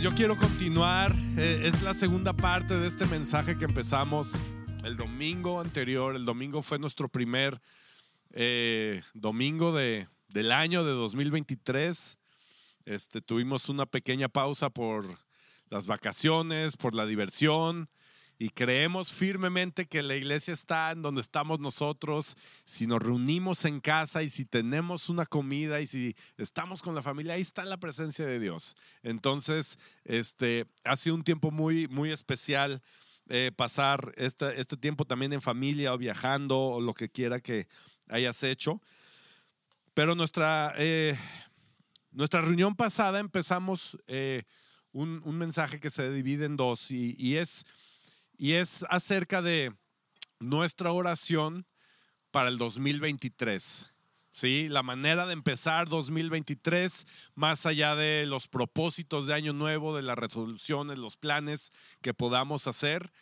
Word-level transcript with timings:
Pues 0.00 0.12
yo 0.12 0.16
quiero 0.16 0.34
continuar. 0.34 1.14
Eh, 1.36 1.64
es 1.64 1.82
la 1.82 1.92
segunda 1.92 2.32
parte 2.32 2.72
de 2.72 2.88
este 2.88 3.04
mensaje 3.04 3.58
que 3.58 3.66
empezamos 3.66 4.30
el 4.82 4.96
domingo 4.96 5.60
anterior. 5.60 6.16
El 6.16 6.24
domingo 6.24 6.62
fue 6.62 6.78
nuestro 6.78 7.10
primer 7.10 7.60
eh, 8.30 9.02
domingo 9.12 9.74
de, 9.74 10.08
del 10.28 10.52
año 10.52 10.84
de 10.84 10.92
2023. 10.92 12.16
Este, 12.86 13.20
tuvimos 13.20 13.68
una 13.68 13.84
pequeña 13.84 14.30
pausa 14.30 14.70
por 14.70 15.04
las 15.68 15.86
vacaciones, 15.86 16.78
por 16.78 16.94
la 16.94 17.04
diversión 17.04 17.90
y 18.40 18.48
creemos 18.48 19.12
firmemente 19.12 19.86
que 19.86 20.02
la 20.02 20.16
iglesia 20.16 20.54
está 20.54 20.92
en 20.92 21.02
donde 21.02 21.20
estamos 21.20 21.60
nosotros, 21.60 22.38
si 22.64 22.86
nos 22.86 23.02
reunimos 23.02 23.66
en 23.66 23.80
casa 23.80 24.22
y 24.22 24.30
si 24.30 24.46
tenemos 24.46 25.10
una 25.10 25.26
comida 25.26 25.82
y 25.82 25.86
si 25.86 26.16
estamos 26.38 26.80
con 26.80 26.94
la 26.94 27.02
familia, 27.02 27.34
ahí 27.34 27.42
está 27.42 27.66
la 27.66 27.76
presencia 27.76 28.24
de 28.24 28.40
Dios. 28.40 28.76
Entonces, 29.02 29.78
este, 30.04 30.66
ha 30.84 30.96
sido 30.96 31.16
un 31.16 31.22
tiempo 31.22 31.50
muy, 31.50 31.86
muy 31.88 32.12
especial 32.12 32.80
eh, 33.28 33.52
pasar 33.54 34.14
este, 34.16 34.58
este 34.58 34.78
tiempo 34.78 35.04
también 35.04 35.34
en 35.34 35.42
familia 35.42 35.92
o 35.92 35.98
viajando 35.98 36.58
o 36.58 36.80
lo 36.80 36.94
que 36.94 37.10
quiera 37.10 37.40
que 37.40 37.68
hayas 38.08 38.42
hecho. 38.42 38.80
Pero 39.92 40.14
nuestra, 40.14 40.72
eh, 40.78 41.14
nuestra 42.10 42.40
reunión 42.40 42.74
pasada 42.74 43.20
empezamos 43.20 43.98
eh, 44.06 44.44
un, 44.92 45.20
un, 45.26 45.36
mensaje 45.36 45.78
que 45.78 45.90
se 45.90 46.10
divide 46.10 46.46
en 46.46 46.56
dos 46.56 46.90
y, 46.90 47.14
y 47.18 47.36
es 47.36 47.66
y 48.40 48.54
es 48.54 48.86
acerca 48.88 49.42
de 49.42 49.70
nuestra 50.38 50.92
oración 50.92 51.66
para 52.30 52.48
el 52.48 52.56
2023. 52.56 53.92
¿sí? 54.30 54.66
La 54.70 54.82
manera 54.82 55.26
de 55.26 55.34
empezar 55.34 55.90
2023, 55.90 57.06
más 57.34 57.66
allá 57.66 57.94
de 57.94 58.24
los 58.24 58.48
propósitos 58.48 59.26
de 59.26 59.34
Año 59.34 59.52
Nuevo, 59.52 59.94
de 59.94 60.00
las 60.00 60.16
resoluciones, 60.16 60.96
los 60.96 61.18
planes 61.18 61.70
que 62.00 62.14
podamos 62.14 62.66
hacer, 62.66 63.12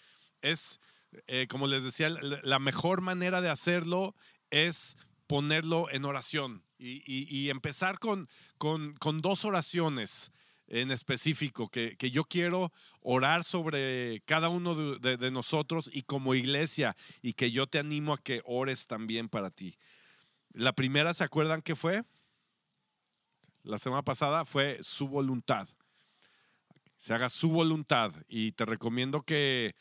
es, 0.41 0.79
eh, 1.27 1.49
como 1.51 1.67
les 1.67 1.83
decía, 1.83 2.11
la 2.11 2.61
mejor 2.61 3.01
manera 3.01 3.41
de 3.41 3.51
hacerlo 3.51 4.15
es 4.51 4.97
ponerlo 5.27 5.91
en 5.91 6.05
oración 6.05 6.63
y, 6.79 7.51
empezar 7.51 7.99
con, 7.99 8.29
con, 8.57 8.95
con 8.99 9.21
dos 9.21 9.45
oraciones 9.45 10.31
en 10.69 10.91
específico, 10.91 11.69
que, 11.69 11.97
yo 12.11 12.25
quiero 12.25 12.73
orar 13.01 13.45
sobre 13.45 14.23
cada 14.27 14.49
uno 14.49 14.75
de, 14.99 15.31
nosotros 15.31 15.91
y 15.93 16.03
como 16.03 16.35
iglesia, 16.35 16.97
y 17.23 17.33
que 17.33 17.51
yo 17.51 17.67
te 17.67 17.79
animo 17.79 18.13
a 18.13 18.23
que 18.23 18.43
ores 18.45 18.87
también 18.87 19.29
para 19.29 19.51
ti. 19.51 19.77
La 20.53 20.73
primera, 20.73 21.15
¿se 21.15 21.25
acuerdan 21.25 21.63
qué 21.63 21.75
fue? 21.75 22.03
La 23.63 23.79
semana 23.79 24.03
pasada 24.03 24.45
fue 24.45 24.79
su 24.83 25.09
voluntad. 25.09 25.69
Se 26.97 27.15
haga 27.15 27.29
su 27.29 27.51
voluntad 27.51 28.13
y 28.29 28.53
te 28.53 28.65
recomiendo 28.65 29.23
que 29.23 29.75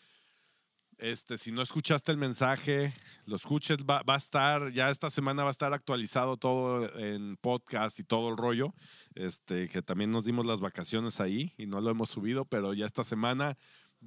este, 0.98 1.38
si 1.38 1.52
no 1.52 1.62
escuchaste 1.62 2.12
el 2.12 2.18
mensaje, 2.18 2.94
lo 3.26 3.36
escuches, 3.36 3.80
va, 3.80 4.02
a 4.06 4.16
estar, 4.16 4.72
ya 4.72 4.90
esta 4.90 5.10
semana 5.10 5.44
va 5.44 5.50
a 5.50 5.52
estar 5.52 5.74
actualizado 5.74 6.38
todo 6.38 6.90
en 6.98 7.38
podcast 7.38 8.00
y 8.00 8.04
todo 8.04 8.30
el 8.30 8.38
rollo. 8.38 8.74
Este, 9.14 9.70
que 9.70 9.82
también 9.82 10.12
nos 10.12 10.26
dimos 10.26 10.46
las 10.46 10.60
vacaciones 10.60 11.20
ahí 11.20 11.54
y 11.58 11.68
no 11.68 11.82
lo 11.82 11.92
hemos 11.92 12.10
subido, 12.10 12.46
pero 12.46 12.74
ya 12.74 12.86
esta 12.86 13.04
semana 13.04 13.58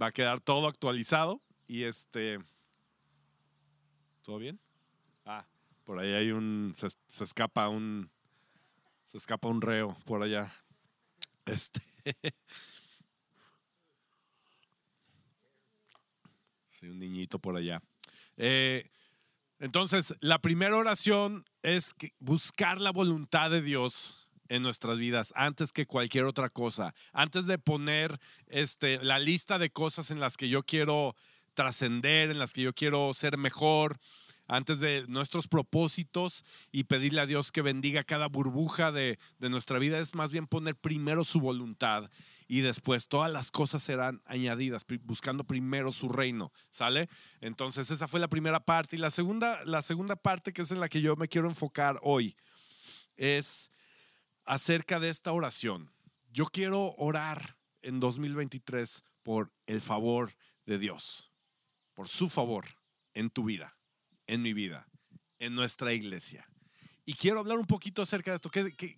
va 0.00 0.06
a 0.06 0.12
quedar 0.12 0.40
todo 0.40 0.66
actualizado. 0.66 1.40
Y 1.66 1.84
este. 1.84 2.38
¿Todo 4.22 4.38
bien? 4.38 4.58
Ah, 5.24 5.46
por 5.84 6.00
ahí 6.00 6.12
hay 6.12 6.32
un. 6.32 6.74
Se, 6.76 6.88
se 7.06 7.24
escapa 7.24 7.68
un. 7.68 8.10
Se 9.04 9.16
escapa 9.16 9.48
un 9.48 9.60
reo 9.60 9.96
por 10.04 10.22
allá. 10.22 10.52
Este. 11.46 11.80
un 16.88 16.98
niñito 16.98 17.38
por 17.38 17.56
allá. 17.56 17.82
Eh, 18.36 18.88
entonces, 19.58 20.14
la 20.20 20.38
primera 20.40 20.76
oración 20.76 21.44
es 21.62 21.94
buscar 22.18 22.80
la 22.80 22.92
voluntad 22.92 23.50
de 23.50 23.60
Dios 23.60 24.28
en 24.48 24.62
nuestras 24.62 24.98
vidas 24.98 25.32
antes 25.36 25.72
que 25.72 25.86
cualquier 25.86 26.24
otra 26.24 26.48
cosa. 26.48 26.94
Antes 27.12 27.46
de 27.46 27.58
poner 27.58 28.18
este, 28.46 29.02
la 29.02 29.18
lista 29.18 29.58
de 29.58 29.70
cosas 29.70 30.10
en 30.10 30.18
las 30.18 30.36
que 30.36 30.48
yo 30.48 30.62
quiero 30.62 31.14
trascender, 31.54 32.30
en 32.30 32.38
las 32.38 32.52
que 32.52 32.62
yo 32.62 32.72
quiero 32.72 33.12
ser 33.14 33.36
mejor, 33.36 33.98
antes 34.48 34.80
de 34.80 35.04
nuestros 35.06 35.46
propósitos 35.46 36.44
y 36.72 36.84
pedirle 36.84 37.20
a 37.20 37.26
Dios 37.26 37.52
que 37.52 37.62
bendiga 37.62 38.02
cada 38.02 38.26
burbuja 38.26 38.90
de, 38.90 39.18
de 39.38 39.50
nuestra 39.50 39.78
vida, 39.78 40.00
es 40.00 40.14
más 40.14 40.32
bien 40.32 40.48
poner 40.48 40.74
primero 40.74 41.22
su 41.22 41.40
voluntad 41.40 42.10
y 42.50 42.62
después 42.62 43.06
todas 43.06 43.30
las 43.30 43.52
cosas 43.52 43.80
serán 43.80 44.22
añadidas, 44.26 44.84
buscando 45.02 45.44
primero 45.44 45.92
su 45.92 46.08
reino, 46.08 46.50
¿sale? 46.72 47.08
Entonces 47.40 47.92
esa 47.92 48.08
fue 48.08 48.18
la 48.18 48.26
primera 48.26 48.58
parte. 48.58 48.96
Y 48.96 48.98
la 48.98 49.12
segunda, 49.12 49.64
la 49.66 49.82
segunda 49.82 50.16
parte, 50.16 50.52
que 50.52 50.62
es 50.62 50.72
en 50.72 50.80
la 50.80 50.88
que 50.88 51.00
yo 51.00 51.14
me 51.14 51.28
quiero 51.28 51.46
enfocar 51.46 52.00
hoy, 52.02 52.36
es 53.16 53.70
acerca 54.44 54.98
de 54.98 55.10
esta 55.10 55.30
oración. 55.30 55.92
Yo 56.32 56.46
quiero 56.46 56.96
orar 56.96 57.56
en 57.82 58.00
2023 58.00 59.04
por 59.22 59.52
el 59.66 59.80
favor 59.80 60.34
de 60.66 60.80
Dios, 60.80 61.30
por 61.94 62.08
su 62.08 62.28
favor 62.28 62.66
en 63.14 63.30
tu 63.30 63.44
vida, 63.44 63.76
en 64.26 64.42
mi 64.42 64.54
vida, 64.54 64.88
en 65.38 65.54
nuestra 65.54 65.92
iglesia. 65.92 66.50
Y 67.06 67.14
quiero 67.14 67.38
hablar 67.38 67.58
un 67.58 67.66
poquito 67.66 68.02
acerca 68.02 68.32
de 68.32 68.34
esto, 68.34 68.50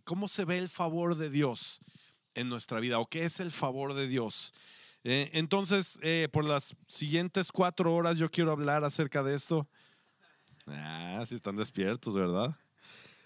cómo 0.05 0.27
se 0.27 0.47
ve 0.47 0.57
el 0.57 0.71
favor 0.71 1.17
de 1.17 1.29
Dios 1.29 1.83
en 2.35 2.49
nuestra 2.49 2.81
vida 2.81 2.99
o 2.99 3.07
qué 3.07 3.25
es 3.25 3.41
el 3.41 3.51
favor 3.51 3.95
de 3.95 4.09
Dios. 4.09 4.53
Eh, 5.05 5.31
entonces, 5.35 5.99
eh, 6.03 6.29
por 6.33 6.45
las 6.45 6.77
siguientes 6.87 7.51
cuatro 7.51 7.95
horas 7.95 8.19
yo 8.19 8.31
quiero 8.31 8.53
hablar 8.53 8.85
acerca 8.85 9.23
de 9.23 9.35
esto. 9.35 9.69
Ah, 10.67 11.25
si 11.27 11.35
están 11.35 11.57
despiertos, 11.57 12.15
¿verdad? 12.15 12.57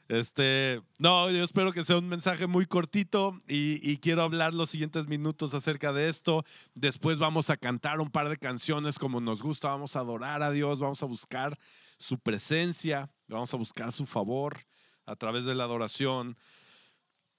Este, 0.08 0.80
no, 0.98 1.30
yo 1.30 1.42
espero 1.42 1.72
que 1.72 1.84
sea 1.84 1.98
un 1.98 2.08
mensaje 2.08 2.46
muy 2.46 2.64
cortito 2.66 3.36
y, 3.48 3.80
y, 3.82 3.98
quiero 3.98 4.22
hablar 4.22 4.54
los 4.54 4.70
siguientes 4.70 5.08
minutos 5.08 5.52
acerca 5.52 5.92
de 5.92 6.08
esto. 6.08 6.44
Después 6.74 7.18
vamos 7.18 7.50
a 7.50 7.56
cantar 7.56 8.00
un 8.00 8.10
par 8.10 8.28
de 8.28 8.36
canciones 8.36 9.00
como 9.00 9.20
nos 9.20 9.42
gusta, 9.42 9.68
vamos 9.68 9.96
a 9.96 10.00
adorar 10.00 10.44
a 10.44 10.52
Dios, 10.52 10.78
vamos 10.78 11.02
a 11.02 11.06
buscar 11.06 11.58
su 11.98 12.18
presencia, 12.20 13.10
vamos 13.26 13.52
a 13.52 13.56
buscar 13.56 13.90
su 13.90 14.06
favor 14.06 14.56
a 15.06 15.16
través 15.16 15.44
de 15.44 15.54
la 15.54 15.64
adoración. 15.64 16.36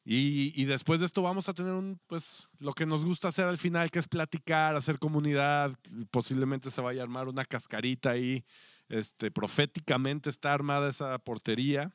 Y, 0.09 0.63
después 0.63 1.01
de 1.01 1.05
esto 1.05 1.21
vamos 1.21 1.49
a 1.49 1.53
tener 1.53 1.73
un, 1.73 1.99
pues, 2.07 2.47
lo 2.59 2.71
que 2.71 2.85
nos 2.85 3.03
gusta 3.03 3.27
hacer 3.27 3.43
al 3.43 3.57
final, 3.57 3.91
que 3.91 3.99
es 3.99 4.07
platicar, 4.07 4.73
hacer 4.77 4.99
comunidad. 4.99 5.77
Posiblemente 6.11 6.71
se 6.71 6.79
vaya 6.79 7.01
a 7.01 7.03
armar 7.03 7.27
una 7.27 7.43
cascarita 7.43 8.11
ahí. 8.11 8.45
Este, 8.87 9.31
proféticamente 9.31 10.29
está 10.29 10.53
armada 10.53 10.87
esa 10.87 11.19
portería. 11.19 11.91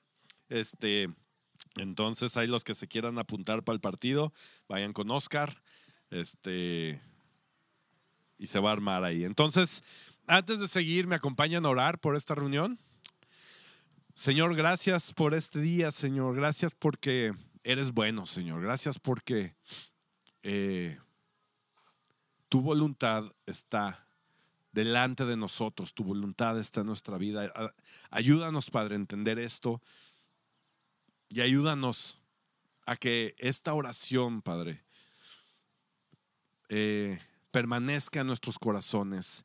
Este, 0.50 1.08
entonces, 1.76 2.36
hay 2.36 2.48
los 2.48 2.64
que 2.64 2.74
se 2.74 2.86
quieran 2.86 3.18
apuntar 3.18 3.62
para 3.62 3.76
el 3.76 3.80
partido, 3.80 4.34
vayan 4.68 4.92
con 4.92 5.10
Oscar. 5.10 5.62
Este, 6.10 7.00
y 8.36 8.46
se 8.46 8.58
va 8.58 8.68
a 8.68 8.72
armar 8.74 9.04
ahí. 9.04 9.24
Entonces, 9.24 9.82
antes 10.26 10.60
de 10.60 10.68
seguir, 10.68 11.06
me 11.06 11.14
acompañan 11.14 11.64
a 11.64 11.70
orar 11.70 11.98
por 11.98 12.14
esta 12.14 12.34
reunión. 12.34 12.78
Señor, 14.14 14.54
gracias 14.54 15.14
por 15.14 15.32
este 15.32 15.60
día, 15.60 15.90
Señor. 15.90 16.36
Gracias 16.36 16.74
porque 16.74 17.32
eres 17.64 17.92
bueno, 17.92 18.26
Señor. 18.26 18.62
Gracias 18.62 18.98
porque 18.98 19.54
eh, 20.42 20.98
tu 22.48 22.60
voluntad 22.60 23.32
está 23.46 24.06
delante 24.72 25.24
de 25.24 25.36
nosotros, 25.36 25.94
tu 25.94 26.04
voluntad 26.04 26.58
está 26.58 26.80
en 26.80 26.86
nuestra 26.86 27.18
vida. 27.18 27.52
Ayúdanos, 28.10 28.70
Padre, 28.70 28.94
a 28.94 28.98
entender 28.98 29.38
esto 29.38 29.80
y 31.28 31.40
ayúdanos 31.40 32.18
a 32.86 32.96
que 32.96 33.34
esta 33.38 33.74
oración, 33.74 34.42
Padre, 34.42 34.82
eh, 36.68 37.20
permanezca 37.50 38.20
en 38.20 38.26
nuestros 38.26 38.58
corazones 38.58 39.44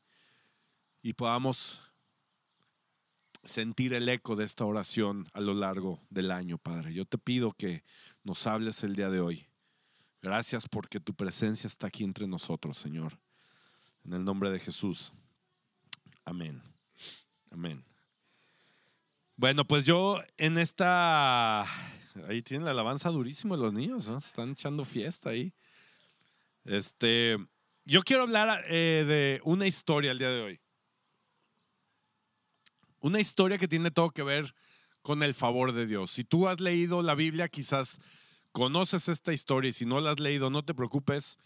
y 1.02 1.12
podamos 1.12 1.82
sentir 3.44 3.94
el 3.94 4.08
eco 4.08 4.36
de 4.36 4.44
esta 4.44 4.64
oración 4.64 5.28
a 5.32 5.40
lo 5.40 5.54
largo 5.54 6.00
del 6.10 6.30
año, 6.30 6.58
Padre. 6.58 6.92
Yo 6.92 7.04
te 7.04 7.18
pido 7.18 7.52
que 7.52 7.84
nos 8.24 8.46
hables 8.46 8.82
el 8.82 8.96
día 8.96 9.10
de 9.10 9.20
hoy. 9.20 9.46
Gracias 10.20 10.68
porque 10.68 11.00
tu 11.00 11.14
presencia 11.14 11.66
está 11.66 11.86
aquí 11.86 12.04
entre 12.04 12.26
nosotros, 12.26 12.76
Señor. 12.76 13.18
En 14.04 14.14
el 14.14 14.24
nombre 14.24 14.50
de 14.50 14.58
Jesús. 14.58 15.12
Amén. 16.24 16.62
Amén. 17.50 17.84
Bueno, 19.36 19.64
pues 19.64 19.84
yo 19.84 20.20
en 20.36 20.58
esta... 20.58 21.62
Ahí 22.28 22.42
tienen 22.42 22.64
la 22.64 22.72
alabanza 22.72 23.10
durísimo 23.10 23.56
los 23.56 23.72
niños, 23.72 24.08
¿no? 24.08 24.18
Están 24.18 24.50
echando 24.50 24.84
fiesta 24.84 25.30
ahí. 25.30 25.52
Este, 26.64 27.38
yo 27.84 28.02
quiero 28.02 28.24
hablar 28.24 28.64
eh, 28.66 29.04
de 29.06 29.40
una 29.44 29.66
historia 29.66 30.10
el 30.10 30.18
día 30.18 30.30
de 30.30 30.42
hoy. 30.42 30.60
Una 33.00 33.20
historia 33.20 33.56
que 33.56 33.68
tiene 33.68 33.92
todo 33.92 34.10
que 34.10 34.24
ver 34.24 34.52
con 35.08 35.22
el 35.22 35.32
favor 35.32 35.72
de 35.72 35.86
Dios. 35.86 36.10
Si 36.10 36.22
tú 36.22 36.48
has 36.48 36.60
leído 36.60 37.00
la 37.00 37.14
Biblia, 37.14 37.48
quizás 37.48 37.98
conoces 38.52 39.08
esta 39.08 39.32
historia 39.32 39.72
si 39.72 39.86
no 39.86 40.02
la 40.02 40.10
has 40.10 40.20
leído, 40.20 40.50
no 40.50 40.62
te 40.62 40.74
preocupes. 40.74 41.38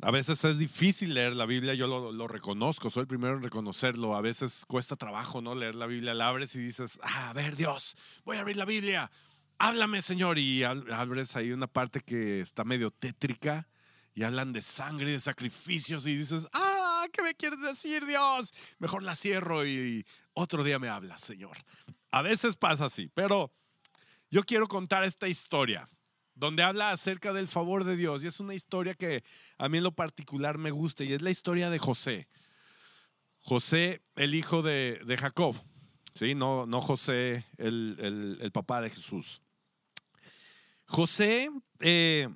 A 0.00 0.12
veces 0.12 0.44
es 0.44 0.56
difícil 0.56 1.12
leer 1.14 1.34
la 1.34 1.44
Biblia, 1.44 1.74
yo 1.74 1.88
lo, 1.88 2.28
reconozco, 2.28 2.88
soy 2.88 3.00
el 3.00 3.08
primero 3.08 3.34
en 3.34 3.42
reconocerlo. 3.42 4.14
A 4.14 4.20
veces 4.20 4.64
cuesta 4.64 4.94
trabajo 4.94 5.42
no 5.42 5.56
leer 5.56 5.74
la 5.74 5.86
Biblia, 5.86 6.14
la 6.14 6.28
abres 6.28 6.54
y 6.54 6.60
dices, 6.60 7.00
ah, 7.02 7.30
a 7.30 7.32
ver 7.32 7.56
Dios, 7.56 7.96
voy 8.24 8.36
a 8.36 8.42
abrir 8.42 8.56
la 8.56 8.64
Biblia, 8.64 9.10
háblame 9.58 10.00
Señor. 10.00 10.38
Y 10.38 10.62
abres 10.62 11.34
ahí 11.34 11.50
una 11.50 11.66
parte 11.66 12.00
que 12.00 12.40
está 12.40 12.62
medio 12.62 12.92
tétrica 12.92 13.66
y 14.14 14.22
hablan 14.22 14.52
de 14.52 14.62
sangre 14.62 15.10
de 15.10 15.18
sacrificios 15.18 16.06
y 16.06 16.16
dices, 16.16 16.46
ah, 16.52 17.06
¿qué 17.12 17.22
me 17.22 17.34
quieres 17.34 17.60
decir 17.60 18.06
Dios? 18.06 18.54
Mejor 18.78 19.02
la 19.02 19.16
cierro 19.16 19.66
y 19.66 20.06
otro 20.32 20.62
día 20.62 20.78
me 20.78 20.88
hablas, 20.88 21.22
Señor. 21.22 21.56
A 22.16 22.22
veces 22.22 22.56
pasa 22.56 22.86
así, 22.86 23.10
pero 23.12 23.52
yo 24.30 24.42
quiero 24.42 24.68
contar 24.68 25.04
esta 25.04 25.28
historia 25.28 25.86
donde 26.34 26.62
habla 26.62 26.90
acerca 26.90 27.34
del 27.34 27.46
favor 27.46 27.84
de 27.84 27.94
Dios. 27.94 28.24
Y 28.24 28.26
es 28.26 28.40
una 28.40 28.54
historia 28.54 28.94
que 28.94 29.22
a 29.58 29.68
mí 29.68 29.76
en 29.76 29.84
lo 29.84 29.94
particular 29.94 30.56
me 30.56 30.70
gusta 30.70 31.04
y 31.04 31.12
es 31.12 31.20
la 31.20 31.28
historia 31.28 31.68
de 31.68 31.78
José. 31.78 32.26
José, 33.40 34.00
el 34.14 34.34
hijo 34.34 34.62
de, 34.62 34.98
Jacob, 35.20 35.62
¿sí? 36.14 36.34
no, 36.34 36.64
no 36.64 36.80
José, 36.80 37.44
el, 37.58 38.50
papá 38.50 38.80
de 38.80 38.88
Jesús. 38.88 39.42
José 40.86 41.50
eh, 41.80 42.30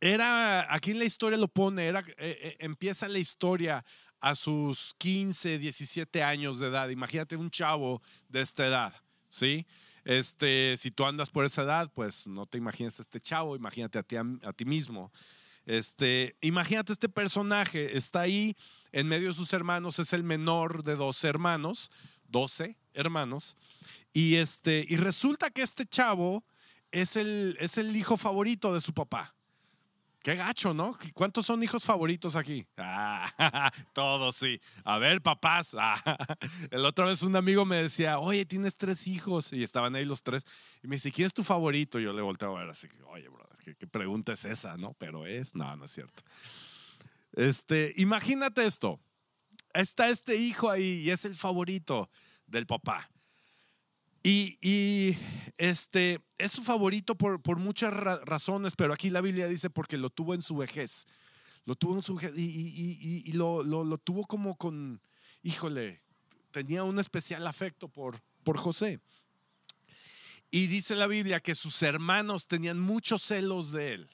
era, 0.00 0.74
aquí 0.74 0.90
en 0.90 0.98
la 0.98 1.04
historia 1.04 1.38
lo 1.38 1.46
pone, 1.46 1.86
era, 1.86 2.00
eh, 2.00 2.14
eh, 2.18 2.56
empieza 2.58 3.06
la 3.06 3.20
historia 3.20 3.84
a 4.24 4.34
sus 4.34 4.96
15, 4.98 5.58
17 5.58 6.22
años 6.24 6.58
de 6.58 6.66
edad. 6.68 6.88
Imagínate 6.88 7.36
un 7.36 7.50
chavo 7.50 8.02
de 8.26 8.40
esta 8.40 8.66
edad, 8.66 9.03
¿sí? 9.34 9.66
Este, 10.04 10.76
si 10.76 10.90
tú 10.90 11.04
andas 11.06 11.30
por 11.30 11.44
esa 11.44 11.62
edad, 11.62 11.90
pues 11.92 12.26
no 12.26 12.46
te 12.46 12.58
imagines 12.58 12.98
a 12.98 13.02
este 13.02 13.20
chavo, 13.20 13.56
imagínate 13.56 13.98
a 13.98 14.02
ti, 14.02 14.16
a, 14.16 14.52
ti 14.52 14.64
mismo. 14.64 15.12
Este, 15.66 16.36
imagínate 16.40 16.92
este 16.92 17.08
personaje, 17.08 17.96
está 17.96 18.20
ahí 18.20 18.54
en 18.92 19.08
medio 19.08 19.28
de 19.28 19.34
sus 19.34 19.52
hermanos, 19.52 19.98
es 19.98 20.12
el 20.12 20.22
menor 20.22 20.84
de 20.84 20.94
dos 20.94 21.24
hermanos, 21.24 21.90
12 22.28 22.76
hermanos, 22.92 23.56
y, 24.12 24.36
este, 24.36 24.84
y 24.88 24.96
resulta 24.96 25.50
que 25.50 25.62
este 25.62 25.86
chavo 25.86 26.44
es 26.92 27.16
el, 27.16 27.56
es 27.58 27.78
el 27.78 27.96
hijo 27.96 28.16
favorito 28.16 28.72
de 28.74 28.80
su 28.80 28.92
papá. 28.92 29.34
Qué 30.24 30.36
gacho, 30.36 30.72
¿no? 30.72 30.96
¿Cuántos 31.12 31.44
son 31.44 31.62
hijos 31.62 31.84
favoritos 31.84 32.34
aquí? 32.34 32.64
Ah, 32.78 33.70
todos 33.92 34.34
sí. 34.34 34.58
A 34.82 34.96
ver, 34.96 35.20
papás. 35.20 35.76
Ah, 35.78 36.00
el 36.70 36.86
otra 36.86 37.04
vez 37.04 37.20
un 37.20 37.36
amigo 37.36 37.66
me 37.66 37.76
decía, 37.76 38.18
oye, 38.18 38.46
tienes 38.46 38.74
tres 38.78 39.06
hijos. 39.06 39.52
Y 39.52 39.62
estaban 39.62 39.94
ahí 39.94 40.06
los 40.06 40.22
tres. 40.22 40.46
Y 40.82 40.88
me 40.88 40.96
dice, 40.96 41.12
¿quién 41.12 41.26
es 41.26 41.34
tu 41.34 41.44
favorito? 41.44 42.00
Y 42.00 42.04
yo 42.04 42.14
le 42.14 42.22
volteo 42.22 42.56
a 42.56 42.60
ver 42.60 42.70
así, 42.70 42.88
oye, 43.08 43.28
brother, 43.28 43.76
¿qué, 43.76 43.86
pregunta 43.86 44.32
es 44.32 44.46
esa? 44.46 44.78
¿No? 44.78 44.94
Pero 44.94 45.26
es, 45.26 45.54
no, 45.54 45.76
no 45.76 45.84
es 45.84 45.90
cierto. 45.90 46.22
Este, 47.34 47.92
imagínate 47.98 48.64
esto. 48.64 48.98
Está 49.74 50.08
este 50.08 50.36
hijo 50.36 50.70
ahí 50.70 51.02
y 51.02 51.10
es 51.10 51.26
el 51.26 51.34
favorito 51.34 52.08
del 52.46 52.64
papá. 52.64 53.10
Y, 54.26 55.18
este, 55.58 56.24
es 56.38 56.52
su 56.52 56.62
favorito 56.62 57.14
por, 57.14 57.42
por 57.42 57.58
muchas 57.58 57.92
razones, 57.92 58.74
pero 58.74 58.94
aquí 58.94 59.10
la 59.10 59.20
Biblia 59.20 59.46
dice 59.46 59.68
porque 59.68 59.98
lo 59.98 60.08
tuvo 60.08 60.32
en 60.32 60.40
su 60.40 60.56
vejez. 60.56 61.06
Lo 61.66 61.76
tuvo 61.76 61.96
en 61.96 62.02
su 62.02 62.14
vejez 62.14 62.32
y, 62.34 63.22
y 63.26 63.32
lo, 63.32 63.62
lo, 63.62 63.84
lo, 63.84 63.98
tuvo 63.98 64.24
como 64.24 64.56
con, 64.56 65.02
híjole, 65.42 66.00
tenía 66.50 66.84
un 66.84 66.98
especial 66.98 67.46
afecto 67.46 67.88
por, 67.88 68.18
por 68.44 68.56
José. 68.56 68.98
Y 70.50 70.68
dice 70.68 70.94
la 70.94 71.06
Biblia 71.06 71.40
que 71.40 71.54
sus 71.54 71.82
hermanos 71.82 72.46
tenían 72.46 72.80
muchos 72.80 73.22
celos 73.22 73.72
de 73.72 73.92
él. 73.92 74.10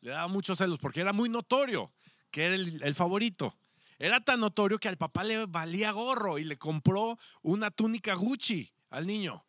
Le 0.00 0.12
daba 0.12 0.28
muchos 0.28 0.58
celos 0.58 0.78
porque 0.78 1.00
era 1.00 1.12
muy 1.12 1.28
notorio 1.28 1.92
que 2.30 2.44
era 2.44 2.54
el, 2.54 2.80
el 2.84 2.94
favorito. 2.94 3.56
Era 3.98 4.20
tan 4.20 4.38
notorio 4.38 4.78
que 4.78 4.88
al 4.88 4.96
papá 4.96 5.24
le 5.24 5.44
valía 5.46 5.90
gorro 5.90 6.38
y 6.38 6.44
le 6.44 6.56
compró 6.56 7.18
una 7.42 7.72
túnica 7.72 8.14
Gucci 8.14 8.72
al 8.90 9.06
niño. 9.06 9.44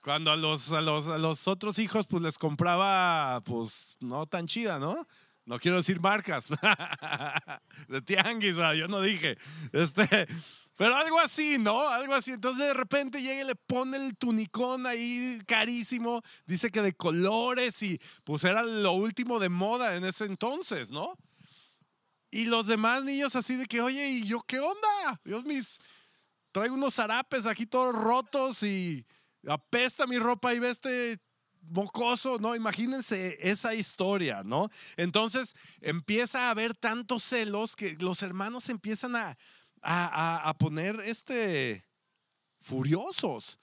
Cuando 0.00 0.30
a 0.30 0.36
los, 0.36 0.70
a 0.70 0.80
los, 0.80 1.08
a 1.08 1.18
los 1.18 1.48
otros 1.48 1.78
hijos 1.80 2.06
pues 2.06 2.22
les 2.22 2.38
compraba 2.38 3.40
pues 3.40 3.96
no 4.00 4.26
tan 4.26 4.46
chida, 4.46 4.78
¿no? 4.78 5.06
No 5.46 5.58
quiero 5.58 5.76
decir 5.76 6.00
marcas. 6.00 6.48
de 7.88 8.02
tianguis, 8.02 8.56
yo 8.56 8.88
no 8.88 9.00
dije. 9.00 9.36
Este, 9.72 10.26
pero 10.76 10.94
algo 10.96 11.18
así, 11.20 11.58
¿no? 11.58 11.88
Algo 11.88 12.14
así. 12.14 12.32
Entonces 12.32 12.66
de 12.66 12.74
repente 12.74 13.22
llega 13.22 13.42
y 13.42 13.46
le 13.46 13.54
pone 13.54 13.96
el 13.96 14.16
tunicón 14.16 14.86
ahí 14.86 15.38
carísimo. 15.46 16.20
Dice 16.46 16.70
que 16.70 16.82
de 16.82 16.94
colores 16.94 17.80
y 17.82 18.00
pues 18.24 18.44
era 18.44 18.62
lo 18.62 18.92
último 18.92 19.38
de 19.38 19.48
moda 19.48 19.96
en 19.96 20.04
ese 20.04 20.24
entonces, 20.24 20.90
¿no? 20.90 21.12
Y 22.30 22.46
los 22.46 22.66
demás 22.66 23.04
niños 23.04 23.36
así 23.36 23.56
de 23.56 23.66
que, 23.66 23.80
oye, 23.80 24.08
¿y 24.08 24.24
yo 24.24 24.40
qué 24.46 24.58
onda? 24.58 25.20
Dios 25.24 25.44
mis, 25.44 25.78
traigo 26.56 26.74
unos 26.74 26.94
zarapes 26.94 27.44
aquí 27.44 27.66
todos 27.66 27.94
rotos 27.94 28.62
y 28.62 29.04
apesta 29.46 30.06
mi 30.06 30.16
ropa 30.16 30.54
y 30.54 30.58
ve 30.58 30.70
este 30.70 31.20
mocoso, 31.68 32.38
¿no? 32.38 32.56
Imagínense 32.56 33.36
esa 33.42 33.74
historia, 33.74 34.42
¿no? 34.42 34.70
Entonces 34.96 35.54
empieza 35.82 36.46
a 36.46 36.50
haber 36.52 36.74
tantos 36.74 37.24
celos 37.24 37.76
que 37.76 37.98
los 38.00 38.22
hermanos 38.22 38.70
empiezan 38.70 39.16
a, 39.16 39.36
a, 39.82 40.54
poner 40.58 40.98
este 41.00 41.84
furiosos. 42.62 43.60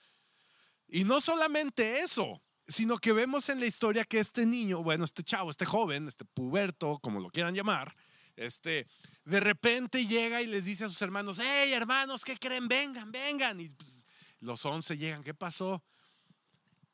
Y 0.88 1.04
no 1.04 1.20
solamente 1.20 2.02
eso, 2.02 2.44
sino 2.68 3.00
que 3.00 3.12
vemos 3.12 3.50
en 3.50 3.60
la 3.60 3.66
historia 3.66 4.06
que 4.06 4.20
este 4.20 4.46
niño, 4.46 4.84
bueno, 4.84 5.04
este 5.04 5.24
chavo, 5.24 5.50
este 5.50 5.66
joven, 5.66 6.08
este 6.08 6.26
puberto, 6.26 7.00
como 7.00 7.20
lo 7.20 7.32
quieran 7.32 7.56
llamar, 7.56 7.96
este, 8.36 8.86
de 9.26 9.40
repente 9.40 10.06
llega 10.06 10.42
y 10.42 10.48
les 10.48 10.66
dice 10.66 10.86
a 10.86 10.90
sus 10.90 11.02
hermanos, 11.02 11.40
hey 11.42 11.72
hermanos, 11.72 12.24
¿qué 12.24 12.38
creen? 12.38 12.68
Vengan, 12.68 13.12
vengan. 13.12 13.60
Y 13.60 13.70
pues, 13.70 14.06
los 14.40 14.66
once 14.66 14.98
llegan, 14.98 15.24
¿qué 15.24 15.34
pasó? 15.34 15.84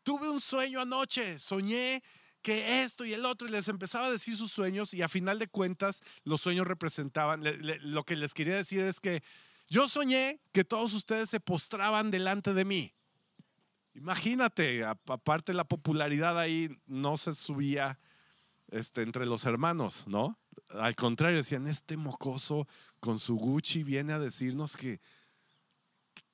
Tuve 0.03 0.29
un 0.29 0.39
sueño 0.39 0.81
anoche, 0.81 1.39
soñé 1.39 2.01
que 2.41 2.83
esto 2.83 3.03
y 3.03 3.13
el 3.13 3.25
otro, 3.25 3.47
y 3.47 3.51
les 3.51 3.67
empezaba 3.67 4.07
a 4.07 4.11
decir 4.11 4.37
sus 4.37 4.51
sueños 4.51 4.93
y 4.93 5.01
a 5.01 5.09
final 5.09 5.39
de 5.39 5.47
cuentas 5.47 6.01
los 6.23 6.41
sueños 6.41 6.67
representaban, 6.67 7.43
lo 7.81 8.03
que 8.03 8.15
les 8.15 8.33
quería 8.33 8.55
decir 8.55 8.79
es 8.79 8.99
que 8.99 9.21
yo 9.67 9.89
soñé 9.89 10.39
que 10.51 10.63
todos 10.63 10.93
ustedes 10.93 11.29
se 11.29 11.39
postraban 11.39 12.11
delante 12.11 12.53
de 12.53 12.65
mí. 12.65 12.93
Imagínate, 13.93 14.85
aparte 14.85 15.53
la 15.53 15.65
popularidad 15.65 16.39
ahí 16.39 16.69
no 16.85 17.17
se 17.17 17.35
subía 17.35 17.99
este, 18.69 19.01
entre 19.01 19.25
los 19.25 19.45
hermanos, 19.45 20.07
¿no? 20.07 20.39
Al 20.71 20.95
contrario, 20.95 21.37
decían, 21.37 21.67
este 21.67 21.97
mocoso 21.97 22.67
con 22.99 23.19
su 23.19 23.35
Gucci 23.35 23.83
viene 23.83 24.13
a 24.13 24.19
decirnos 24.19 24.77
que, 24.77 25.01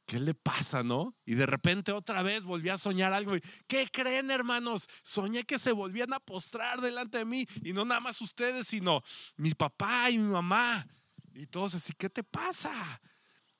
¿qué 0.05 0.19
le 0.19 0.33
pasa, 0.33 0.83
no? 0.83 1.15
Y 1.25 1.35
de 1.35 1.45
repente 1.45 1.91
otra 1.91 2.21
vez 2.21 2.43
volví 2.43 2.69
a 2.69 2.77
soñar 2.77 3.13
algo. 3.13 3.33
¿Qué 3.67 3.87
creen, 3.91 4.31
hermanos? 4.31 4.87
Soñé 5.03 5.43
que 5.43 5.57
se 5.57 5.71
volvían 5.71 6.13
a 6.13 6.19
postrar 6.19 6.81
delante 6.81 7.19
de 7.19 7.25
mí. 7.25 7.47
Y 7.63 7.73
no 7.73 7.85
nada 7.85 8.01
más 8.01 8.21
ustedes, 8.21 8.67
sino 8.67 9.01
mi 9.37 9.53
papá 9.53 10.09
y 10.09 10.17
mi 10.17 10.31
mamá. 10.31 10.87
Y 11.33 11.47
todos 11.47 11.75
así, 11.75 11.93
¿qué 11.93 12.09
te 12.09 12.23
pasa? 12.23 13.01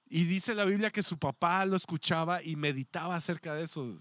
Y 0.07 0.25
dice 0.25 0.55
la 0.55 0.65
Biblia 0.65 0.91
que 0.91 1.03
su 1.03 1.17
papá 1.17 1.65
lo 1.65 1.75
escuchaba 1.75 2.43
y 2.43 2.55
meditaba 2.55 3.15
acerca 3.15 3.53
de 3.55 3.63
eso. 3.63 3.97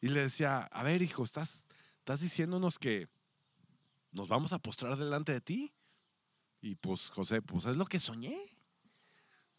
Y 0.00 0.08
le 0.08 0.20
decía, 0.20 0.62
a 0.72 0.82
ver, 0.82 1.00
hijo, 1.00 1.22
¿estás, 1.22 1.66
estás 1.98 2.20
diciéndonos 2.20 2.78
que 2.78 3.08
nos 4.10 4.28
vamos 4.28 4.52
a 4.52 4.58
postrar 4.58 4.96
delante 4.96 5.32
de 5.32 5.40
ti? 5.40 5.73
Y 6.64 6.76
pues 6.76 7.10
José, 7.10 7.42
pues 7.42 7.66
es 7.66 7.76
lo 7.76 7.84
que 7.84 7.98
soñé. 7.98 8.34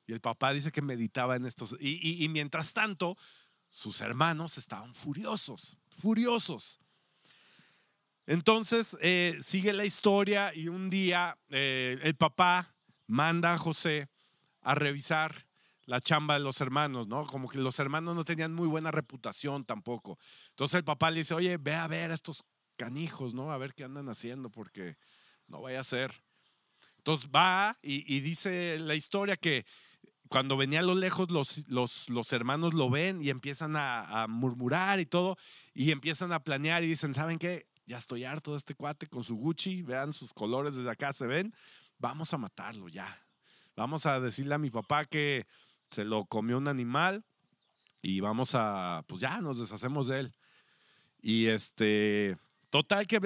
Y 0.07 0.13
el 0.13 0.21
papá 0.21 0.53
dice 0.53 0.71
que 0.71 0.81
meditaba 0.81 1.35
en 1.35 1.45
estos. 1.45 1.77
Y, 1.79 2.27
mientras 2.29 2.73
tanto, 2.73 3.15
sus 3.69 4.01
hermanos 4.01 4.57
estaban 4.57 4.91
furiosos, 4.95 5.77
furiosos. 5.91 6.79
Entonces 8.25 8.97
eh, 9.01 9.37
sigue 9.39 9.71
la 9.71 9.85
historia 9.85 10.51
y 10.55 10.67
un 10.67 10.89
día 10.89 11.37
eh, 11.49 11.99
el 12.01 12.15
papá 12.15 12.73
manda 13.05 13.53
a 13.53 13.57
José 13.59 14.09
a 14.61 14.73
revisar 14.73 15.45
la 15.83 16.01
chamba 16.01 16.33
de 16.33 16.39
los 16.39 16.59
hermanos, 16.59 17.07
¿no? 17.07 17.27
Como 17.27 17.47
que 17.47 17.59
los 17.59 17.77
hermanos 17.77 18.15
no 18.15 18.25
tenían 18.25 18.51
muy 18.51 18.67
buena 18.67 18.89
reputación 18.89 19.63
tampoco. 19.63 20.17
Entonces 20.49 20.79
el 20.79 20.83
papá 20.83 21.11
le 21.11 21.19
dice, 21.19 21.35
oye, 21.35 21.57
ve 21.57 21.75
a 21.75 21.85
ver 21.85 22.09
a 22.09 22.15
estos 22.15 22.43
canijos, 22.77 23.35
¿no? 23.35 23.51
A 23.51 23.59
ver 23.59 23.75
qué 23.75 23.83
andan 23.83 24.09
haciendo 24.09 24.49
porque 24.49 24.97
no 25.45 25.61
vaya 25.61 25.81
a 25.81 25.83
ser. 25.83 26.24
Entonces 27.05 27.29
va 27.29 27.77
y, 27.83 28.19
dice 28.21 28.79
la 28.79 28.95
historia 28.95 29.37
que 29.37 29.63
cuando 30.27 30.57
venía 30.57 30.79
a 30.79 30.81
lo 30.81 30.95
lejos 30.95 31.29
los, 31.29 31.69
los, 31.69 32.33
hermanos 32.33 32.73
lo 32.73 32.89
ven 32.89 33.21
y 33.21 33.29
empiezan 33.29 33.75
a, 33.75 34.25
murmurar 34.27 34.99
y 34.99 35.05
todo 35.05 35.37
y 35.75 35.91
empiezan 35.91 36.33
a 36.33 36.39
planear 36.39 36.83
y 36.83 36.87
dicen, 36.87 37.13
¿saben 37.13 37.37
qué? 37.37 37.67
Ya 37.85 37.99
estoy 37.99 38.23
harto 38.23 38.53
de 38.53 38.57
este 38.57 38.73
cuate 38.73 39.05
con 39.05 39.23
su 39.23 39.35
Gucci, 39.35 39.83
vean 39.83 40.13
sus 40.13 40.33
colores 40.33 40.73
desde 40.73 40.89
acá, 40.89 41.13
se 41.13 41.27
ven, 41.27 41.53
vamos 41.99 42.33
a 42.33 42.39
matarlo 42.39 42.87
ya. 42.87 43.23
Vamos 43.75 44.07
a 44.07 44.19
decirle 44.19 44.55
a 44.55 44.57
mi 44.57 44.71
papá 44.71 45.05
que 45.05 45.45
se 45.91 46.05
lo 46.05 46.25
comió 46.25 46.57
un 46.57 46.67
animal 46.67 47.23
y 48.01 48.19
vamos 48.19 48.55
a, 48.55 49.05
pues 49.05 49.21
ya 49.21 49.41
nos 49.41 49.59
deshacemos 49.59 50.07
de 50.07 50.21
él. 50.21 50.35
Y 51.21 51.45
este, 51.49 52.39
Total 52.75 53.07
que 53.07 53.21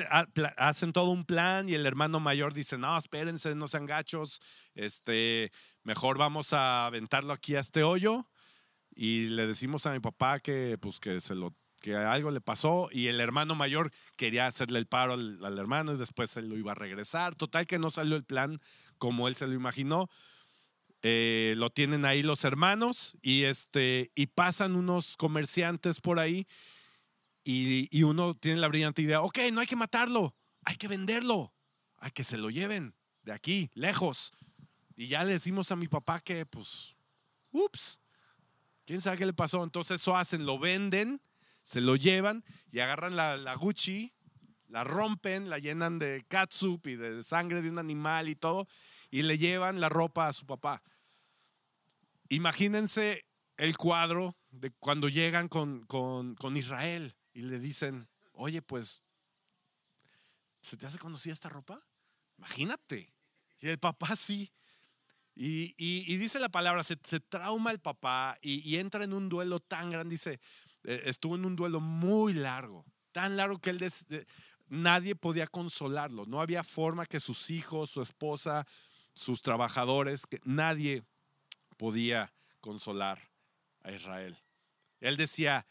hacen 0.58 0.94
todo 0.94 1.10
un 1.10 1.25
plan 1.25 1.68
y 1.68 1.74
el 1.74 1.88
hermano 1.88 2.20
mayor 2.20 2.53
dice, 2.53 2.77
no, 2.77 2.96
espérense, 2.96 3.56
no 3.56 3.68
sean 3.68 3.88
gachos, 3.88 4.41
este, 4.75 5.51
mejor 5.82 6.20
vamos 6.20 6.53
a 6.53 6.86
aventarlo 6.86 7.34
aquí 7.34 7.56
a 7.56 7.62
este 7.62 7.82
hoyo 7.82 8.29
y 8.94 9.29
le 9.29 9.48
decimos 9.48 9.88
a 9.88 9.91
mi 9.91 10.00
papá 10.00 10.39
que, 10.39 10.77
pues, 10.79 11.00
que, 11.00 11.20
se 11.20 11.34
lo, 11.34 11.56
que 11.82 11.96
algo 11.96 12.29
le 12.29 12.41
pasó 12.41 12.89
y 12.91 13.08
el 13.08 13.20
hermano 13.20 13.56
mayor 13.56 13.91
quería 14.18 14.46
hacerle 14.46 14.77
el 14.77 14.86
paro 14.86 15.13
al, 15.13 15.58
hermano 15.58 15.96
y 15.96 15.98
después 15.98 16.38
él 16.38 16.48
lo 16.48 16.56
iba 16.56 16.74
a 16.74 16.75
regresar. 16.75 17.34
Total 17.34 17.65
que 17.65 17.79
no 17.79 17.89
salió 17.89 18.18
el 18.18 18.25
plan 18.25 18.62
como 19.00 19.27
él 19.27 19.34
se 19.34 19.48
lo 19.48 19.56
imaginó. 19.56 20.12
Eh, 21.01 21.56
lo 21.58 21.72
tienen 21.72 22.06
ahí 22.06 22.22
los 22.22 22.44
hermanos 22.44 23.18
y, 23.24 23.46
este, 23.46 24.12
y 24.13 24.27
pasan 24.27 24.75
unos 24.75 25.18
comerciantes 25.18 26.01
por 26.01 26.20
ahí 26.20 26.46
y, 27.51 28.03
uno 28.03 28.36
tiene 28.36 28.62
la 28.62 28.68
brillante 28.68 29.01
idea, 29.01 29.22
ok, 29.22 29.39
no 29.51 29.62
hay 29.62 29.65
que 29.65 29.75
matarlo, 29.75 30.36
hay 30.65 30.75
que 30.75 30.88
venderlo, 30.88 31.51
hay 31.98 32.12
que 32.12 32.24
se 32.24 32.38
lo 32.38 32.51
lleven 32.51 32.94
de 33.24 33.32
aquí, 33.32 33.72
lejos. 33.74 34.34
Y 34.96 35.08
ya 35.08 35.24
le 35.24 35.32
decimos 35.32 35.72
a 35.72 35.75
mi 35.75 35.88
papá 35.88 36.20
que, 36.20 36.46
pues, 36.46 36.96
ups, 37.51 38.00
quién 38.86 39.01
sabe 39.01 39.18
qué 39.18 39.25
le 39.25 39.34
pasó. 39.34 39.63
Entonces 39.63 40.00
eso 40.00 40.15
hacen, 40.15 40.46
lo 40.46 40.60
venden, 40.60 41.22
se 41.63 41.82
lo 41.82 41.96
llevan 41.96 42.44
y 42.72 42.82
agarran 42.82 43.15
la, 43.15 43.36
la 43.36 43.56
Gucci, 43.56 44.13
la 44.68 44.84
rompen, 44.84 45.50
la 45.50 45.58
llenan 45.58 45.98
de 45.98 46.25
catsup 46.27 46.86
y 46.86 46.98
de 46.98 47.24
sangre 47.24 47.63
de 47.63 47.72
un 47.72 47.79
animal 47.79 48.29
y 48.29 48.36
todo, 48.36 48.68
y 49.10 49.24
le 49.24 49.39
llevan 49.39 49.79
la 49.79 49.89
ropa 49.89 50.27
a 50.27 50.34
su 50.34 50.46
papá. 50.46 50.84
Imagínense 52.27 53.25
el 53.58 53.75
cuadro 53.75 54.38
de 54.51 54.70
cuando 54.70 55.10
llegan 55.10 55.48
con, 55.48 55.84
con 55.88 56.56
Israel 56.56 57.15
y 57.33 57.41
le 57.41 57.59
dicen, 57.59 58.07
oye, 58.33 58.62
pues, 58.62 59.01
¿se 60.62 60.77
te 60.77 60.86
hace 60.86 60.98
conocida 60.98 61.33
esta 61.33 61.50
ropa? 61.50 61.79
Imagínate. 62.38 63.13
Y 63.59 63.67
el 63.67 63.77
papá 63.77 64.15
sí. 64.15 64.51
Y, 65.36 66.17
dice 66.17 66.39
la 66.39 66.50
palabra, 66.50 66.83
se, 66.83 66.98
trauma 66.98 67.71
el 67.71 67.79
papá 67.79 68.38
y, 68.41 68.75
entra 68.75 69.05
en 69.05 69.13
un 69.13 69.29
duelo 69.29 69.62
tan 69.62 69.89
grande, 69.89 70.15
dice, 70.15 70.41
eh, 70.83 71.03
estuvo 71.05 71.36
en 71.36 71.45
un 71.45 71.55
duelo 71.55 71.79
muy 71.79 72.33
largo, 72.33 72.86
tan 73.13 73.38
largo 73.38 73.59
que 73.59 73.69
él 73.69 73.79
nadie 74.67 75.15
podía 75.15 75.48
consolarlo, 75.48 76.25
no 76.25 76.41
había 76.41 76.65
forma 76.65 77.05
que 77.05 77.21
sus 77.21 77.51
hijos, 77.51 77.89
su 77.89 78.01
esposa, 78.01 78.67
sus 79.13 79.41
trabajadores, 79.41 80.27
que 80.27 80.41
nadie 80.43 81.03
podía 81.77 82.33
consolar 82.59 83.29
a 83.83 83.93
Israel. 83.93 84.38
Él 85.00 85.15
decía, 85.15 85.65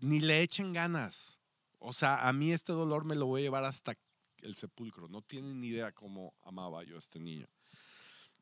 ni 0.00 0.20
le 0.20 0.42
echen 0.42 0.72
ganas, 0.72 1.38
o 1.78 1.92
sea, 1.92 2.26
a 2.26 2.32
mí 2.32 2.52
este 2.52 2.72
dolor 2.72 3.04
me 3.04 3.14
lo 3.14 3.26
voy 3.26 3.42
a 3.42 3.44
llevar 3.44 3.64
hasta 3.64 3.94
el 4.42 4.54
sepulcro, 4.54 5.08
no 5.08 5.22
tienen 5.22 5.60
ni 5.60 5.68
idea 5.68 5.92
cómo 5.92 6.34
amaba 6.42 6.82
yo 6.84 6.96
a 6.96 6.98
este 6.98 7.18
niño. 7.18 7.48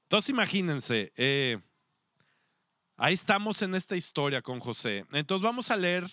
Entonces 0.02 0.30
imagínense, 0.30 1.12
eh, 1.16 1.58
ahí 2.96 3.14
estamos 3.14 3.62
en 3.62 3.74
esta 3.74 3.96
historia 3.96 4.42
con 4.42 4.60
José. 4.60 5.06
Entonces 5.12 5.42
vamos 5.42 5.70
a 5.70 5.76
leer 5.76 6.04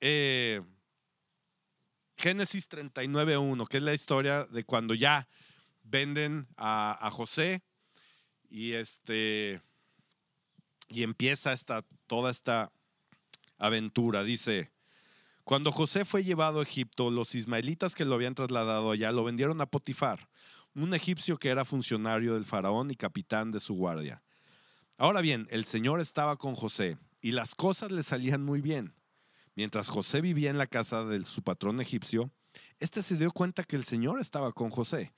eh, 0.00 0.62
Génesis 2.16 2.68
39.1, 2.70 3.66
que 3.66 3.78
es 3.78 3.82
la 3.82 3.94
historia 3.94 4.44
de 4.44 4.64
cuando 4.64 4.94
ya 4.94 5.28
venden 5.82 6.46
a, 6.56 7.08
José 7.12 7.62
y 8.48 8.72
este 8.72 9.60
y 10.88 11.02
empieza 11.02 11.52
esta, 11.52 11.84
toda 12.06 12.30
esta 12.30 12.72
aventura. 13.60 14.24
Dice, 14.24 14.72
cuando 15.44 15.70
José 15.70 16.04
fue 16.04 16.24
llevado 16.24 16.60
a 16.60 16.62
Egipto, 16.64 17.10
los 17.10 17.34
ismaelitas 17.34 17.94
que 17.94 18.04
lo 18.04 18.14
habían 18.16 18.34
trasladado 18.34 18.90
allá 18.90 19.12
lo 19.12 19.22
vendieron 19.22 19.60
a 19.60 19.66
Potifar, 19.66 20.28
un 20.74 20.94
egipcio 20.94 21.38
que 21.38 21.50
era 21.50 21.64
funcionario 21.64 22.34
del 22.34 22.44
faraón 22.44 22.90
y 22.90 22.96
capitán 22.96 23.52
de 23.52 23.60
su 23.60 23.74
guardia. 23.74 24.22
Ahora 24.96 25.20
bien, 25.20 25.46
el 25.50 25.64
Señor 25.64 26.00
estaba 26.00 26.36
con 26.36 26.54
José 26.54 26.98
y 27.22 27.32
las 27.32 27.54
cosas 27.54 27.90
le 27.90 28.02
salían 28.02 28.42
muy 28.44 28.60
bien. 28.60 28.94
Mientras 29.54 29.88
José 29.88 30.20
vivía 30.20 30.50
en 30.50 30.58
la 30.58 30.66
casa 30.66 31.04
de 31.04 31.24
su 31.24 31.42
patrón 31.42 31.80
egipcio, 31.80 32.30
éste 32.78 33.02
se 33.02 33.16
dio 33.16 33.30
cuenta 33.30 33.64
que 33.64 33.76
el 33.76 33.84
Señor 33.84 34.20
estaba 34.20 34.52
con 34.52 34.70
José 34.70 35.12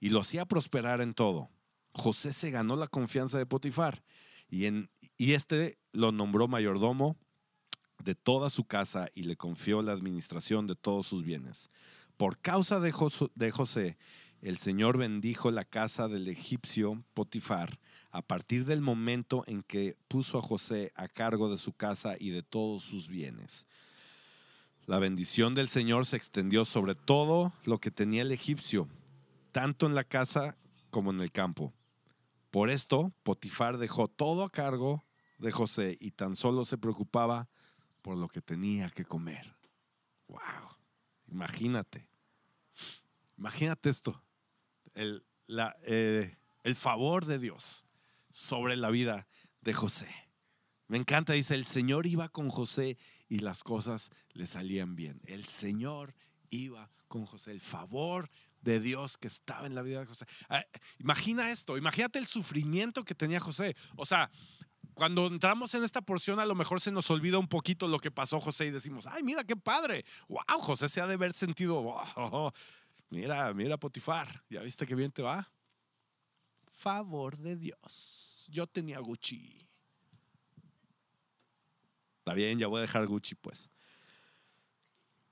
y 0.00 0.10
lo 0.10 0.20
hacía 0.20 0.44
prosperar 0.44 1.00
en 1.00 1.14
todo. 1.14 1.50
José 1.92 2.32
se 2.32 2.50
ganó 2.50 2.76
la 2.76 2.88
confianza 2.88 3.38
de 3.38 3.46
Potifar 3.46 4.02
y, 4.48 4.66
en, 4.66 4.90
y 5.16 5.32
este 5.32 5.78
lo 5.92 6.12
nombró 6.12 6.48
mayordomo 6.48 7.16
de 8.02 8.14
toda 8.14 8.50
su 8.50 8.64
casa 8.64 9.08
y 9.14 9.22
le 9.22 9.36
confió 9.36 9.82
la 9.82 9.92
administración 9.92 10.66
de 10.66 10.76
todos 10.76 11.06
sus 11.06 11.24
bienes. 11.24 11.70
Por 12.16 12.38
causa 12.38 12.80
de, 12.80 12.90
José, 12.92 13.96
el 14.42 14.58
Señor 14.58 14.98
bendijo 14.98 15.50
la 15.50 15.64
casa 15.64 16.08
del 16.08 16.28
egipcio 16.28 17.04
Potifar 17.14 17.78
a 18.10 18.22
partir 18.22 18.64
del 18.64 18.80
momento 18.80 19.44
en 19.46 19.62
que 19.62 19.96
puso 20.08 20.38
a 20.38 20.42
José 20.42 20.92
a 20.96 21.08
cargo 21.08 21.50
de 21.50 21.58
su 21.58 21.72
casa 21.72 22.16
y 22.18 22.30
de 22.30 22.42
todos 22.42 22.82
sus 22.82 23.08
bienes. 23.08 23.66
La 24.86 24.98
bendición 24.98 25.54
del 25.54 25.68
Señor 25.68 26.06
se 26.06 26.16
extendió 26.16 26.64
sobre 26.64 26.94
todo 26.94 27.52
lo 27.64 27.78
que 27.78 27.90
tenía 27.90 28.22
el 28.22 28.32
egipcio, 28.32 28.88
tanto 29.52 29.86
en 29.86 29.94
la 29.94 30.04
casa 30.04 30.56
como 30.90 31.10
en 31.10 31.20
el 31.20 31.30
campo. 31.30 31.74
Por 32.50 32.70
esto, 32.70 33.12
Potifar 33.22 33.76
dejó 33.76 34.08
todo 34.08 34.42
a 34.42 34.50
cargo 34.50 35.04
de 35.38 35.52
José 35.52 35.96
y 36.00 36.12
tan 36.12 36.34
solo 36.34 36.64
se 36.64 36.78
preocupaba 36.78 37.48
por 38.08 38.16
lo 38.16 38.26
que 38.26 38.40
tenía 38.40 38.88
que 38.88 39.04
comer. 39.04 39.54
¡Wow! 40.28 40.40
Imagínate. 41.26 42.08
Imagínate 43.36 43.90
esto 43.90 44.24
el, 44.94 45.26
eh, 45.84 46.34
el 46.62 46.74
favor 46.74 47.26
de 47.26 47.38
Dios 47.38 47.84
sobre 48.30 48.76
la 48.76 48.88
vida 48.88 49.28
de 49.60 49.74
José. 49.74 50.08
Me 50.86 50.96
encanta, 50.96 51.34
dice, 51.34 51.54
el 51.54 51.66
Señor 51.66 52.06
iba 52.06 52.30
con 52.30 52.48
José 52.48 52.96
y 53.28 53.40
las 53.40 53.62
cosas 53.62 54.08
le 54.32 54.46
salían 54.46 54.96
bien. 54.96 55.20
El 55.26 55.44
Señor 55.44 56.14
iba 56.48 56.90
con 57.08 57.26
José, 57.26 57.50
el 57.50 57.60
favor 57.60 58.30
de 58.62 58.80
Dios 58.80 59.18
que 59.18 59.28
estaba 59.28 59.66
en 59.66 59.74
la 59.74 59.82
vida 59.82 60.00
de 60.00 60.06
José. 60.06 60.24
Ah, 60.48 60.64
imagina 60.98 61.50
esto, 61.50 61.76
imagínate 61.76 62.18
el 62.18 62.26
sufrimiento 62.26 63.04
que 63.04 63.14
tenía 63.14 63.38
José. 63.38 63.76
O 63.96 64.06
sea, 64.06 64.30
cuando 64.94 65.28
entramos 65.28 65.74
en 65.74 65.84
esta 65.84 66.02
porción, 66.02 66.40
a 66.40 66.46
lo 66.46 66.54
mejor 66.54 66.80
se 66.80 66.90
nos 66.90 67.10
olvida 67.10 67.38
un 67.38 67.46
poquito 67.46 67.86
lo 67.86 68.00
que 68.00 68.10
pasó 68.10 68.40
José 68.40 68.66
y 68.66 68.70
decimos, 68.70 69.06
ay, 69.06 69.22
mira 69.22 69.44
qué 69.44 69.54
padre, 69.54 70.04
wow, 70.28 70.60
José 70.60 70.88
se 70.88 71.00
ha 71.00 71.06
de 71.06 71.14
haber 71.14 71.32
sentido, 71.32 71.82
wow, 71.82 72.52
Mira, 73.10 73.54
mira 73.54 73.78
Potifar, 73.78 74.42
¿ya 74.50 74.60
viste 74.60 74.86
qué 74.86 74.94
bien 74.94 75.10
te 75.10 75.22
va? 75.22 75.50
Favor 76.72 77.38
de 77.38 77.56
Dios. 77.56 78.46
Yo 78.50 78.66
tenía 78.66 78.98
Gucci. 78.98 79.66
Está 82.18 82.34
bien, 82.34 82.58
ya 82.58 82.66
voy 82.66 82.78
a 82.78 82.82
dejar 82.82 83.06
Gucci 83.06 83.34
pues. 83.34 83.70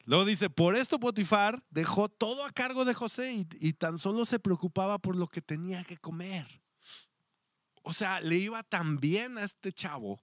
Luego 0.04 0.24
dice, 0.24 0.48
por 0.48 0.76
esto 0.76 0.98
Potifar 0.98 1.62
dejó 1.70 2.08
todo 2.08 2.44
a 2.44 2.50
cargo 2.50 2.84
de 2.84 2.94
José 2.94 3.32
y, 3.32 3.46
y, 3.60 3.72
tan 3.72 3.98
solo 3.98 4.24
se 4.24 4.38
preocupaba 4.38 4.98
por 4.98 5.16
lo 5.16 5.26
que 5.26 5.42
tenía 5.42 5.82
que 5.82 5.96
comer. 5.96 6.62
O 7.88 7.92
sea, 7.92 8.20
le 8.20 8.34
iba 8.34 8.64
tan 8.64 8.98
bien 8.98 9.38
a 9.38 9.44
este 9.44 9.72
chavo. 9.72 10.20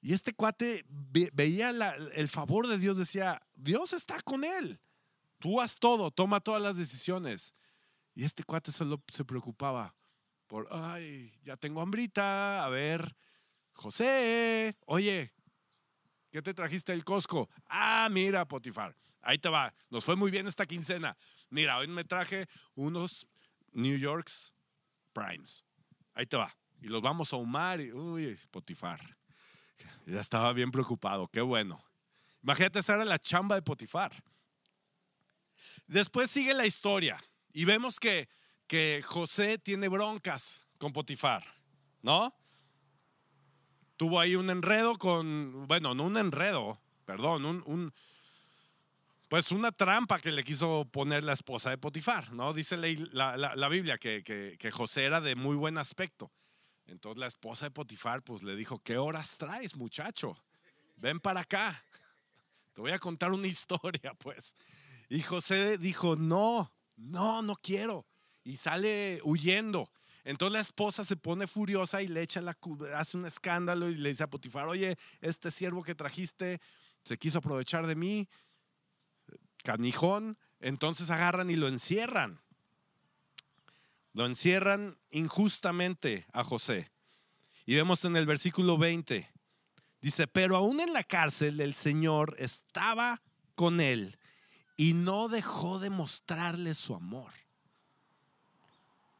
Y 0.00 0.14
este 0.14 0.32
cuate 0.32 0.86
veía 0.88 1.68
el 2.14 2.28
favor 2.28 2.66
de 2.68 2.78
Dios, 2.78 2.96
decía, 2.96 3.42
Dios 3.52 3.92
está 3.92 4.18
con 4.22 4.44
él. 4.44 4.80
Tú 5.40 5.60
haz 5.60 5.78
todo, 5.78 6.10
toma 6.10 6.40
todas 6.40 6.62
las 6.62 6.78
decisiones. 6.78 7.54
Y 8.14 8.24
este 8.24 8.44
cuate 8.44 8.72
solo 8.72 9.04
se 9.12 9.26
preocupaba 9.26 9.94
por, 10.46 10.68
ay, 10.70 11.30
ya 11.42 11.58
tengo 11.58 11.82
hambrita, 11.82 12.64
a 12.64 12.70
ver, 12.70 13.14
José, 13.72 14.74
oye, 14.86 15.34
¿qué 16.30 16.40
te 16.40 16.54
trajiste 16.54 16.92
del 16.92 17.04
Costco? 17.04 17.50
Ah, 17.66 18.08
mira, 18.10 18.48
Potifar, 18.48 18.96
ahí 19.20 19.38
te 19.38 19.50
va, 19.50 19.74
nos 19.90 20.02
fue 20.02 20.16
muy 20.16 20.30
bien 20.30 20.46
esta 20.46 20.64
quincena. 20.64 21.14
Mira, 21.50 21.76
hoy 21.76 21.88
me 21.88 22.04
traje 22.04 22.48
unos 22.74 23.28
New 23.72 23.98
York's 23.98 24.54
Primes. 25.12 25.62
Ahí 26.14 26.24
te 26.24 26.38
va. 26.38 26.56
Y 26.80 26.88
los 26.88 27.02
vamos 27.02 27.32
a 27.32 27.36
ahumar 27.36 27.80
y, 27.80 27.92
uy, 27.92 28.38
Potifar. 28.50 29.00
Ya 30.06 30.20
estaba 30.20 30.52
bien 30.52 30.70
preocupado, 30.70 31.28
qué 31.28 31.40
bueno. 31.40 31.82
Imagínate, 32.42 32.78
esa 32.78 32.94
era 32.94 33.04
la 33.04 33.18
chamba 33.18 33.54
de 33.54 33.62
Potifar. 33.62 34.12
Después 35.86 36.30
sigue 36.30 36.54
la 36.54 36.66
historia 36.66 37.18
y 37.52 37.64
vemos 37.64 38.00
que, 38.00 38.28
que 38.66 39.02
José 39.04 39.58
tiene 39.58 39.88
broncas 39.88 40.66
con 40.78 40.92
Potifar, 40.92 41.44
¿no? 42.02 42.34
Tuvo 43.96 44.18
ahí 44.18 44.36
un 44.36 44.48
enredo 44.48 44.96
con, 44.96 45.66
bueno, 45.66 45.94
no 45.94 46.04
un 46.04 46.16
enredo, 46.16 46.80
perdón, 47.04 47.44
un, 47.44 47.92
pues 49.28 49.52
una 49.52 49.70
trampa 49.70 50.18
que 50.18 50.32
le 50.32 50.42
quiso 50.42 50.88
poner 50.90 51.22
la 51.22 51.34
esposa 51.34 51.70
de 51.70 51.78
Potifar, 51.78 52.32
¿no? 52.32 52.52
Dice 52.52 52.76
la, 52.76 53.36
la, 53.36 53.68
Biblia 53.68 53.98
que, 53.98 54.22
que, 54.24 54.70
José 54.70 55.04
era 55.04 55.20
de 55.20 55.36
muy 55.36 55.54
buen 55.54 55.76
aspecto. 55.76 56.32
Entonces 56.90 57.20
la 57.20 57.28
esposa 57.28 57.66
de 57.66 57.70
Potifar 57.70 58.22
pues 58.22 58.42
le 58.42 58.56
dijo, 58.56 58.80
¿qué 58.80 58.98
horas 58.98 59.38
traes 59.38 59.76
muchacho? 59.76 60.36
Ven 60.96 61.20
para 61.20 61.40
acá. 61.40 61.84
Te 62.74 62.80
voy 62.80 62.90
a 62.90 62.98
contar 62.98 63.32
una 63.32 63.46
historia 63.46 64.12
pues. 64.14 64.54
Y 65.08 65.22
José 65.22 65.78
dijo, 65.78 66.16
no, 66.16 66.72
no, 66.96 67.42
no 67.42 67.54
quiero. 67.54 68.06
Y 68.42 68.56
sale 68.56 69.20
huyendo. 69.24 69.90
Entonces 70.24 70.52
la 70.52 70.60
esposa 70.60 71.04
se 71.04 71.16
pone 71.16 71.46
furiosa 71.46 72.02
y 72.02 72.08
le 72.08 72.22
echa 72.22 72.40
la, 72.40 72.56
hace 72.96 73.16
un 73.16 73.24
escándalo 73.24 73.88
y 73.88 73.94
le 73.94 74.10
dice 74.10 74.24
a 74.24 74.30
Potifar, 74.30 74.68
oye, 74.68 74.96
este 75.20 75.50
siervo 75.50 75.82
que 75.82 75.94
trajiste 75.94 76.60
se 77.04 77.18
quiso 77.18 77.38
aprovechar 77.38 77.86
de 77.86 77.94
mí, 77.94 78.28
canijón. 79.62 80.38
Entonces 80.58 81.10
agarran 81.10 81.50
y 81.50 81.56
lo 81.56 81.68
encierran. 81.68 82.40
Lo 84.12 84.26
encierran 84.26 84.98
injustamente 85.10 86.26
a 86.32 86.42
José. 86.42 86.90
Y 87.66 87.74
vemos 87.74 88.04
en 88.04 88.16
el 88.16 88.26
versículo 88.26 88.78
20, 88.78 89.30
dice, 90.00 90.26
pero 90.26 90.56
aún 90.56 90.80
en 90.80 90.92
la 90.92 91.04
cárcel 91.04 91.60
el 91.60 91.74
Señor 91.74 92.34
estaba 92.38 93.22
con 93.54 93.80
él 93.80 94.18
y 94.76 94.94
no 94.94 95.28
dejó 95.28 95.78
de 95.78 95.90
mostrarle 95.90 96.74
su 96.74 96.94
amor. 96.94 97.32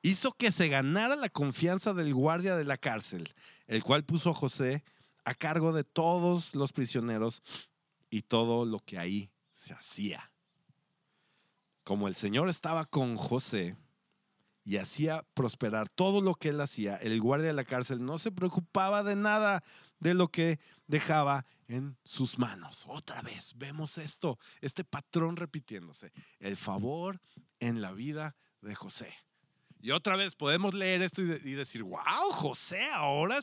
Hizo 0.02 0.32
que 0.32 0.50
se 0.50 0.68
ganara 0.68 1.14
la 1.16 1.28
confianza 1.28 1.92
del 1.92 2.14
guardia 2.14 2.56
de 2.56 2.64
la 2.64 2.78
cárcel, 2.78 3.28
el 3.66 3.84
cual 3.84 4.04
puso 4.04 4.30
a 4.30 4.34
José 4.34 4.82
a 5.24 5.34
cargo 5.34 5.72
de 5.72 5.84
todos 5.84 6.54
los 6.54 6.72
prisioneros 6.72 7.42
y 8.08 8.22
todo 8.22 8.64
lo 8.64 8.80
que 8.80 8.98
ahí 8.98 9.30
se 9.52 9.74
hacía. 9.74 10.32
Como 11.84 12.08
el 12.08 12.14
Señor 12.14 12.48
estaba 12.48 12.86
con 12.86 13.16
José, 13.16 13.76
y 14.70 14.76
hacía 14.76 15.24
prosperar 15.34 15.88
todo 15.88 16.20
lo 16.20 16.36
que 16.36 16.50
él 16.50 16.60
hacía, 16.60 16.94
el 16.94 17.20
guardia 17.20 17.48
de 17.48 17.54
la 17.54 17.64
cárcel 17.64 18.04
no 18.04 18.20
se 18.20 18.30
preocupaba 18.30 19.02
de 19.02 19.16
nada 19.16 19.64
de 19.98 20.14
lo 20.14 20.28
que 20.28 20.60
dejaba 20.86 21.44
en 21.66 21.98
sus 22.04 22.38
manos. 22.38 22.84
Otra 22.86 23.20
vez 23.20 23.54
vemos 23.56 23.98
esto, 23.98 24.38
este 24.60 24.84
patrón 24.84 25.34
repitiéndose, 25.34 26.12
el 26.38 26.56
favor 26.56 27.20
en 27.58 27.80
la 27.80 27.90
vida 27.90 28.36
de 28.60 28.76
José. 28.76 29.12
Y 29.80 29.90
otra 29.90 30.14
vez 30.14 30.36
podemos 30.36 30.72
leer 30.72 31.02
esto 31.02 31.20
y, 31.20 31.26
decir, 31.26 31.82
wow, 31.82 32.30
José, 32.30 32.88
ahora 32.92 33.40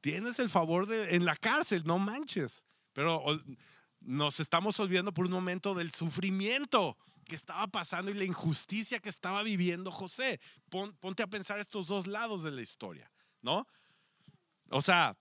tienes 0.00 0.38
el 0.38 0.48
favor 0.48 0.86
de, 0.86 1.14
en 1.14 1.26
la 1.26 1.36
cárcel, 1.36 1.82
no 1.84 1.98
manches. 1.98 2.64
Pero 2.94 3.22
nos 4.00 4.40
estamos 4.40 4.80
olvidando 4.80 5.12
por 5.12 5.26
un 5.26 5.32
momento 5.32 5.74
del 5.74 5.92
sufrimiento 5.92 6.96
que 7.28 7.36
estaba 7.36 7.68
pasando 7.68 8.10
y 8.10 8.14
la 8.14 8.24
injusticia 8.24 8.98
que 8.98 9.10
estaba 9.10 9.44
viviendo 9.44 9.92
José. 9.92 10.40
ponte 10.68 11.22
a 11.22 11.28
pensar 11.28 11.60
estos 11.60 11.86
dos 11.86 12.08
lados 12.08 12.42
de 12.42 12.50
la 12.50 12.62
historia, 12.62 13.12
¿no? 13.42 13.68
O 14.70 14.82
sea, 14.82 15.16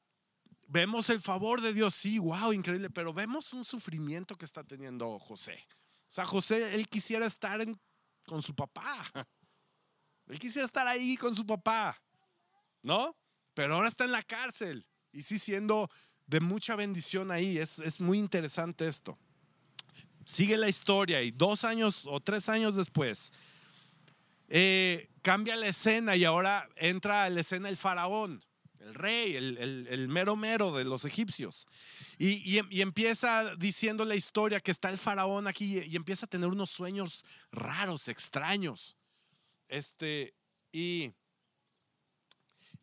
vemos 0.68 1.10
el 1.10 1.22
favor 1.22 1.62
de 1.62 1.74
Dios, 1.74 1.94
sí, 1.94 2.18
wow, 2.18 2.54
increíble, 2.54 2.90
pero 2.90 3.14
vemos 3.14 3.54
un 3.54 3.66
sufrimiento 3.66 4.36
que 4.36 4.46
está 4.46 4.64
teniendo 4.64 5.20
José. 5.20 5.68
O 6.08 6.12
sea, 6.12 6.26
José, 6.26 6.74
él 6.76 6.88
quisiera 6.88 7.26
estar 7.26 7.64
con 8.26 8.42
su 8.42 8.56
papá. 8.56 9.04
Él 10.28 10.40
quisiera 10.40 10.66
estar 10.66 10.86
ahí 10.86 11.16
con 11.16 11.34
su 11.34 11.46
papá, 11.46 11.98
¿no? 12.82 13.16
Pero 13.54 13.76
ahora 13.76 13.88
está 13.88 14.04
en 14.04 14.12
la 14.12 14.24
cárcel 14.24 14.86
y 15.14 15.22
sí 15.22 15.40
siendo 15.40 15.90
de 16.26 16.42
mucha 16.42 16.76
bendición 16.76 17.32
ahí. 17.32 17.58
Es, 17.58 17.80
es 17.80 18.02
muy 18.02 18.20
interesante 18.20 18.90
esto. 18.90 19.18
Sigue 20.27 20.57
la 20.57 20.67
historia 20.67 21.22
y 21.22 21.31
dos 21.31 21.63
años 21.63 22.01
o 22.03 22.19
tres 22.19 22.50
años 22.50 22.75
después 22.75 23.31
eh, 24.50 25.08
cambia 25.21 25.56
la 25.56 25.67
escena 25.67 26.17
y 26.17 26.25
ahora 26.25 26.67
entra 26.75 27.23
a 27.23 27.30
la 27.30 27.39
escena 27.39 27.69
el 27.69 27.78
faraón, 27.78 28.43
el 28.82 28.93
rey, 28.93 29.38
el, 29.38 30.10
mero 30.10 30.36
mero 30.36 30.75
de 30.75 30.84
los 30.84 31.06
egipcios. 31.06 31.65
Y, 32.17 32.60
y, 32.69 32.82
empieza 32.82 33.56
diciendo 33.56 34.04
la 34.04 34.15
historia 34.15 34.60
que 34.60 34.71
está 34.71 34.89
el 34.89 34.97
faraón 34.97 35.47
aquí 35.47 35.80
y, 35.80 35.95
empieza 35.95 36.25
a 36.25 36.30
tener 36.30 36.49
unos 36.49 36.71
sueños 36.71 37.23
raros, 37.49 38.10
extraños. 38.10 38.97
Este, 39.69 40.34
y 40.73 41.13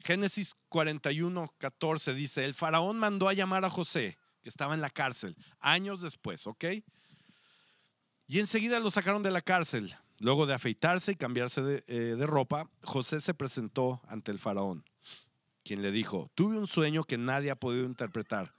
Génesis 0.01 0.55
41, 0.71 1.55
14 1.59 2.14
dice, 2.14 2.47
el 2.47 2.55
faraón 2.55 2.97
mandó 2.97 3.29
a 3.29 3.35
llamar 3.35 3.66
a 3.66 3.71
José, 3.71 4.16
que 4.40 4.49
estaba 4.49 4.73
en 4.73 4.81
la 4.81 4.88
cárcel, 4.88 5.37
años 5.61 6.01
después, 6.01 6.47
¿ok? 6.47 6.64
Y 8.27 8.41
enseguida 8.41 8.81
lo 8.81 8.91
sacaron 8.91 9.23
de 9.23 9.31
la 9.31 9.43
cárcel. 9.43 9.95
Luego 10.21 10.47
de 10.47 10.55
afeitarse 10.55 11.13
y 11.13 11.17
cambiarse 11.17 11.85
eh, 11.89 12.15
de, 12.17 12.27
ropa, 12.27 12.71
José 12.83 13.21
se 13.21 13.35
presentó 13.35 14.01
ante 14.07 14.31
el 14.31 14.39
faraón, 14.39 14.85
quien 15.65 15.83
le 15.83 15.91
dijo, 15.91 16.31
tuve 16.37 16.57
un 16.57 16.69
sueño 16.69 17.03
que 17.03 17.19
nadie 17.19 17.51
ha 17.51 17.57
podido 17.57 17.85
interpretar, 17.85 18.55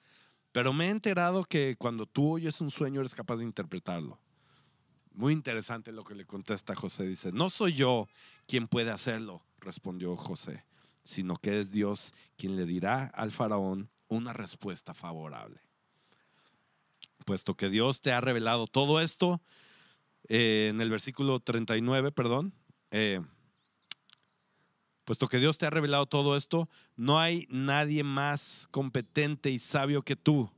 pero 0.52 0.74
me 0.74 0.88
he 0.88 0.90
enterado 0.90 1.46
que 1.46 1.78
cuando 1.78 2.08
tú 2.08 2.34
oyes 2.34 2.60
un 2.60 2.72
sueño 2.72 3.00
eres 3.00 3.16
capaz 3.16 3.38
de 3.38 3.46
interpretarlo. 3.46 4.20
Muy 5.14 5.32
interesante 5.32 5.94
lo 5.94 6.04
que 6.04 6.14
le 6.14 6.26
contesta 6.26 6.76
José. 6.76 7.08
Dice, 7.08 7.32
no 7.32 7.50
soy 7.50 7.74
yo 7.74 8.10
quien 8.48 8.68
puede 8.68 8.92
hacerlo, 8.92 9.46
respondió 9.60 10.18
José, 10.18 10.66
sino 11.04 11.38
que 11.38 11.62
es 11.62 11.72
Dios 11.72 12.14
quien 12.36 12.58
le 12.58 12.66
dirá 12.66 13.06
al 13.06 13.32
faraón 13.32 13.90
una 14.10 14.34
respuesta 14.34 14.94
favorable 14.94 15.66
puesto 17.26 17.56
que 17.56 17.70
Dios 17.70 18.02
te 18.02 18.14
ha 18.14 18.22
revelado 18.22 18.68
todo 18.68 19.02
esto, 19.02 19.42
eh, 20.30 20.68
en 20.70 20.80
el 20.80 20.90
versículo 20.90 21.40
39, 21.40 22.12
perdón, 22.12 22.54
eh, 22.92 23.22
puesto 25.04 25.28
que 25.28 25.40
Dios 25.40 25.58
te 25.58 25.66
ha 25.66 25.70
revelado 25.70 26.06
todo 26.06 26.38
esto, 26.38 26.70
no 26.96 27.20
hay 27.20 27.48
nadie 27.50 28.04
más 28.04 28.68
competente 28.72 29.50
y 29.52 29.60
sabio 29.60 30.04
que 30.04 30.16
tú. 30.16 30.50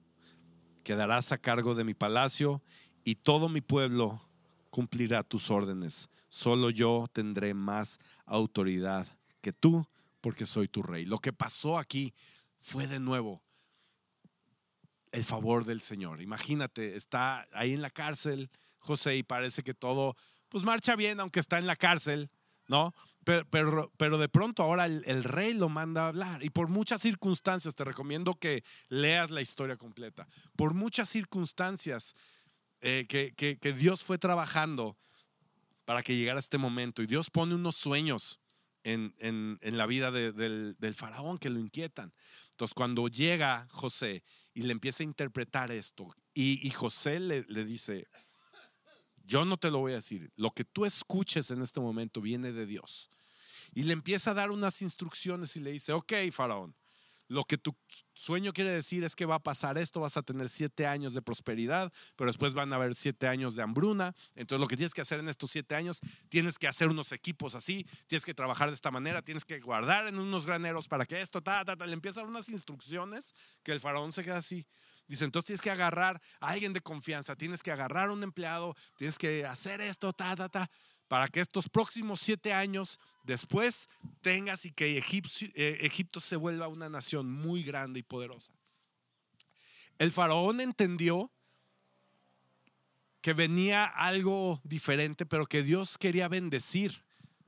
Quedarás 0.84 1.32
a 1.32 1.38
cargo 1.38 1.76
de 1.76 1.84
mi 1.84 1.94
palacio 1.94 2.62
y 3.04 3.16
todo 3.16 3.50
mi 3.50 3.62
pueblo 3.62 4.22
cumplirá 4.70 5.24
tus 5.24 5.50
órdenes. 5.50 6.10
Solo 6.30 6.70
yo 6.70 7.08
tendré 7.12 7.54
más 7.54 8.00
autoridad 8.26 9.08
que 9.42 9.52
tú 9.52 9.86
porque 10.22 10.46
soy 10.46 10.68
tu 10.68 10.82
rey. 10.84 11.06
Lo 11.06 11.20
que 11.20 11.34
pasó 11.34 11.78
aquí 11.78 12.14
fue 12.60 12.88
de 12.88 13.00
nuevo 13.00 13.42
el 15.18 15.24
favor 15.24 15.66
del 15.66 15.82
Señor. 15.82 16.22
Imagínate, 16.22 16.96
está 16.96 17.48
ahí 17.52 17.74
en 17.74 17.82
la 17.82 17.90
cárcel 17.90 18.52
José 18.78 19.18
y 19.18 19.24
parece 19.24 19.64
que 19.64 19.74
todo 19.74 20.16
pues 20.48 20.64
marcha 20.64 20.96
bien 20.96 21.20
aunque 21.20 21.40
está 21.40 21.58
en 21.58 21.66
la 21.66 21.76
cárcel, 21.76 22.30
¿no? 22.68 22.94
Pero, 23.50 23.92
pero, 23.98 24.18
de 24.18 24.30
pronto 24.30 24.64
ahora 24.64 24.86
el, 24.86 25.24
rey 25.26 25.54
lo 25.54 25.68
manda 25.68 26.06
a 26.06 26.08
hablar 26.08 26.46
y 26.46 26.50
por 26.50 26.70
muchas 26.70 27.02
circunstancias, 27.02 27.76
te 27.76 27.84
recomiendo 27.84 28.36
que 28.36 28.64
leas 28.88 29.32
la 29.32 29.42
historia 29.42 29.76
completa, 29.76 30.30
por 30.56 30.74
muchas 30.74 31.10
circunstancias 31.10 32.16
eh, 32.80 33.06
que, 33.10 33.34
que, 33.36 33.74
Dios 33.74 34.06
fue 34.06 34.18
trabajando 34.18 34.96
para 35.84 36.04
que 36.04 36.16
llegara 36.16 36.40
este 36.40 36.58
momento 36.58 37.02
y 37.02 37.08
Dios 37.08 37.30
pone 37.30 37.56
unos 37.56 37.76
sueños 37.76 38.40
en, 38.84 39.14
en, 39.20 39.78
la 39.78 39.88
vida 39.88 40.12
del, 40.12 40.78
del 40.80 40.94
faraón 40.94 41.38
que 41.38 41.50
lo 41.50 41.60
inquietan. 41.60 42.14
Entonces 42.52 42.74
cuando 42.74 43.10
llega 43.10 43.68
José 43.72 44.24
y 44.58 44.64
le 44.64 44.72
empieza 44.72 45.04
a 45.04 45.06
interpretar 45.06 45.70
esto. 45.70 46.16
Y, 46.34 46.68
José 46.72 47.20
le, 47.20 47.46
le, 47.48 47.64
dice, 47.64 48.08
yo 49.24 49.46
no 49.46 49.58
te 49.58 49.70
lo 49.70 49.78
voy 49.78 49.92
a 49.92 49.98
decir, 49.98 50.32
lo 50.36 50.50
que 50.50 50.64
tú 50.64 50.86
escuches 50.86 51.52
en 51.52 51.62
este 51.62 51.80
momento 51.80 52.22
viene 52.22 52.52
de 52.52 52.66
Dios. 52.66 53.12
Y 53.76 53.84
le 53.84 53.94
empieza 53.94 54.32
a 54.32 54.34
dar 54.34 54.50
unas 54.50 54.82
instrucciones 54.82 55.56
y 55.58 55.60
le 55.60 55.74
dice, 55.74 55.94
ok, 55.94 56.12
faraón, 56.32 56.76
lo 57.28 57.44
que 57.44 57.58
tu 57.58 57.76
sueño 58.14 58.54
quiere 58.54 58.72
decir 58.72 59.04
es 59.04 59.16
que 59.16 59.26
va 59.26 59.36
a 59.36 59.40
pasar 59.40 59.78
esto, 59.78 60.00
vas 60.00 60.18
a 60.18 60.22
tener 60.22 60.50
siete 60.50 60.88
años 60.88 61.14
de 61.14 61.22
prosperidad, 61.22 61.92
pero 62.16 62.30
después 62.30 62.54
van 62.54 62.72
a 62.72 62.78
haber 62.78 62.96
siete 62.96 63.28
años 63.28 63.56
de 63.56 63.64
hambruna. 63.64 64.16
Entonces 64.36 64.62
lo 64.62 64.68
que 64.68 64.78
tienes 64.78 64.94
que 64.94 65.02
hacer 65.02 65.20
en 65.20 65.30
estos 65.30 65.52
siete 65.52 65.76
años, 65.76 66.00
tienes 66.30 66.58
que 66.58 66.68
hacer 66.68 66.88
unos 66.88 67.12
equipos 67.12 67.56
así, 67.56 67.86
tienes 68.08 68.26
que 68.26 68.34
trabajar 68.34 68.70
de 68.70 68.76
esta 68.76 68.92
manera, 68.92 69.22
tienes 69.22 69.46
que 69.46 69.60
guardar 69.60 70.08
en 70.08 70.20
unos 70.20 70.46
graneros 70.46 70.88
para 70.88 71.06
que 71.06 71.22
esto, 71.22 71.42
ta, 71.42 71.66
ta, 71.66 71.76
ta. 71.76 71.86
Le 71.86 71.94
empiezan 71.94 72.26
unas 72.26 72.50
instrucciones 72.50 73.36
que 73.64 73.74
el 73.74 73.80
faraón 73.80 74.12
se 74.12 74.24
queda 74.24 74.38
así. 74.38 74.66
Dice, 75.08 75.26
entonces 75.26 75.48
tienes 75.48 75.62
que 75.62 75.72
agarrar 75.72 76.22
a 76.40 76.50
alguien 76.50 76.74
de 76.74 76.82
confianza, 76.82 77.36
tienes 77.36 77.64
que 77.64 77.72
agarrar 77.72 78.10
a 78.10 78.12
un 78.14 78.24
empleado, 78.24 78.76
tienes 78.98 79.18
que 79.18 79.46
hacer 79.46 79.80
esto, 79.82 80.12
ta, 80.14 80.36
ta, 80.36 80.50
ta 80.50 80.70
para 81.08 81.28
que 81.28 81.40
estos 81.40 81.70
próximos 81.70 82.20
siete 82.20 82.54
años 82.54 83.00
después 83.24 83.90
tengas 84.22 84.66
y 84.66 84.72
que 84.72 84.98
eh, 84.98 85.78
Egipto, 85.82 86.20
se 86.20 86.36
vuelva 86.36 86.68
una 86.68 86.90
nación 86.90 87.32
muy 87.32 87.64
grande 87.64 88.00
y 88.00 88.04
poderosa. 88.04 88.52
El 89.98 90.12
faraón 90.12 90.60
entendió 90.60 91.32
que 93.22 93.34
venía 93.34 93.86
algo 93.86 94.62
diferente, 94.64 95.26
pero 95.26 95.46
que 95.46 95.64
Dios 95.64 95.98
quería 95.98 96.28
bendecir 96.28 97.04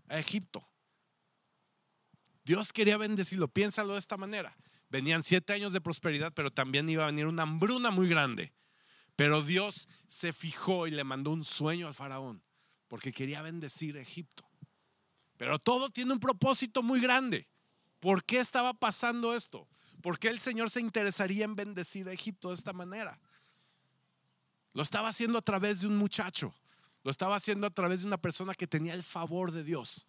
a 0.07 0.19
Egipto. 0.19 0.67
Dios 2.43 2.73
quería 2.73 2.97
bendecirlo. 2.97 3.47
Piénsalo 3.47 3.93
de 3.93 3.99
esta 3.99 4.17
manera. 4.17 4.57
Venían 4.89 5.21
siete 5.21 5.53
años 5.53 5.71
de 5.71 5.81
prosperidad, 5.81 6.33
pero 6.33 6.49
también 6.49 6.89
iba 6.89 7.03
a 7.03 7.07
venir 7.07 7.27
una 7.27 7.43
hambruna 7.43 7.91
muy 7.91 8.09
grande. 8.09 8.53
Pero 9.15 9.43
Dios 9.43 9.87
se 10.07 10.33
fijó 10.33 10.87
y 10.87 10.91
le 10.91 11.03
mandó 11.03 11.31
un 11.31 11.43
sueño 11.43 11.87
al 11.87 11.93
faraón 11.93 12.41
porque 12.89 13.13
quería 13.13 13.41
bendecir 13.41 13.95
a 13.97 14.01
Egipto. 14.01 14.43
Pero 15.37 15.57
todo 15.57 15.89
tiene 15.89 16.11
un 16.11 16.19
propósito 16.19 16.83
muy 16.83 16.99
grande. 16.99 17.47
¿Por 18.01 18.25
qué 18.25 18.39
estaba 18.39 18.73
pasando 18.73 19.33
esto? 19.33 19.65
¿Por 20.01 20.19
qué 20.19 20.27
el 20.27 20.39
Señor 20.39 20.69
se 20.69 20.81
interesaría 20.81 21.45
en 21.45 21.55
bendecir 21.55 22.09
a 22.09 22.11
Egipto 22.11 22.49
de 22.49 22.55
esta 22.55 22.73
manera? 22.73 23.17
Lo 24.73 24.83
estaba 24.83 25.09
haciendo 25.09 25.37
a 25.37 25.41
través 25.41 25.79
de 25.79 25.87
un 25.87 25.97
muchacho, 25.97 26.53
Lo 27.03 27.11
estaba 27.11 27.37
haciendo 27.37 27.65
a 27.65 27.69
través 27.69 28.01
de 28.01 28.07
una 28.07 28.17
persona 28.17 28.53
que 28.53 28.67
tenía 28.67 28.93
el 28.93 29.03
favor 29.03 29.53
de 29.53 29.63
Dios. 29.63 30.05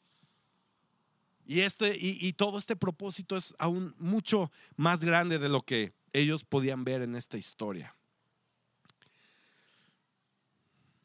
Y, 1.46 1.60
este, 1.60 1.96
y, 1.98 2.32
todo 2.32 2.58
este 2.58 2.74
propósito 2.74 3.36
es 3.36 3.54
aún 3.58 3.94
mucho 3.98 4.50
más 4.76 5.04
grande 5.04 5.38
de 5.38 5.48
lo 5.48 5.62
que 5.62 5.92
ellos 6.12 6.44
podían 6.44 6.82
ver 6.82 7.02
en 7.02 7.14
esta 7.14 7.38
historia. 7.38 7.94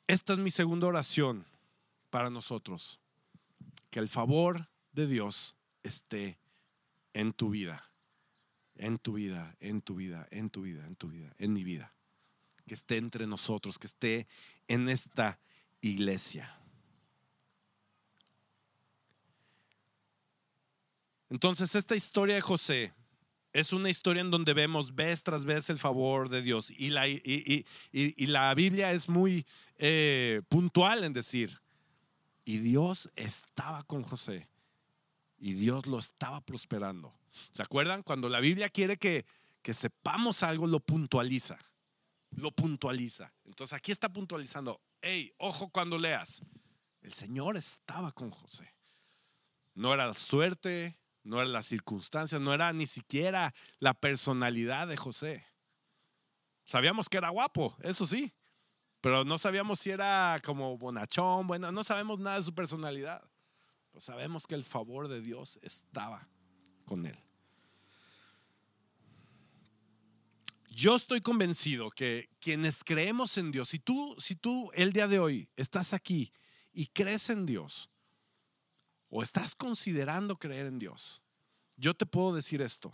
Esta 0.08 0.34
es 0.34 0.40
mi 0.40 0.52
segunda 0.52 0.88
oración 0.88 1.46
para 2.16 2.30
nosotros. 2.30 3.02
Que 3.90 4.00
el 4.00 4.08
favor 4.08 4.70
de 4.94 5.06
Dios 5.06 5.58
esté 5.84 6.40
en 7.12 7.34
tu 7.34 7.50
vida, 7.50 7.92
en 8.78 8.98
tu 9.00 9.16
vida, 9.16 9.58
en 9.60 9.82
tu 9.82 9.96
vida, 9.96 10.26
en 10.32 10.50
tu 10.50 10.62
vida, 10.62 10.88
en 10.88 10.96
tu 10.96 11.10
vida, 11.10 11.36
en 11.40 11.52
mi 11.52 11.66
vida. 11.66 11.94
Que 12.66 12.74
esté 12.74 12.96
entre 12.96 13.28
nosotros, 13.28 13.78
que 13.78 13.88
esté 13.88 14.28
en 14.70 14.88
esta 14.88 15.42
iglesia. 15.82 16.58
Entonces, 21.30 21.76
esta 21.76 21.98
historia 21.98 22.36
de 22.36 22.42
José 22.42 22.94
es 23.52 23.74
una 23.74 23.90
historia 23.90 24.22
en 24.22 24.32
donde 24.32 24.54
vemos 24.54 24.96
vez 24.96 25.22
tras 25.22 25.44
vez 25.44 25.70
el 25.70 25.80
favor 25.80 26.30
de 26.30 26.42
Dios. 26.42 26.72
Y 26.72 26.92
la, 26.92 27.10
y, 27.10 27.66
la 28.28 28.54
Biblia 28.54 28.94
es 28.94 29.10
muy 29.10 29.46
eh, 29.78 30.44
puntual 30.48 31.04
en 31.04 31.12
decir, 31.12 31.60
y 32.46 32.60
Dios 32.60 33.10
estaba 33.16 33.84
con 33.84 34.04
José. 34.04 34.48
Y 35.38 35.54
Dios 35.54 35.88
lo 35.88 36.00
estaba 36.00 36.40
prosperando. 36.42 37.14
¿Se 37.52 37.62
acuerdan? 37.62 38.04
Cuando 38.04 38.30
la 38.30 38.40
Biblia 38.40 38.70
quiere 38.70 38.98
que, 38.98 39.26
que 39.62 39.74
sepamos 39.74 40.44
algo, 40.44 40.68
lo 40.68 40.80
puntualiza. 40.80 41.58
Lo 42.30 42.52
puntualiza. 42.52 43.34
Entonces 43.44 43.74
aquí 43.74 43.92
está 43.92 44.08
puntualizando. 44.10 44.80
Hey, 45.02 45.34
ojo 45.38 45.70
cuando 45.70 45.98
leas. 45.98 46.42
El 47.02 47.14
Señor 47.14 47.58
estaba 47.58 48.12
con 48.12 48.32
José. 48.32 48.74
No 49.74 49.94
era 49.94 50.14
suerte, 50.14 50.98
no 51.24 51.42
era 51.42 51.50
las 51.50 51.66
circunstancias, 51.66 52.40
no 52.40 52.54
era 52.54 52.72
ni 52.72 52.86
siquiera 52.86 53.54
la 53.80 53.94
personalidad 53.94 54.88
de 54.88 54.98
José. 54.98 55.46
Sabíamos 56.64 57.10
que 57.10 57.18
era 57.18 57.30
guapo, 57.30 57.76
eso 57.82 58.08
sí, 58.08 58.34
pero 59.06 59.24
no 59.24 59.38
sabíamos 59.38 59.82
si 59.82 59.92
era 59.92 60.42
como 60.44 60.80
bonachón, 60.80 61.46
bueno, 61.46 61.72
no 61.72 61.84
sabemos 61.84 62.18
nada 62.18 62.38
de 62.38 62.44
su 62.44 62.56
personalidad. 62.56 63.24
Pues 63.92 64.04
sabemos 64.04 64.48
que 64.48 64.56
el 64.56 64.64
favor 64.64 65.08
de 65.08 65.22
Dios 65.22 65.60
estaba 65.62 66.28
con 66.86 67.06
él. 67.06 67.16
Yo 70.72 70.96
estoy 70.96 71.22
convencido 71.22 71.92
que 71.92 72.32
quienes 72.40 72.84
creemos 72.84 73.38
en 73.38 73.52
Dios, 73.52 73.70
si 73.70 73.78
tú, 73.78 74.16
si 74.18 74.36
tú 74.36 74.72
el 74.74 74.92
día 74.92 75.08
de 75.08 75.20
hoy 75.20 75.50
estás 75.56 75.94
aquí 75.94 76.34
y 76.74 76.88
crees 76.88 77.30
en 77.30 77.46
Dios, 77.46 77.92
o 79.10 79.22
estás 79.22 79.54
considerando 79.54 80.38
creer 80.38 80.66
en 80.66 80.80
Dios, 80.80 81.22
yo 81.78 81.94
te 81.94 82.08
puedo 82.08 82.34
decir 82.34 82.60
esto. 82.60 82.92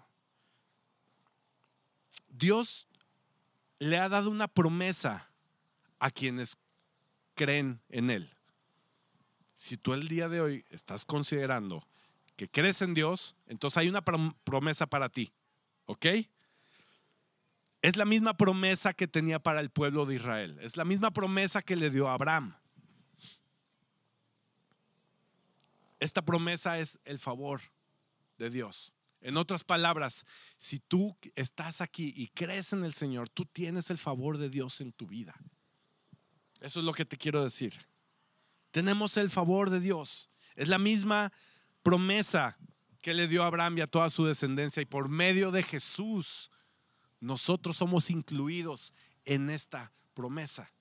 Dios 2.28 2.89
le 3.80 3.97
ha 3.97 4.10
dado 4.10 4.30
una 4.30 4.50
promesa 4.50 5.31
a 6.02 6.10
quienes 6.10 6.58
creen 7.36 7.80
en 7.90 8.10
Él. 8.10 8.30
Si 9.54 9.78
tú 9.78 9.94
el 9.94 10.08
día 10.08 10.28
de 10.28 10.42
hoy 10.42 10.66
estás 10.72 11.06
considerando 11.06 11.88
que 12.36 12.50
crees 12.50 12.82
en 12.82 12.96
Dios, 12.96 13.36
entonces 13.46 13.78
hay 13.78 13.88
una 13.88 14.02
promesa 14.02 14.88
para 14.88 15.10
ti. 15.10 15.32
¿Ok? 15.86 16.08
Es 17.84 17.98
la 17.98 18.06
misma 18.06 18.36
promesa 18.36 18.94
que 18.94 19.08
tenía 19.08 19.38
para 19.38 19.60
el 19.60 19.70
pueblo 19.70 20.08
de 20.08 20.16
Israel. 20.16 20.58
Es 20.62 20.76
la 20.76 20.86
misma 20.86 21.12
promesa 21.12 21.62
que 21.62 21.76
le 21.76 21.92
dio 21.92 22.10
a 22.10 22.16
Abraham. 22.16 22.56
Esta 26.00 26.26
promesa 26.26 26.80
es 26.80 27.00
el 27.06 27.20
favor 27.20 27.62
de 28.40 28.50
Dios. 28.50 28.92
En 29.22 29.38
otras 29.38 29.64
palabras, 29.64 30.26
si 30.58 30.80
tú 30.80 31.16
estás 31.36 31.80
aquí 31.80 32.12
y 32.18 32.30
crees 32.30 32.74
en 32.74 32.84
el 32.84 32.94
Señor, 32.94 33.30
tú 33.30 33.46
tienes 33.46 33.92
el 33.92 34.00
favor 34.00 34.40
de 34.40 34.50
Dios 34.50 34.82
en 34.82 34.94
tu 34.94 35.06
vida. 35.06 35.36
Eso 36.62 36.80
es 36.80 36.86
lo 36.86 36.93
que 36.93 37.06
te 37.06 37.17
quiero 37.17 37.43
decir. 37.43 37.86
Tenemos 38.69 39.17
el 39.17 39.30
favor 39.30 39.69
de 39.69 39.80
Dios. 39.80 40.30
Es 40.56 40.69
la 40.69 40.78
misma 40.78 41.34
promesa 41.84 42.58
que 43.02 43.13
le 43.13 43.28
dio 43.28 43.43
a 43.43 43.47
Abraham 43.47 43.80
y 43.80 43.82
a 43.82 43.88
toda 43.88 44.10
su 44.10 44.26
descendencia. 44.26 44.82
Y 44.82 44.86
por 44.86 45.10
medio 45.10 45.52
de 45.52 45.63
Jesús, 45.63 46.52
nosotros 47.19 47.78
somos 47.78 48.10
incluidos 48.12 48.93
en 49.26 49.50
esta 49.50 49.91
promesa. 50.13 50.71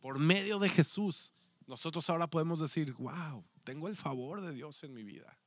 Por 0.00 0.18
medio 0.18 0.58
de 0.60 0.68
Jesús, 0.68 1.34
nosotros 1.66 2.08
ahora 2.08 2.28
podemos 2.28 2.60
decir, 2.60 2.92
wow, 2.94 3.44
tengo 3.64 3.88
el 3.88 3.96
favor 3.96 4.40
de 4.40 4.52
Dios 4.52 4.82
en 4.84 4.94
mi 4.94 5.02
vida. 5.02 5.38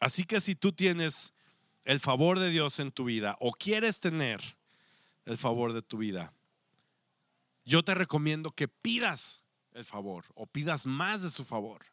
Así 0.00 0.24
que 0.24 0.40
si 0.40 0.54
tú 0.54 0.72
tienes 0.72 1.32
el 1.84 1.98
favor 1.98 2.38
de 2.38 2.50
Dios 2.50 2.78
en 2.78 2.92
tu 2.92 3.04
vida 3.04 3.36
o 3.40 3.52
quieres 3.52 4.00
tener 4.00 4.40
el 5.24 5.38
favor 5.38 5.72
de 5.72 5.82
tu 5.82 5.98
vida, 5.98 6.32
yo 7.64 7.82
te 7.82 7.94
recomiendo 7.94 8.50
que 8.50 8.68
pidas 8.68 9.42
el 9.72 9.84
favor 9.84 10.26
o 10.34 10.46
pidas 10.46 10.86
más 10.86 11.22
de 11.22 11.30
su 11.30 11.44
favor. 11.44 11.84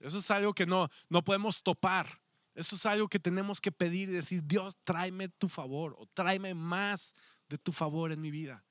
Eso 0.00 0.18
es 0.18 0.30
algo 0.30 0.52
que 0.52 0.66
no, 0.66 0.88
no 1.08 1.22
podemos 1.22 1.62
topar. 1.62 2.20
Eso 2.54 2.76
es 2.76 2.84
algo 2.84 3.08
que 3.08 3.18
tenemos 3.18 3.60
que 3.60 3.72
pedir 3.72 4.08
y 4.08 4.12
decir, 4.12 4.42
Dios, 4.44 4.76
tráeme 4.84 5.28
tu 5.28 5.48
favor 5.48 5.94
o 5.98 6.06
tráeme 6.06 6.54
más 6.54 7.14
de 7.48 7.56
tu 7.56 7.72
favor 7.72 8.12
en 8.12 8.20
mi 8.20 8.30
vida. 8.30 8.64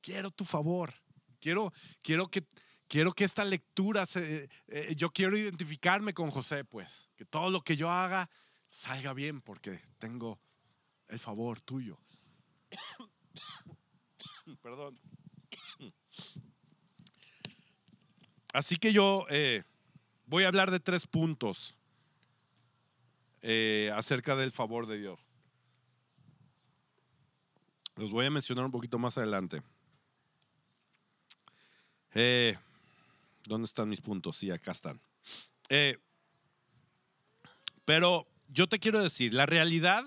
Quiero 0.00 0.30
tu 0.30 0.44
favor. 0.44 0.94
Quiero, 1.38 1.72
quiero 2.02 2.28
que, 2.28 2.46
quiero 2.88 3.12
que 3.12 3.24
esta 3.24 3.44
lectura, 3.44 4.06
se, 4.06 4.48
eh, 4.68 4.94
yo 4.96 5.10
quiero 5.10 5.36
identificarme 5.36 6.14
con 6.14 6.30
José, 6.30 6.64
pues, 6.64 7.10
que 7.16 7.24
todo 7.24 7.50
lo 7.50 7.62
que 7.62 7.76
yo 7.76 7.90
haga 7.90 8.28
salga 8.68 9.12
bien 9.12 9.40
porque 9.40 9.80
tengo 9.98 10.40
el 11.08 11.18
favor 11.18 11.60
tuyo. 11.60 11.98
Perdón. 14.62 14.98
Así 18.52 18.76
que 18.76 18.92
yo 18.92 19.26
eh, 19.28 19.64
voy 20.26 20.44
a 20.44 20.48
hablar 20.48 20.70
de 20.70 20.80
tres 20.80 21.06
puntos 21.06 21.74
eh, 23.42 23.90
acerca 23.94 24.34
del 24.34 24.50
favor 24.50 24.86
de 24.86 24.98
Dios. 24.98 25.28
Los 27.96 28.10
voy 28.10 28.26
a 28.26 28.30
mencionar 28.30 28.64
un 28.64 28.70
poquito 28.70 28.98
más 28.98 29.18
adelante. 29.18 29.62
Eh, 32.14 32.56
¿Dónde 33.44 33.66
están 33.66 33.88
mis 33.88 34.00
puntos? 34.00 34.36
Sí, 34.38 34.50
acá 34.50 34.72
están. 34.72 35.00
Pero 37.84 38.26
yo 38.48 38.66
te 38.66 38.78
quiero 38.78 39.02
decir, 39.02 39.34
la 39.34 39.46
realidad, 39.46 40.04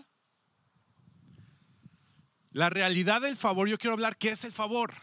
la 2.51 2.69
realidad 2.69 3.21
del 3.21 3.35
favor, 3.35 3.67
yo 3.67 3.77
quiero 3.77 3.93
hablar, 3.93 4.17
¿qué 4.17 4.29
es 4.29 4.43
el 4.43 4.51
favor? 4.51 4.93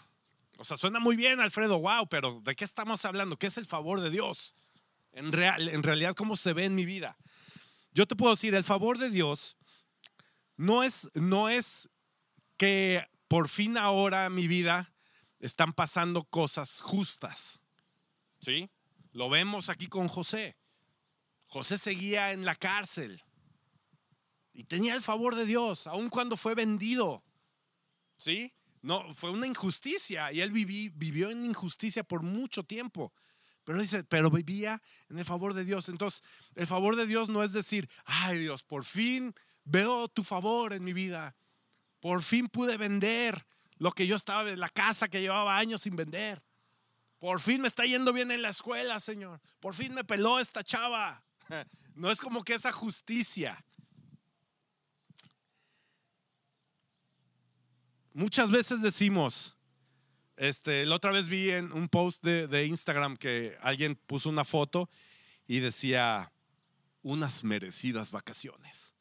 O 0.58 0.64
sea, 0.64 0.76
suena 0.76 0.98
muy 0.98 1.16
bien, 1.16 1.40
Alfredo, 1.40 1.80
wow, 1.80 2.08
pero 2.08 2.40
¿de 2.40 2.56
qué 2.56 2.64
estamos 2.64 3.04
hablando? 3.04 3.38
¿Qué 3.38 3.46
es 3.46 3.58
el 3.58 3.66
favor 3.66 4.00
de 4.00 4.10
Dios? 4.10 4.54
En, 5.12 5.32
real, 5.32 5.68
en 5.68 5.82
realidad, 5.82 6.14
¿cómo 6.14 6.36
se 6.36 6.52
ve 6.52 6.64
en 6.64 6.74
mi 6.74 6.84
vida? 6.84 7.16
Yo 7.92 8.06
te 8.06 8.16
puedo 8.16 8.34
decir, 8.34 8.54
el 8.54 8.64
favor 8.64 8.98
de 8.98 9.10
Dios 9.10 9.56
no 10.56 10.82
es, 10.82 11.10
no 11.14 11.48
es 11.48 11.88
que 12.56 13.06
por 13.28 13.48
fin 13.48 13.76
ahora 13.78 14.28
mi 14.30 14.48
vida 14.48 14.92
están 15.40 15.72
pasando 15.72 16.24
cosas 16.24 16.80
justas. 16.80 17.60
¿Sí? 18.40 18.70
Lo 19.12 19.28
vemos 19.28 19.68
aquí 19.68 19.86
con 19.86 20.08
José. 20.08 20.56
José 21.48 21.78
seguía 21.78 22.32
en 22.32 22.44
la 22.44 22.54
cárcel 22.54 23.22
y 24.52 24.64
tenía 24.64 24.94
el 24.94 25.02
favor 25.02 25.34
de 25.34 25.46
Dios, 25.46 25.86
aun 25.86 26.08
cuando 26.08 26.36
fue 26.36 26.54
vendido. 26.54 27.22
¿Sí? 28.16 28.52
No, 28.82 29.12
fue 29.14 29.30
una 29.30 29.46
injusticia 29.46 30.30
y 30.32 30.40
él 30.40 30.50
vivió 30.50 31.30
en 31.30 31.44
injusticia 31.44 32.04
por 32.04 32.22
mucho 32.22 32.62
tiempo. 32.62 33.12
Pero 33.64 33.80
dice, 33.80 34.04
pero 34.04 34.30
vivía 34.30 34.80
en 35.10 35.18
el 35.18 35.24
favor 35.24 35.52
de 35.52 35.64
Dios. 35.64 35.88
Entonces, 35.88 36.22
el 36.54 36.68
favor 36.68 36.94
de 36.94 37.06
Dios 37.06 37.28
no 37.28 37.42
es 37.42 37.52
decir, 37.52 37.88
ay 38.04 38.38
Dios, 38.38 38.62
por 38.62 38.84
fin 38.84 39.34
veo 39.64 40.06
tu 40.06 40.22
favor 40.22 40.72
en 40.72 40.84
mi 40.84 40.92
vida. 40.92 41.34
Por 41.98 42.22
fin 42.22 42.48
pude 42.48 42.76
vender 42.76 43.44
lo 43.78 43.90
que 43.90 44.06
yo 44.06 44.14
estaba 44.14 44.44
la 44.44 44.68
casa 44.68 45.08
que 45.08 45.20
llevaba 45.20 45.58
años 45.58 45.82
sin 45.82 45.96
vender. 45.96 46.42
Por 47.18 47.40
fin 47.40 47.60
me 47.62 47.68
está 47.68 47.84
yendo 47.84 48.12
bien 48.12 48.30
en 48.30 48.42
la 48.42 48.50
escuela, 48.50 49.00
Señor. 49.00 49.40
Por 49.58 49.74
fin 49.74 49.94
me 49.94 50.04
peló 50.04 50.38
esta 50.38 50.62
chava. 50.62 51.22
No 51.96 52.10
es 52.10 52.20
como 52.20 52.44
que 52.44 52.52
esa 52.52 52.72
justicia. 52.72 53.64
Muchas 58.16 58.50
veces 58.50 58.80
decimos, 58.80 59.58
este, 60.38 60.86
la 60.86 60.94
otra 60.94 61.10
vez 61.10 61.28
vi 61.28 61.50
en 61.50 61.70
un 61.74 61.86
post 61.86 62.24
de, 62.24 62.48
de 62.48 62.64
Instagram 62.64 63.18
que 63.18 63.58
alguien 63.60 63.94
puso 63.94 64.30
una 64.30 64.46
foto 64.46 64.88
y 65.46 65.58
decía 65.58 66.32
unas 67.02 67.44
merecidas 67.44 68.12
vacaciones. 68.12 68.94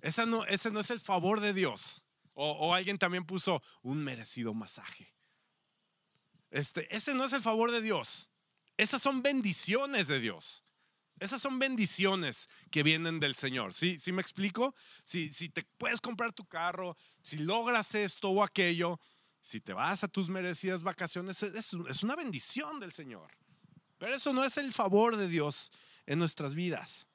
Esa 0.00 0.24
no, 0.24 0.46
ese 0.46 0.70
no 0.70 0.80
es 0.80 0.90
el 0.90 1.00
favor 1.00 1.40
de 1.40 1.52
Dios. 1.52 2.02
O, 2.32 2.50
o 2.52 2.72
alguien 2.72 2.96
también 2.96 3.26
puso 3.26 3.62
un 3.82 4.02
merecido 4.02 4.54
masaje. 4.54 5.12
Este, 6.50 6.96
ese 6.96 7.12
no 7.12 7.26
es 7.26 7.34
el 7.34 7.42
favor 7.42 7.72
de 7.72 7.82
Dios. 7.82 8.30
Esas 8.78 9.02
son 9.02 9.20
bendiciones 9.20 10.08
de 10.08 10.20
Dios. 10.20 10.63
Esas 11.20 11.40
son 11.40 11.58
bendiciones 11.58 12.48
que 12.70 12.82
vienen 12.82 13.20
del 13.20 13.34
Señor. 13.34 13.72
¿Sí, 13.72 13.98
¿Sí 13.98 14.12
me 14.12 14.20
explico? 14.22 14.74
Si, 15.04 15.28
si 15.32 15.48
te 15.48 15.62
puedes 15.78 16.00
comprar 16.00 16.32
tu 16.32 16.44
carro, 16.44 16.96
si 17.22 17.38
logras 17.38 17.94
esto 17.94 18.30
o 18.30 18.42
aquello, 18.42 18.98
si 19.44 19.60
te 19.60 19.74
vas 19.74 20.02
a 20.02 20.08
tus 20.08 20.30
merecidas 20.30 20.82
vacaciones, 20.82 21.42
es, 21.42 22.02
una 22.02 22.16
bendición 22.16 22.80
del 22.80 22.92
Señor. 22.92 23.30
Pero 23.98 24.14
eso 24.14 24.32
no 24.32 24.42
es 24.42 24.56
el 24.56 24.72
favor 24.72 25.18
de 25.18 25.28
Dios 25.28 25.70
en 26.06 26.18
nuestras 26.18 26.54
vidas. 26.54 27.06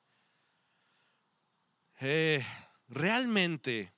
Eh, 1.99 2.45
realmente, 2.87 3.91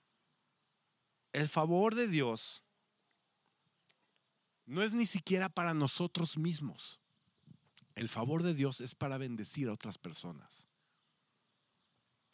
el 1.33 1.49
favor 1.49 1.93
de 1.93 2.07
Dios 2.07 2.63
no 4.65 4.81
es 4.81 4.93
ni 4.93 5.05
siquiera 5.05 5.49
para 5.49 5.73
nosotros 5.73 6.37
mismos. 6.37 7.00
El 7.95 8.09
favor 8.09 8.43
de 8.43 8.53
Dios 8.53 8.81
es 8.81 8.95
para 8.95 9.17
bendecir 9.17 9.67
a 9.67 9.73
otras 9.73 9.97
personas. 9.97 10.67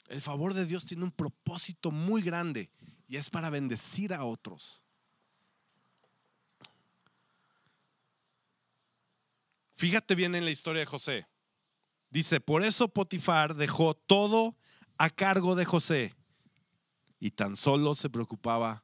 El 0.08 0.22
favor 0.22 0.54
de 0.54 0.66
Dios 0.66 0.86
tiene 0.86 1.04
un 1.04 1.12
propósito 1.12 1.92
muy 1.92 2.22
grande 2.22 2.70
y 3.08 3.18
es 3.18 3.30
para 3.30 3.50
bendecir 3.50 4.14
a 4.14 4.24
otros. 4.24 4.82
Fíjate 9.76 10.16
bien 10.16 10.34
en 10.34 10.46
la 10.46 10.52
historia 10.52 10.80
de 10.80 10.86
José. 10.86 11.28
Dice, 12.10 12.40
por 12.40 12.64
eso 12.64 12.88
Potifar 12.88 13.56
dejó 13.56 13.94
todo 13.94 14.56
a 14.98 15.10
cargo 15.10 15.56
de 15.56 15.66
José 15.66 16.16
y 17.20 17.32
tan 17.32 17.56
solo 17.56 17.94
se 17.94 18.10
preocupaba 18.10 18.84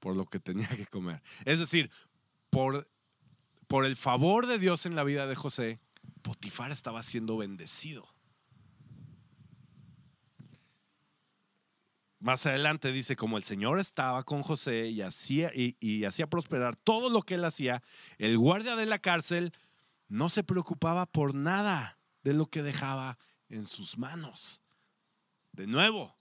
por 0.00 0.16
lo 0.16 0.26
que 0.26 0.40
tenía 0.40 0.68
que 0.68 0.86
comer. 0.86 1.22
Es 1.44 1.58
decir, 1.58 1.90
por, 2.50 2.90
por 3.66 3.84
el 3.84 3.94
favor 3.94 4.46
de 4.46 4.58
Dios 4.58 4.86
en 4.86 4.96
la 4.96 5.04
vida 5.04 5.26
de 5.26 5.36
José, 5.36 5.80
Potifar 6.22 6.70
estaba 6.70 7.02
siendo 7.02 7.36
bendecido. 7.36 8.08
Más 12.22 12.46
adelante 12.46 12.92
dice, 12.92 13.16
como 13.16 13.36
el 13.36 13.42
Señor 13.42 13.80
estaba 13.80 14.22
con 14.22 14.44
José 14.44 14.86
y 14.86 15.02
hacía, 15.02 15.50
y, 15.54 16.04
hacía 16.04 16.28
prosperar 16.28 16.76
todo 16.76 17.10
lo 17.10 17.22
que 17.22 17.34
él 17.34 17.44
hacía, 17.44 17.82
el 18.18 18.38
guardia 18.38 18.76
de 18.76 18.86
la 18.86 19.00
cárcel 19.00 19.52
no 20.06 20.28
se 20.28 20.44
preocupaba 20.44 21.06
por 21.06 21.34
nada 21.34 21.98
de 22.22 22.32
lo 22.32 22.46
que 22.46 22.62
dejaba 22.62 23.18
en 23.48 23.66
sus 23.66 23.98
manos. 23.98 24.62
De 25.50 25.66
nuevo, 25.66 26.16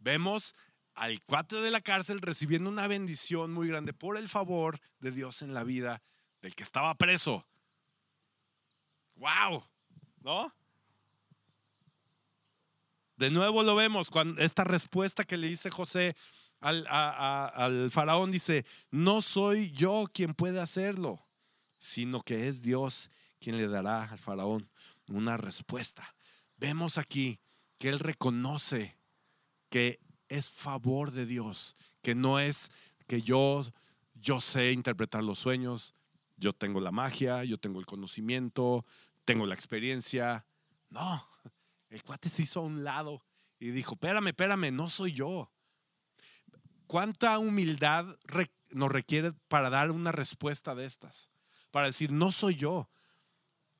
vemos 0.00 0.56
al 0.94 1.22
cuate 1.22 1.56
de 1.56 1.70
la 1.70 1.82
cárcel 1.82 2.20
recibiendo 2.20 2.68
una 2.68 2.88
bendición 2.88 3.52
muy 3.52 3.68
grande 3.68 3.92
por 3.92 4.16
el 4.16 4.28
favor 4.28 4.80
de 4.98 5.12
Dios 5.12 5.42
en 5.42 5.54
la 5.54 5.62
vida 5.62 6.02
del 6.42 6.56
que 6.56 6.64
estaba 6.64 6.96
preso. 6.96 7.46
¡Wow! 9.18 9.64
¿No? 10.22 10.52
De 13.16 13.30
nuevo 13.30 13.62
lo 13.62 13.74
vemos, 13.74 14.10
cuando 14.10 14.40
esta 14.40 14.64
respuesta 14.64 15.24
que 15.24 15.36
le 15.36 15.48
dice 15.48 15.70
José 15.70 16.16
al, 16.60 16.86
al 16.88 17.90
faraón 17.90 18.30
dice, 18.30 18.64
no 18.90 19.22
soy 19.22 19.70
yo 19.72 20.04
quien 20.12 20.34
puede 20.34 20.60
hacerlo, 20.60 21.26
sino 21.78 22.20
que 22.20 22.48
es 22.48 22.62
Dios 22.62 23.10
quien 23.40 23.56
le 23.56 23.68
dará 23.68 24.04
al 24.04 24.18
faraón 24.18 24.70
una 25.08 25.36
respuesta. 25.36 26.14
Vemos 26.56 26.96
aquí 26.96 27.40
que 27.76 27.88
él 27.88 27.98
reconoce 27.98 28.96
que 29.68 30.00
es 30.28 30.48
favor 30.48 31.10
de 31.10 31.26
Dios, 31.26 31.76
que 32.02 32.14
no 32.14 32.38
es 32.38 32.70
que 33.06 33.22
yo 33.22 33.64
yo 34.20 34.40
sé 34.40 34.72
interpretar 34.72 35.24
los 35.24 35.38
sueños, 35.38 35.94
yo 36.36 36.52
tengo 36.52 36.80
la 36.80 36.90
magia, 36.90 37.44
yo 37.44 37.58
tengo 37.58 37.80
el 37.80 37.86
conocimiento, 37.86 38.84
tengo 39.28 39.44
la 39.44 39.54
experiencia. 39.54 40.46
No, 40.88 41.28
el 41.90 42.02
cuate 42.02 42.30
se 42.30 42.44
hizo 42.44 42.60
a 42.60 42.62
un 42.62 42.82
lado 42.82 43.22
y 43.60 43.72
dijo, 43.72 43.92
espérame, 43.92 44.28
espérame, 44.28 44.72
no 44.72 44.88
soy 44.88 45.12
yo. 45.12 45.52
¿Cuánta 46.86 47.38
humildad 47.38 48.06
nos 48.70 48.90
requiere 48.90 49.32
para 49.48 49.68
dar 49.68 49.90
una 49.90 50.12
respuesta 50.12 50.74
de 50.74 50.86
estas? 50.86 51.28
Para 51.70 51.88
decir, 51.88 52.10
no 52.10 52.32
soy 52.32 52.54
yo. 52.54 52.88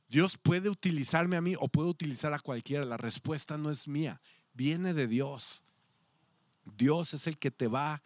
Dios 0.09 0.37
puede 0.37 0.69
utilizarme 0.69 1.39
a 1.39 1.41
mí 1.41 1.55
o 1.59 1.69
puede 1.69 1.89
utilizar 1.89 2.35
a 2.35 2.41
cualquiera. 2.41 2.85
La 2.85 2.99
respuesta 2.99 3.57
no 3.57 3.71
es 3.71 3.89
mía, 3.89 4.21
viene 4.53 4.93
de 4.93 5.07
Dios. 5.07 5.65
Dios 6.77 7.15
es 7.15 7.27
el 7.27 7.39
que 7.39 7.51
te 7.51 7.69
va 7.69 8.03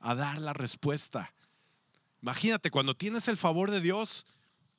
a 0.00 0.16
dar 0.16 0.40
la 0.40 0.54
respuesta. 0.54 1.32
Imagínate, 2.20 2.72
cuando 2.72 2.96
tienes 2.96 3.28
el 3.28 3.36
favor 3.36 3.70
de 3.70 3.80
Dios, 3.80 4.26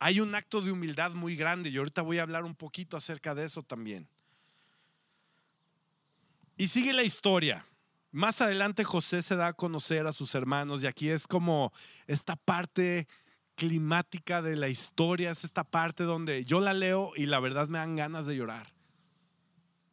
hay 0.03 0.19
un 0.19 0.33
acto 0.33 0.61
de 0.61 0.71
humildad 0.71 1.11
muy 1.11 1.35
grande 1.35 1.69
y 1.69 1.77
ahorita 1.77 2.01
voy 2.01 2.17
a 2.17 2.23
hablar 2.23 2.43
un 2.43 2.55
poquito 2.55 2.97
acerca 2.97 3.35
de 3.35 3.45
eso 3.45 3.61
también. 3.61 4.07
Y 6.57 6.69
sigue 6.69 6.91
la 6.91 7.03
historia. 7.03 7.67
Más 8.09 8.41
adelante 8.41 8.83
José 8.83 9.21
se 9.21 9.35
da 9.35 9.47
a 9.47 9.53
conocer 9.53 10.07
a 10.07 10.11
sus 10.11 10.33
hermanos 10.33 10.81
y 10.81 10.87
aquí 10.87 11.09
es 11.09 11.27
como 11.27 11.71
esta 12.07 12.35
parte 12.35 13.07
climática 13.53 14.41
de 14.41 14.55
la 14.55 14.69
historia, 14.69 15.29
es 15.29 15.43
esta 15.43 15.63
parte 15.63 16.03
donde 16.03 16.45
yo 16.45 16.61
la 16.61 16.73
leo 16.73 17.11
y 17.15 17.27
la 17.27 17.39
verdad 17.39 17.67
me 17.67 17.77
dan 17.77 17.95
ganas 17.95 18.25
de 18.25 18.35
llorar. 18.35 18.73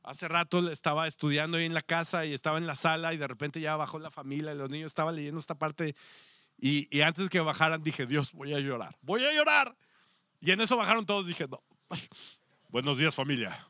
Hace 0.04 0.26
rato 0.26 0.72
estaba 0.72 1.06
estudiando 1.06 1.58
ahí 1.58 1.66
en 1.66 1.74
la 1.74 1.82
casa 1.82 2.24
y 2.24 2.32
estaba 2.32 2.56
en 2.56 2.66
la 2.66 2.76
sala 2.76 3.12
y 3.12 3.18
de 3.18 3.26
repente 3.26 3.60
ya 3.60 3.76
bajó 3.76 3.98
la 3.98 4.10
familia 4.10 4.54
y 4.54 4.56
los 4.56 4.70
niños 4.70 4.86
estaban 4.86 5.16
leyendo 5.16 5.38
esta 5.38 5.58
parte 5.58 5.94
y, 6.56 6.88
y 6.96 7.02
antes 7.02 7.28
que 7.28 7.40
bajaran 7.40 7.82
dije, 7.82 8.06
Dios, 8.06 8.32
voy 8.32 8.54
a 8.54 8.58
llorar, 8.58 8.96
voy 9.02 9.22
a 9.22 9.34
llorar. 9.34 9.76
Y 10.40 10.50
en 10.50 10.60
eso 10.60 10.76
bajaron 10.76 11.04
todos. 11.04 11.26
Dije, 11.26 11.46
no. 11.48 11.62
Buenos 12.68 12.98
días 12.98 13.14
familia. 13.14 13.66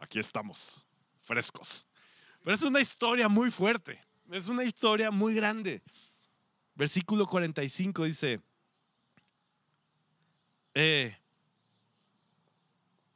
Aquí 0.00 0.18
estamos, 0.18 0.84
frescos. 1.20 1.86
Pero 2.42 2.54
es 2.54 2.62
una 2.62 2.80
historia 2.80 3.28
muy 3.28 3.50
fuerte. 3.50 4.04
Es 4.30 4.48
una 4.48 4.64
historia 4.64 5.10
muy 5.10 5.34
grande. 5.34 5.82
Versículo 6.74 7.26
45 7.26 8.04
dice, 8.04 8.40
eh, 10.74 11.16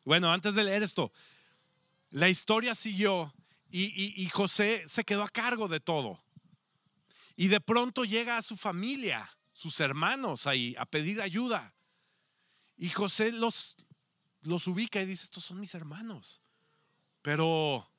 bueno, 0.05 0.33
antes 0.33 0.55
de 0.55 0.65
leer 0.65 0.83
esto, 0.83 1.13
la 2.11 2.29
historia 2.29 2.75
siguió 2.75 3.35
y, 3.71 4.23
y, 4.23 4.29
José 4.31 4.85
se 4.87 5.05
quedó 5.05 5.25
a 5.25 5.29
cargo 5.29 5.69
de 5.69 5.81
todo. 5.81 6.23
Y 7.37 7.49
de 7.49 7.61
pronto 7.61 8.05
llega 8.05 8.39
a 8.39 8.43
su 8.43 8.57
familia, 8.57 9.29
sus 9.53 9.81
hermanos 9.81 10.47
ahí, 10.47 10.75
a 10.79 10.87
pedir 10.87 11.21
ayuda. 11.21 11.75
Y 12.79 12.91
José 12.91 13.33
los, 13.33 13.77
los 14.43 14.67
ubica 14.69 15.03
y 15.03 15.07
dice, 15.07 15.25
estos 15.25 15.45
son 15.45 15.59
mis 15.59 15.75
hermanos. 15.75 16.41
Pero 17.23 17.91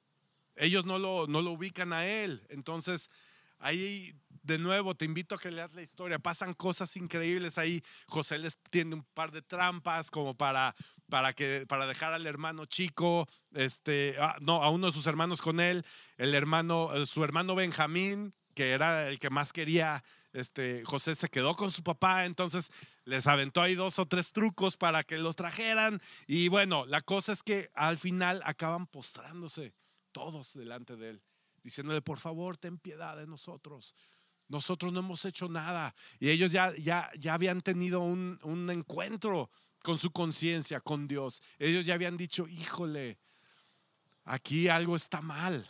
ellos 0.55 0.85
no 0.85 0.97
lo, 0.97 1.27
no 1.27 1.41
lo 1.41 1.51
ubican 1.51 1.91
a 1.91 2.05
él. 2.07 2.45
Entonces, 2.49 3.11
ahí 3.59 4.15
de 4.41 4.57
nuevo 4.57 4.95
te 4.95 5.03
invito 5.03 5.35
a 5.35 5.37
que 5.37 5.51
leas 5.51 5.73
la 5.73 5.81
historia. 5.81 6.17
Pasan 6.17 6.53
cosas 6.53 6.95
increíbles 6.95 7.57
ahí. 7.57 7.83
José 8.07 8.39
les 8.39 8.57
tiende 8.69 8.95
un 8.95 9.03
par 9.03 9.31
de 9.31 9.41
trampas 9.41 10.09
como 10.09 10.33
para, 10.33 10.73
para, 11.09 11.33
que, 11.33 11.65
para 11.67 11.85
dejar 11.85 12.13
al 12.13 12.25
hermano 12.25 12.65
chico, 12.65 13.27
este, 13.53 14.15
ah, 14.19 14.37
no, 14.39 14.63
a 14.63 14.69
uno 14.69 14.87
de 14.87 14.93
sus 14.93 15.07
hermanos 15.07 15.41
con 15.41 15.59
él, 15.59 15.85
el 16.17 16.33
hermano, 16.33 16.95
eh, 16.95 17.05
su 17.05 17.21
hermano 17.23 17.53
Benjamín, 17.53 18.33
que 18.59 18.71
era 18.71 19.07
el 19.07 19.19
que 19.19 19.29
más 19.29 19.53
quería 19.53 20.03
este, 20.33 20.83
José 20.83 21.15
se 21.15 21.29
quedó 21.29 21.55
con 21.55 21.71
su 21.71 21.81
papá, 21.81 22.25
entonces 22.25 22.73
les 23.05 23.25
aventó 23.25 23.61
ahí 23.61 23.73
dos 23.73 23.99
o 23.99 24.05
tres 24.05 24.33
trucos 24.33 24.75
para 24.75 25.01
que 25.03 25.17
los 25.17 25.37
trajeran. 25.37 26.01
Y 26.27 26.49
bueno, 26.49 26.85
la 26.85 26.99
cosa 26.99 27.31
es 27.31 27.41
que 27.41 27.71
al 27.73 27.97
final 27.97 28.41
acaban 28.43 28.85
postrándose 28.85 29.73
todos 30.11 30.55
delante 30.55 30.97
de 30.97 31.11
él, 31.11 31.23
diciéndole, 31.63 32.01
por 32.01 32.19
favor, 32.19 32.57
ten 32.57 32.77
piedad 32.77 33.15
de 33.15 33.27
nosotros. 33.27 33.95
Nosotros 34.49 34.91
no 34.91 34.99
hemos 34.99 35.23
hecho 35.23 35.47
nada. 35.47 35.95
Y 36.19 36.29
ellos 36.29 36.51
ya, 36.51 36.73
ya, 36.75 37.09
ya 37.17 37.35
habían 37.35 37.61
tenido 37.61 38.01
un, 38.01 38.39
un 38.43 38.69
encuentro 38.71 39.49
con 39.83 39.97
su 39.97 40.11
conciencia, 40.11 40.81
con 40.81 41.07
Dios. 41.07 41.41
Ellos 41.59 41.85
ya 41.85 41.93
habían 41.93 42.17
dicho, 42.17 42.45
híjole, 42.45 43.19
aquí 44.25 44.67
algo 44.67 44.97
está 44.97 45.21
mal. 45.21 45.65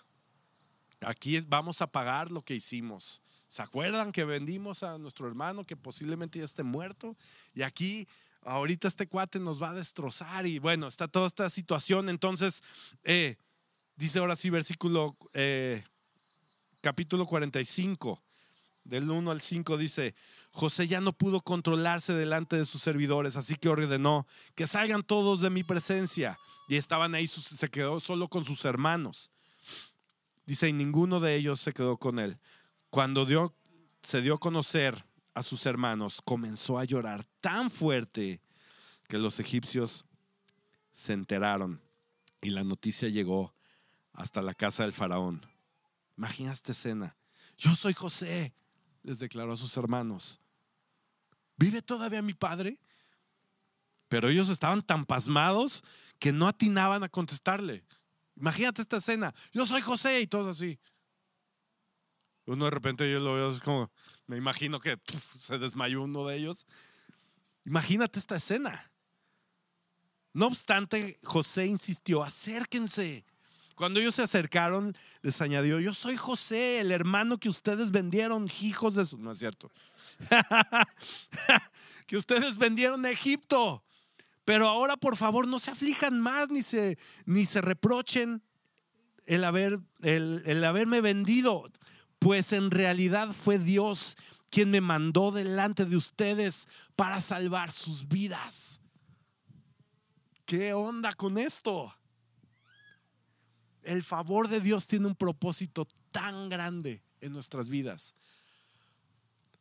Aquí 1.01 1.39
vamos 1.41 1.81
a 1.81 1.87
pagar 1.87 2.31
lo 2.31 2.43
que 2.43 2.55
hicimos. 2.55 3.21
¿Se 3.47 3.61
acuerdan 3.61 4.11
que 4.11 4.25
vendimos 4.25 4.83
a 4.83 4.97
nuestro 4.97 5.27
hermano 5.27 5.65
que 5.65 5.75
posiblemente 5.75 6.39
ya 6.39 6.45
esté 6.45 6.63
muerto? 6.63 7.17
Y 7.55 7.63
aquí, 7.63 8.07
ahorita 8.43 8.87
este 8.87 9.07
cuate 9.07 9.39
nos 9.39 9.61
va 9.61 9.71
a 9.71 9.73
destrozar 9.73 10.45
y 10.45 10.59
bueno, 10.59 10.87
está 10.87 11.07
toda 11.07 11.27
esta 11.27 11.49
situación. 11.49 12.09
Entonces, 12.09 12.61
eh, 13.03 13.37
dice 13.95 14.19
ahora 14.19 14.35
sí, 14.35 14.49
versículo, 14.49 15.17
eh, 15.33 15.83
capítulo 16.81 17.25
45, 17.25 18.21
del 18.83 19.09
1 19.09 19.31
al 19.31 19.41
5, 19.41 19.77
dice, 19.77 20.15
José 20.51 20.87
ya 20.87 21.01
no 21.01 21.13
pudo 21.13 21.39
controlarse 21.39 22.13
delante 22.13 22.55
de 22.55 22.65
sus 22.65 22.81
servidores, 22.81 23.35
así 23.35 23.55
que 23.55 23.69
ordenó 23.69 24.27
que 24.55 24.67
salgan 24.67 25.03
todos 25.03 25.41
de 25.41 25.49
mi 25.49 25.63
presencia. 25.63 26.37
Y 26.67 26.75
estaban 26.75 27.15
ahí, 27.15 27.27
se 27.27 27.69
quedó 27.69 27.99
solo 27.99 28.27
con 28.27 28.45
sus 28.45 28.63
hermanos. 28.65 29.31
Dice, 30.49 30.67
y 30.67 30.73
ninguno 30.73 31.19
de 31.19 31.35
ellos 31.35 31.61
se 31.61 31.73
quedó 31.73 31.97
con 31.97 32.17
él. 32.17 32.39
Cuando 32.89 33.27
dio, 33.27 33.53
se 34.01 34.19
dio 34.23 34.33
a 34.33 34.39
conocer 34.39 35.05
a 35.35 35.43
sus 35.43 35.67
hermanos, 35.67 36.23
comenzó 36.25 36.79
a 36.79 36.85
llorar 36.85 37.23
tan 37.39 37.69
fuerte 37.69 38.41
que 39.07 39.19
los 39.19 39.39
egipcios 39.39 40.05
se 40.91 41.13
enteraron 41.13 41.79
y 42.41 42.49
la 42.49 42.63
noticia 42.63 43.09
llegó 43.09 43.53
hasta 44.11 44.41
la 44.41 44.55
casa 44.55 44.81
del 44.81 44.91
faraón. 44.91 45.45
Imagina 46.17 46.51
esta 46.51 46.71
escena. 46.71 47.15
Yo 47.55 47.75
soy 47.75 47.93
José, 47.93 48.55
les 49.03 49.19
declaró 49.19 49.53
a 49.53 49.57
sus 49.57 49.77
hermanos. 49.77 50.39
¿Vive 51.57 51.83
todavía 51.83 52.23
mi 52.23 52.33
padre? 52.33 52.79
Pero 54.07 54.29
ellos 54.29 54.49
estaban 54.49 54.81
tan 54.81 55.05
pasmados 55.05 55.83
que 56.17 56.31
no 56.31 56.47
atinaban 56.47 57.03
a 57.03 57.09
contestarle. 57.09 57.85
Imagínate 58.39 58.81
esta 58.81 58.97
escena. 58.97 59.33
Yo 59.51 59.65
soy 59.65 59.81
José 59.81 60.21
y 60.21 60.27
todo 60.27 60.51
así. 60.51 60.79
Uno 62.45 62.65
de 62.65 62.71
repente 62.71 63.11
yo 63.11 63.19
lo 63.19 63.35
veo 63.35 63.51
es 63.51 63.59
como, 63.59 63.91
me 64.25 64.37
imagino 64.37 64.79
que 64.79 64.97
se 65.39 65.59
desmayó 65.59 66.03
uno 66.03 66.25
de 66.25 66.37
ellos. 66.37 66.65
Imagínate 67.65 68.17
esta 68.17 68.37
escena. 68.37 68.91
No 70.33 70.47
obstante, 70.47 71.19
José 71.23 71.67
insistió, 71.67 72.23
acérquense. 72.23 73.25
Cuando 73.75 73.99
ellos 73.99 74.15
se 74.15 74.23
acercaron, 74.23 74.95
les 75.21 75.41
añadió, 75.41 75.79
yo 75.79 75.93
soy 75.93 76.17
José, 76.17 76.79
el 76.79 76.91
hermano 76.91 77.37
que 77.37 77.49
ustedes 77.49 77.91
vendieron, 77.91 78.47
hijos 78.61 78.95
de 78.95 79.05
su... 79.05 79.17
No 79.17 79.31
es 79.31 79.39
cierto. 79.39 79.71
que 82.07 82.17
ustedes 82.17 82.57
vendieron 82.57 83.05
a 83.05 83.11
Egipto. 83.11 83.83
Pero 84.49 84.67
ahora, 84.67 84.97
por 84.97 85.15
favor, 85.15 85.47
no 85.47 85.59
se 85.59 85.69
aflijan 85.69 86.19
más 86.19 86.49
ni 86.49 86.63
se, 86.63 86.97
ni 87.27 87.45
se 87.45 87.61
reprochen 87.61 88.41
el, 89.27 89.43
haber, 89.43 89.79
el, 90.01 90.41
el 90.43 90.63
haberme 90.63 91.01
vendido, 91.01 91.69
pues 92.17 92.51
en 92.51 92.71
realidad 92.71 93.29
fue 93.31 93.59
Dios 93.59 94.17
quien 94.49 94.71
me 94.71 94.81
mandó 94.81 95.29
delante 95.29 95.85
de 95.85 95.95
ustedes 95.95 96.67
para 96.95 97.21
salvar 97.21 97.71
sus 97.71 98.07
vidas. 98.07 98.81
¿Qué 100.45 100.73
onda 100.73 101.13
con 101.13 101.37
esto? 101.37 101.93
El 103.83 104.03
favor 104.03 104.47
de 104.47 104.61
Dios 104.61 104.87
tiene 104.87 105.05
un 105.05 105.15
propósito 105.15 105.87
tan 106.09 106.49
grande 106.49 107.03
en 107.21 107.33
nuestras 107.33 107.69
vidas. 107.69 108.15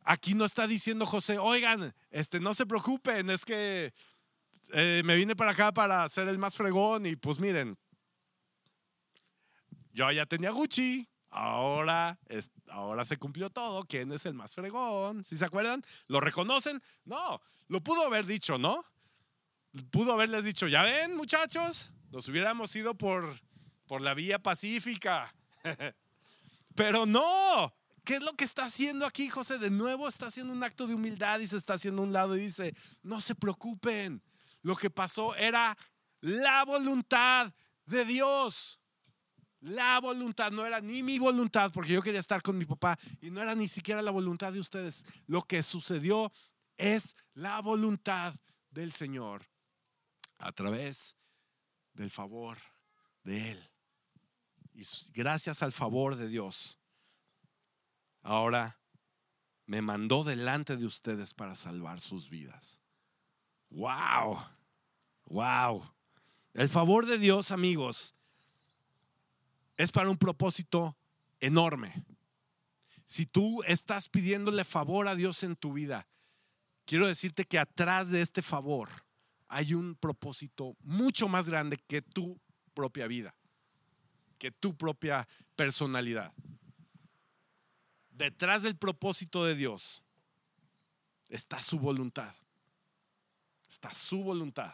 Aquí 0.03 0.33
no 0.33 0.45
está 0.45 0.65
diciendo 0.65 1.05
José, 1.05 1.37
oigan, 1.37 1.93
este, 2.09 2.39
no 2.39 2.55
se 2.55 2.65
preocupen, 2.65 3.29
es 3.29 3.45
que 3.45 3.93
eh, 4.71 5.01
me 5.05 5.15
vine 5.15 5.35
para 5.35 5.51
acá 5.51 5.71
para 5.71 6.07
ser 6.09 6.27
el 6.27 6.37
más 6.37 6.55
fregón 6.55 7.05
y 7.05 7.15
pues 7.15 7.39
miren, 7.39 7.77
yo 9.91 10.11
ya 10.11 10.25
tenía 10.25 10.51
Gucci, 10.51 11.07
ahora, 11.29 12.19
ahora 12.69 13.05
se 13.05 13.17
cumplió 13.17 13.49
todo, 13.49 13.85
¿quién 13.85 14.11
es 14.11 14.25
el 14.25 14.33
más 14.33 14.55
fregón? 14.55 15.23
¿Si 15.23 15.37
se 15.37 15.45
acuerdan? 15.45 15.83
¿Lo 16.07 16.19
reconocen? 16.19 16.81
No, 17.05 17.41
lo 17.67 17.81
pudo 17.81 18.05
haber 18.05 18.25
dicho, 18.25 18.57
¿no? 18.57 18.83
Pudo 19.91 20.13
haberles 20.13 20.43
dicho, 20.43 20.67
ya 20.67 20.83
ven 20.83 21.15
muchachos, 21.15 21.91
nos 22.11 22.27
hubiéramos 22.27 22.75
ido 22.75 22.95
por, 22.95 23.39
por 23.87 24.01
la 24.01 24.13
vía 24.13 24.39
pacífica. 24.39 25.33
Pero 26.75 27.05
no, 27.05 27.73
¿Qué 28.09 28.15
es 28.15 28.23
lo 28.23 28.33
que 28.33 28.43
está 28.43 28.65
haciendo 28.65 29.05
aquí 29.05 29.29
José? 29.29 29.59
De 29.59 29.69
nuevo 29.69 30.07
está 30.07 30.25
haciendo 30.25 30.51
un 30.51 30.63
acto 30.63 30.87
de 30.87 30.95
humildad 30.95 31.41
y 31.41 31.45
se 31.45 31.57
está 31.57 31.75
haciendo 31.75 32.01
un 32.01 32.11
lado 32.11 32.35
y 32.35 32.39
dice, 32.39 32.73
no 33.03 33.21
se 33.21 33.35
preocupen, 33.35 34.23
lo 34.61 34.75
que 34.75 34.89
pasó 34.89 35.35
era 35.35 35.77
la 36.21 36.63
voluntad 36.65 37.53
de 37.85 38.05
Dios. 38.05 38.79
La 39.61 39.99
voluntad 39.99 40.51
no 40.51 40.65
era 40.65 40.79
ni 40.79 41.03
mi 41.03 41.19
voluntad, 41.19 41.71
porque 41.73 41.91
yo 41.91 42.01
quería 42.01 42.19
estar 42.19 42.41
con 42.41 42.57
mi 42.57 42.65
papá, 42.65 42.97
y 43.19 43.29
no 43.29 43.41
era 43.41 43.55
ni 43.55 43.67
siquiera 43.67 44.01
la 44.01 44.11
voluntad 44.11 44.53
de 44.53 44.59
ustedes. 44.59 45.03
Lo 45.27 45.41
que 45.41 45.61
sucedió 45.61 46.31
es 46.77 47.15
la 47.33 47.59
voluntad 47.59 48.33
del 48.69 48.91
Señor 48.91 49.45
a 50.37 50.51
través 50.53 51.15
del 51.93 52.09
favor 52.09 52.57
de 53.23 53.51
Él. 53.51 53.69
Y 54.73 54.85
gracias 55.11 55.61
al 55.61 55.73
favor 55.73 56.15
de 56.15 56.29
Dios, 56.29 56.79
ahora 58.21 58.79
me 59.65 59.81
mandó 59.81 60.23
delante 60.23 60.77
de 60.77 60.85
ustedes 60.85 61.33
para 61.33 61.55
salvar 61.55 61.99
sus 61.99 62.29
vidas. 62.29 62.78
Wow, 63.69 64.39
wow. 65.25 65.83
El 66.53 66.69
favor 66.69 67.05
de 67.05 67.17
Dios, 67.17 67.51
amigos, 67.51 68.13
es 69.77 69.91
para 69.91 70.09
un 70.09 70.17
propósito 70.17 70.97
enorme. 71.39 72.05
Si 73.05 73.25
tú 73.25 73.63
estás 73.63 74.09
pidiéndole 74.09 74.63
favor 74.63 75.07
a 75.07 75.15
Dios 75.15 75.43
en 75.43 75.55
tu 75.55 75.73
vida, 75.73 76.07
quiero 76.85 77.07
decirte 77.07 77.45
que 77.45 77.57
atrás 77.57 78.09
de 78.09 78.21
este 78.21 78.41
favor 78.41 78.89
hay 79.47 79.73
un 79.73 79.95
propósito 79.95 80.75
mucho 80.81 81.27
más 81.27 81.49
grande 81.49 81.77
que 81.77 82.01
tu 82.01 82.39
propia 82.73 83.07
vida, 83.07 83.35
que 84.37 84.51
tu 84.51 84.75
propia 84.75 85.27
personalidad. 85.55 86.33
Detrás 88.11 88.63
del 88.63 88.75
propósito 88.77 89.45
de 89.45 89.55
Dios 89.55 90.03
está 91.29 91.61
su 91.61 91.79
voluntad. 91.79 92.35
Está 93.69 93.93
su 93.93 94.23
voluntad. 94.23 94.73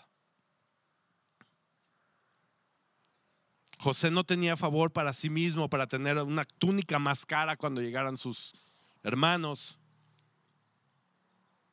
José 3.77 4.09
no 4.09 4.23
tenía 4.23 4.55
favor 4.55 4.91
para 4.91 5.11
sí 5.13 5.29
mismo, 5.29 5.69
para 5.69 5.85
tener 5.85 6.17
una 6.17 6.45
túnica 6.45 6.97
más 6.97 7.25
cara 7.25 7.57
cuando 7.57 7.81
llegaran 7.81 8.17
sus 8.17 8.53
hermanos, 9.03 9.77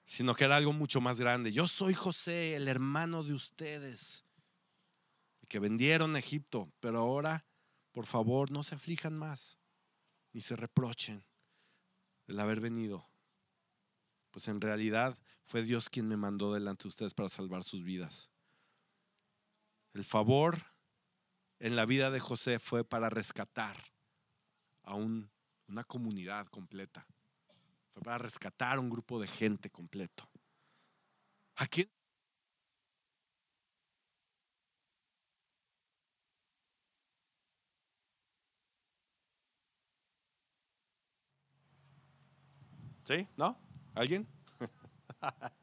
sino 0.05 0.35
que 0.35 0.45
era 0.45 0.57
algo 0.57 0.73
mucho 0.73 1.01
más 1.01 1.21
grande. 1.21 1.53
Yo 1.53 1.69
soy 1.69 1.95
José, 1.95 2.57
el 2.57 2.69
hermano 2.69 3.23
de 3.23 3.33
ustedes, 3.33 4.25
que 5.49 5.59
vendieron 5.59 6.17
a 6.17 6.19
Egipto, 6.19 6.71
pero 6.81 6.99
ahora, 6.99 7.45
por 7.93 8.07
favor, 8.07 8.51
no 8.51 8.63
se 8.63 8.75
aflijan 8.75 9.17
más, 9.17 9.59
ni 10.33 10.41
se 10.41 10.57
reprochen 10.57 11.25
el 12.27 12.41
haber 12.41 12.61
venido. 12.61 13.09
Pues 14.33 14.49
en 14.49 14.61
realidad 14.61 15.17
fue 15.45 15.63
Dios 15.63 15.91
quien 15.91 16.09
me 16.09 16.17
mandó 16.17 16.53
delante 16.53 16.85
de 16.85 16.89
ustedes 16.89 17.15
para 17.15 17.29
salvar 17.29 17.65
sus 17.65 17.83
vidas. 17.83 18.31
El 19.93 20.05
favor 20.05 20.59
en 21.59 21.77
la 21.77 21.85
vida 21.85 22.11
de 22.11 22.21
José 22.21 22.59
fue 22.59 22.85
para 22.85 23.11
rescatar 23.11 23.77
a 24.83 24.95
una 24.95 25.85
comunidad 25.87 26.47
completa. 26.47 27.07
Fue 27.91 28.03
para 28.03 28.19
rescatar 28.19 28.79
a 28.79 28.81
un 28.81 28.89
grupo 28.89 29.21
de 29.21 29.29
gente 29.29 29.71
completo. 29.71 30.29
¿A 31.57 31.67
quién? 31.67 31.91
¿Sí? 43.05 43.29
¿No? 43.37 43.61
¿Alguien? 43.95 44.32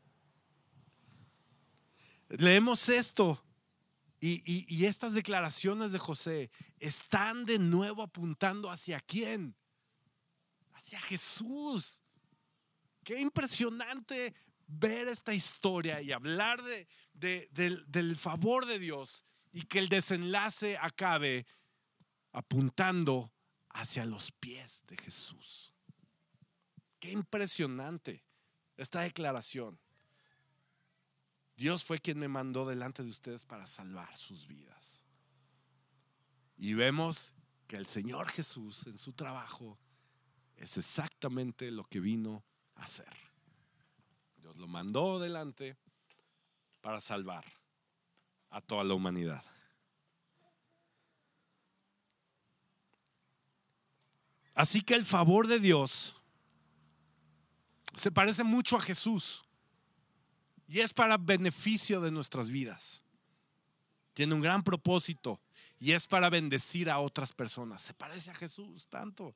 Leemos 2.29 2.89
esto 2.89 3.43
y, 4.21 4.85
estas 4.85 5.13
declaraciones 5.13 5.91
de 5.91 5.99
José 5.99 6.51
están 6.79 7.45
de 7.45 7.57
nuevo 7.57 8.03
apuntando 8.03 8.69
hacia 8.69 8.99
quién? 8.99 9.55
Hacia 10.73 10.99
Jesús. 11.01 12.01
Qué 13.03 13.19
impresionante 13.19 14.35
ver 14.67 15.07
esta 15.07 15.33
historia 15.33 16.01
y 16.01 16.11
hablar 16.11 16.61
del 17.13 18.15
favor 18.17 18.65
de 18.65 18.79
Dios 18.79 19.23
y 19.51 19.63
que 19.63 19.79
el 19.79 19.87
desenlace 19.87 20.77
acabe 20.77 21.47
apuntando 22.33 23.31
hacia 23.69 24.05
los 24.05 24.31
pies 24.33 24.83
de 24.87 24.97
Jesús. 24.97 25.73
Qué 26.99 27.11
impresionante 27.11 28.28
esta 28.79 29.01
declaración. 29.01 29.77
Dios 31.57 31.83
fue 31.83 31.99
quien 31.99 32.17
me 32.17 32.29
mandó 32.29 32.65
delante 32.65 33.03
de 33.03 33.09
ustedes 33.09 33.43
para 33.43 33.67
salvar 33.67 34.15
sus 34.15 34.47
vidas. 34.47 35.05
Y 36.57 36.73
vemos 36.73 37.33
que 37.67 37.75
el 37.75 37.85
Señor 37.85 38.29
Jesús 38.29 38.87
en 38.87 38.97
su 38.97 39.11
trabajo 39.11 39.77
es 40.55 40.77
exactamente 40.77 41.71
lo 41.71 41.83
que 41.83 41.99
vino 41.99 42.45
a 42.75 42.83
hacer. 42.83 43.13
Dios 44.37 44.55
lo 44.55 44.67
mandó 44.67 45.19
delante 45.19 45.77
para 46.79 47.01
salvar 47.01 47.43
a 48.49 48.61
toda 48.61 48.85
la 48.85 48.93
humanidad. 48.93 49.43
Así 54.53 54.81
que 54.81 54.95
el 54.95 55.05
favor 55.05 55.47
de 55.47 55.59
Dios 55.59 56.15
se 57.95 58.11
parece 58.11 58.43
mucho 58.43 58.77
a 58.77 58.81
Jesús 58.81 59.43
y 60.67 60.81
es 60.81 60.93
para 60.93 61.17
beneficio 61.17 62.01
de 62.01 62.11
nuestras 62.11 62.49
vidas. 62.49 63.03
Tiene 64.13 64.35
un 64.35 64.41
gran 64.41 64.63
propósito 64.63 65.39
y 65.79 65.93
es 65.93 66.07
para 66.07 66.29
bendecir 66.29 66.89
a 66.89 66.99
otras 66.99 67.33
personas. 67.33 67.81
Se 67.81 67.93
parece 67.93 68.31
a 68.31 68.35
Jesús 68.35 68.87
tanto. 68.87 69.35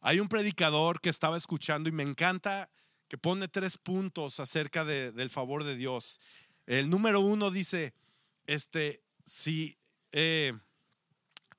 Hay 0.00 0.20
un 0.20 0.28
predicador 0.28 1.00
que 1.00 1.08
estaba 1.08 1.36
escuchando 1.36 1.88
y 1.88 1.92
me 1.92 2.02
encanta 2.02 2.68
que 3.08 3.16
pone 3.16 3.48
tres 3.48 3.78
puntos 3.78 4.40
acerca 4.40 4.84
del 4.84 5.30
favor 5.30 5.64
de 5.64 5.76
Dios. 5.76 6.20
El 6.66 6.90
número 6.90 7.20
uno 7.20 7.50
dice, 7.50 7.94
este, 8.46 9.02
si 9.24 9.78
eh, 10.12 10.52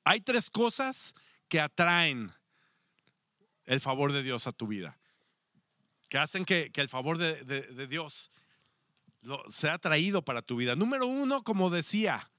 hay 0.03 0.21
tres 0.21 0.49
cosas 0.49 1.15
que 1.47 1.59
atraen 1.59 2.31
el 3.65 3.79
favor 3.79 4.11
de 4.11 4.21
Dios 4.21 4.45
a 4.45 4.51
tu 4.51 4.67
vida, 4.67 4.99
que 6.15 6.19
hacen 6.19 6.45
que, 6.45 6.71
el 6.73 6.87
favor 6.87 7.17
de, 7.17 7.87
Dios 7.87 8.31
sea 9.49 9.77
traído 9.79 10.21
para 10.21 10.41
tu 10.41 10.55
vida. 10.55 10.73
Número 10.73 11.07
uno, 11.07 11.43
como 11.43 11.69
decía, 11.69 12.31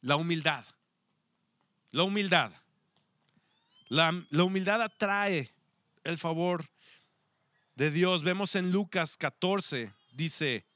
la 0.00 0.16
humildad. 0.16 0.64
La 1.92 2.02
humildad. 2.02 2.52
La, 3.86 4.10
humildad 4.42 4.82
atrae 4.82 5.48
el 6.02 6.18
favor 6.18 6.66
de 7.76 7.92
Dios. 7.92 8.24
Vemos 8.24 8.56
en 8.56 8.72
Lucas 8.72 9.16
14, 9.16 9.94
dice, 10.10 10.66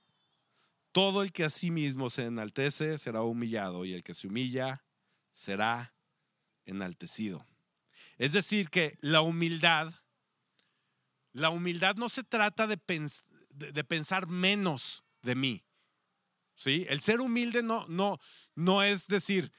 todo 0.93 1.25
el 1.25 1.33
que 1.33 1.43
a 1.43 1.51
sí 1.51 1.73
mismo 1.73 2.09
se 2.09 2.27
enaltece 2.27 2.99
será 2.99 3.23
humillado 3.23 3.85
y 3.85 3.95
el 3.95 4.05
que 4.05 4.15
se 4.15 4.29
humilla 4.29 4.85
será 5.33 5.93
enaltecido. 6.67 7.45
Es 8.17 8.31
decir, 8.31 8.71
que 8.71 8.97
la 9.01 9.23
humildad, 9.23 9.93
la 11.39 11.51
humildad 11.51 11.97
no 11.97 12.09
se 12.09 12.25
trata 12.25 12.67
de, 12.67 12.77
pensar 12.77 14.27
menos 14.27 15.05
de 15.23 15.35
mí. 15.35 15.65
¿Sí? 16.55 16.87
El 16.89 17.01
ser 17.01 17.21
humilde 17.21 17.63
no, 17.63 17.87
no, 17.89 18.19
no 18.55 18.83
es 18.83 19.07
decir, 19.07 19.53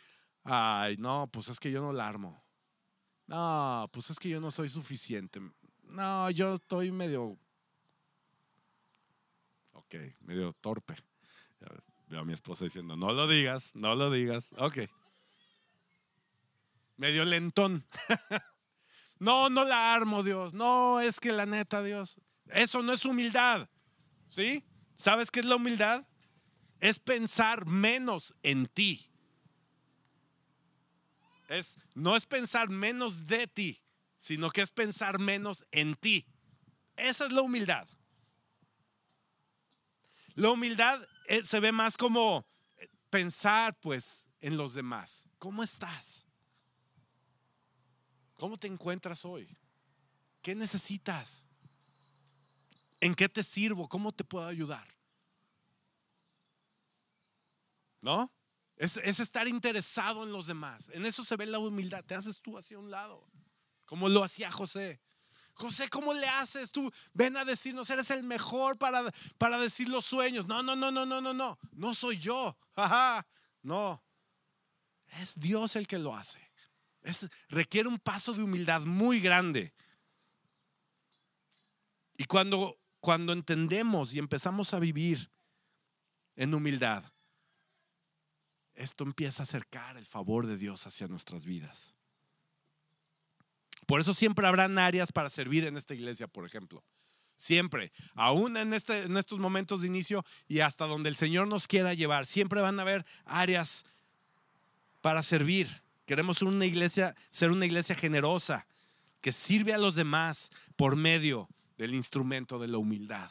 ay, 0.43 0.97
no, 0.97 1.30
pues 1.32 1.47
es 1.47 1.59
que 1.59 1.71
yo 1.71 1.82
no 1.82 1.93
la 1.93 2.07
armo. 2.07 2.43
No, 3.27 3.89
pues 3.93 4.09
es 4.09 4.19
que 4.19 4.30
yo 4.30 4.41
no 4.41 4.51
soy 4.51 4.69
suficiente. 4.69 5.39
No, 5.84 6.30
yo 6.32 6.55
estoy 6.55 6.91
medio. 6.91 7.38
Ok, 9.71 9.95
medio 10.21 10.53
torpe. 10.53 10.95
Veo 12.07 12.21
a 12.21 12.25
mi 12.25 12.34
esposa 12.34 12.65
diciendo, 12.65 12.97
no 12.97 13.13
lo 13.13 13.27
digas, 13.27 13.75
no 13.75 13.95
lo 13.95 14.11
digas. 14.11 14.53
Ok. 14.57 14.80
Medio 16.97 17.23
lentón. 17.23 17.86
no, 19.20 19.49
no 19.49 19.65
la 19.65 19.93
armo, 19.93 20.24
Dios. 20.24 20.53
No, 20.53 20.99
es 20.99 21.20
que 21.20 21.32
la 21.32 21.45
neta, 21.45 21.84
Dios. 21.84 22.20
Eso 22.47 22.82
no 22.82 22.93
es 22.93 23.05
humildad. 23.05 23.70
¿Sí? 24.28 24.65
¿Sabes 24.95 25.32
qué 25.32 25.41
es 25.41 25.45
la 25.45 25.55
humildad? 25.55 26.07
Es 26.80 26.99
pensar 26.99 27.65
menos 27.65 28.36
en 28.43 28.67
ti 28.67 29.09
es, 31.49 31.78
no 31.95 32.15
es 32.15 32.26
pensar 32.26 32.70
menos 32.70 33.28
de 33.28 33.47
ti, 33.47 33.84
sino 34.17 34.49
que 34.49 34.61
es 34.61 34.72
pensar 34.72 35.20
menos 35.20 35.65
en 35.72 35.95
ti. 35.95 36.26
Esa 36.95 37.26
es 37.26 37.32
la 37.32 37.41
humildad. 37.41 37.88
La 40.36 40.51
humildad 40.51 41.01
eh, 41.28 41.43
se 41.43 41.59
ve 41.59 41.72
más 41.72 41.97
como 41.97 42.47
eh, 42.78 42.88
pensar 43.09 43.78
pues 43.80 44.28
en 44.39 44.57
los 44.57 44.74
demás. 44.74 45.28
¿Cómo 45.38 45.63
estás? 45.63 46.26
¿Cómo 48.39 48.57
te 48.57 48.67
encuentras 48.67 49.25
hoy? 49.25 49.53
¿Qué 50.41 50.55
necesitas? 50.55 51.45
¿En 53.01 53.13
qué 53.13 53.27
te 53.27 53.43
sirvo? 53.43 53.89
¿Cómo 53.89 54.13
te 54.13 54.23
puedo 54.23 54.47
ayudar? 54.47 54.87
¿No? 57.99 58.31
Es, 58.77 58.95
estar 58.95 59.45
interesado 59.49 60.23
en 60.23 60.31
los 60.31 60.47
demás. 60.47 60.89
En 60.93 61.05
eso 61.05 61.21
se 61.21 61.35
ve 61.35 61.47
la 61.47 61.59
humildad. 61.59 62.05
Te 62.05 62.15
haces 62.15 62.41
tú 62.41 62.57
hacia 62.57 62.79
un 62.79 62.89
lado, 62.89 63.29
como 63.85 64.07
lo 64.07 64.23
hacía 64.23 64.49
José. 64.49 65.01
José, 65.53 65.89
¿cómo 65.89 66.13
le 66.13 66.29
haces 66.29 66.71
tú? 66.71 66.89
Ven 67.13 67.35
a 67.35 67.43
decirnos, 67.43 67.89
eres 67.89 68.09
el 68.09 68.23
mejor 68.23 68.77
para, 68.77 69.11
para 69.37 69.57
decir 69.57 69.89
los 69.89 70.05
sueños. 70.05 70.47
No, 70.47 70.63
no, 70.63 70.77
no, 70.77 70.91
no, 70.91 71.05
no, 71.05 71.19
no, 71.19 71.33
no. 71.33 71.59
No 71.73 71.93
soy 71.93 72.17
yo. 72.17 72.57
Ajá. 72.73 73.27
No. 73.61 74.01
Es 75.07 75.37
Dios 75.37 75.75
el 75.75 75.87
que 75.87 75.99
lo 75.99 76.15
hace. 76.15 76.48
Es, 77.01 77.29
requiere 77.49 77.87
un 77.87 77.99
paso 77.99 78.33
de 78.33 78.43
humildad 78.43 78.81
muy 78.81 79.19
grande. 79.19 79.73
Y 82.17 82.25
cuando, 82.25 82.77
cuando 82.99 83.33
entendemos 83.33 84.13
y 84.13 84.19
empezamos 84.19 84.73
a 84.73 84.79
vivir 84.79 85.29
en 86.35 86.53
humildad, 86.53 87.03
esto 88.75 89.03
empieza 89.03 89.41
a 89.41 89.43
acercar 89.43 89.97
el 89.97 90.05
favor 90.05 90.47
de 90.47 90.57
Dios 90.57 90.87
hacia 90.87 91.07
nuestras 91.07 91.45
vidas. 91.45 91.95
Por 93.85 93.99
eso 93.99 94.13
siempre 94.13 94.47
habrán 94.47 94.77
áreas 94.77 95.11
para 95.11 95.29
servir 95.29 95.65
en 95.65 95.75
esta 95.75 95.93
iglesia, 95.93 96.27
por 96.27 96.45
ejemplo. 96.45 96.83
Siempre, 97.35 97.91
aún 98.15 98.57
en, 98.57 98.73
este, 98.73 99.03
en 99.03 99.15
estos 99.17 99.39
momentos 99.39 99.81
de 99.81 99.87
inicio 99.87 100.25
y 100.47 100.59
hasta 100.59 100.85
donde 100.85 101.09
el 101.09 101.15
Señor 101.15 101.47
nos 101.47 101.67
quiera 101.67 101.93
llevar, 101.93 102.25
siempre 102.25 102.61
van 102.61 102.77
a 102.79 102.81
haber 102.81 103.05
áreas 103.25 103.85
para 105.01 105.23
servir. 105.23 105.81
Queremos 106.10 106.39
ser 106.39 106.47
una 106.47 106.66
iglesia, 106.66 107.16
ser 107.30 107.51
una 107.51 107.68
iglesia 107.68 107.93
generosa, 107.93 108.66
que 109.22 109.32
sirve 109.32 109.76
a 109.76 109.78
los 109.78 109.93
demás 109.93 110.49
por 110.76 110.95
medio 110.95 111.47
del 111.78 111.93
instrumento 111.93 112.57
de 112.57 112.68
la 112.68 112.80
humildad. 112.80 113.30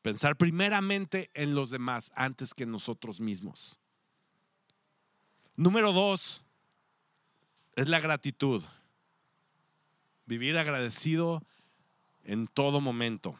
Pensar 0.00 0.36
primeramente 0.36 1.30
en 1.34 1.54
los 1.54 1.68
demás 1.68 2.10
antes 2.14 2.54
que 2.54 2.62
en 2.62 2.70
nosotros 2.70 3.20
mismos. 3.20 3.78
Número 5.54 5.92
dos 5.92 6.42
es 7.76 7.86
la 7.86 8.00
gratitud. 8.00 8.64
Vivir 10.24 10.56
agradecido 10.56 11.44
en 12.24 12.46
todo 12.46 12.80
momento. 12.80 13.38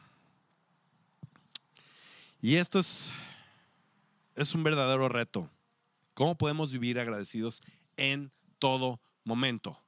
Y 2.43 2.57
esto 2.57 2.80
es, 2.80 3.11
es 4.34 4.55
un 4.55 4.62
verdadero 4.62 5.09
reto. 5.09 5.51
¿Cómo 6.20 6.36
podemos 6.36 6.70
vivir 6.70 7.00
agradecidos 7.00 7.62
en 7.96 8.30
todo 8.58 9.00
momento? 9.24 9.82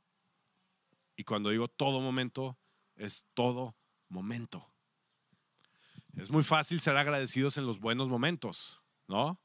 Y 1.14 1.24
cuando 1.24 1.51
digo 1.51 1.68
todo 1.68 2.01
momento, 2.01 2.57
es 2.97 3.26
todo 3.35 3.76
momento. 4.09 4.66
Es 6.16 6.30
muy 6.30 6.43
fácil 6.43 6.80
ser 6.80 6.97
agradecidos 6.97 7.59
en 7.59 7.66
los 7.66 7.80
buenos 7.80 8.09
momentos, 8.09 8.80
¿no? 9.09 9.39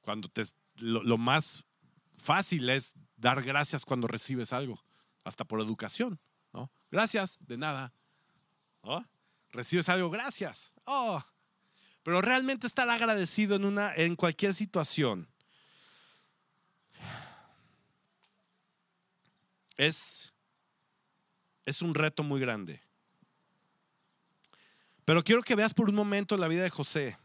Cuando 0.00 0.30
te, 0.30 0.44
lo, 0.76 1.18
más 1.18 1.66
fácil 2.14 2.70
es 2.70 2.94
dar 3.18 3.42
gracias 3.42 3.84
cuando 3.84 4.06
recibes 4.06 4.54
algo, 4.54 4.82
hasta 5.24 5.44
por 5.44 5.60
educación, 5.60 6.18
¿no? 6.54 6.72
Gracias, 6.90 7.36
de 7.38 7.58
nada. 7.58 7.92
Recibes 9.50 9.90
algo, 9.90 10.08
gracias. 10.08 10.72
Oh. 10.84 11.22
Pero 12.02 12.22
realmente 12.22 12.66
estar 12.66 12.88
agradecido 12.88 13.56
en, 13.56 13.66
una, 13.66 13.94
en 13.94 14.16
cualquier 14.16 14.54
situación 14.54 15.29
es, 19.80 20.34
es 21.64 21.80
un 21.80 21.94
reto 21.94 22.22
muy 22.22 22.38
grande. 22.38 22.82
Pero 25.06 25.24
quiero 25.24 25.42
que 25.42 25.54
veas 25.54 25.72
por 25.72 25.88
un 25.88 25.94
momento 25.94 26.36
la 26.36 26.48
vida 26.48 26.62
de 26.62 26.70
José. 26.70 27.16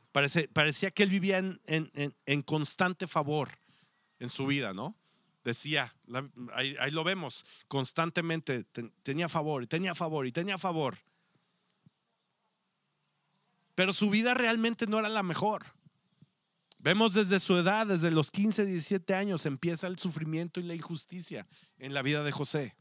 parecía 0.54 0.92
que 0.92 1.04
él 1.04 1.10
vivía 1.10 1.38
en, 1.38 2.42
constante 2.44 3.08
favor 3.08 3.50
en 4.20 4.30
su 4.30 4.48
vida, 4.48 4.74
¿no? 4.74 4.96
Decía, 5.44 5.94
ahí, 6.54 6.92
lo 6.92 7.04
vemos, 7.04 7.46
constantemente 7.68 8.64
tenía 9.04 9.28
favor 9.28 9.62
y 9.62 9.68
tenía 9.68 9.94
favor 9.94 10.26
y 10.26 10.32
tenía 10.32 10.58
favor. 10.58 10.98
Pero 13.76 13.92
su 13.92 14.10
vida 14.10 14.34
realmente 14.34 14.88
no 14.88 14.98
era 14.98 15.10
la 15.10 15.24
mejor. 15.24 15.76
Vemos 16.80 17.14
desde 17.14 17.42
su 17.42 17.58
edad, 17.58 17.86
desde 17.86 18.12
los 18.12 18.32
15, 18.32 18.66
17 18.66 19.14
años, 19.14 19.46
empieza 19.46 19.88
el 19.88 20.00
sufrimiento 20.00 20.62
y 20.62 20.64
la 20.64 20.74
injusticia 20.74 21.46
en 21.80 21.94
la 21.94 22.02
vida 22.02 22.24
de 22.24 22.32
José. 22.32 22.76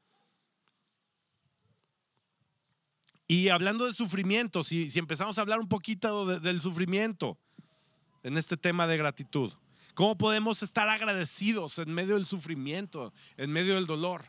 Y 3.26 3.49
hablando 3.49 3.86
de 3.86 3.92
sufrimiento, 3.92 4.64
si, 4.64 4.90
empezamos 4.99 5.38
a 5.38 5.40
hablar 5.40 5.59
un 5.59 5.68
poquito 5.68 6.26
del 6.40 6.61
sufrimiento 6.61 7.38
en 8.22 8.36
este 8.36 8.57
tema 8.57 8.86
de 8.86 8.99
gratitud, 8.99 9.53
¿cómo 9.95 10.18
podemos 10.18 10.62
estar 10.62 10.88
agradecidos 10.88 11.78
en 11.78 11.92
medio 11.92 12.14
del 12.14 12.26
sufrimiento, 12.26 13.14
en 13.36 13.51
medio 13.51 13.76
del 13.76 13.86
dolor? 13.86 14.24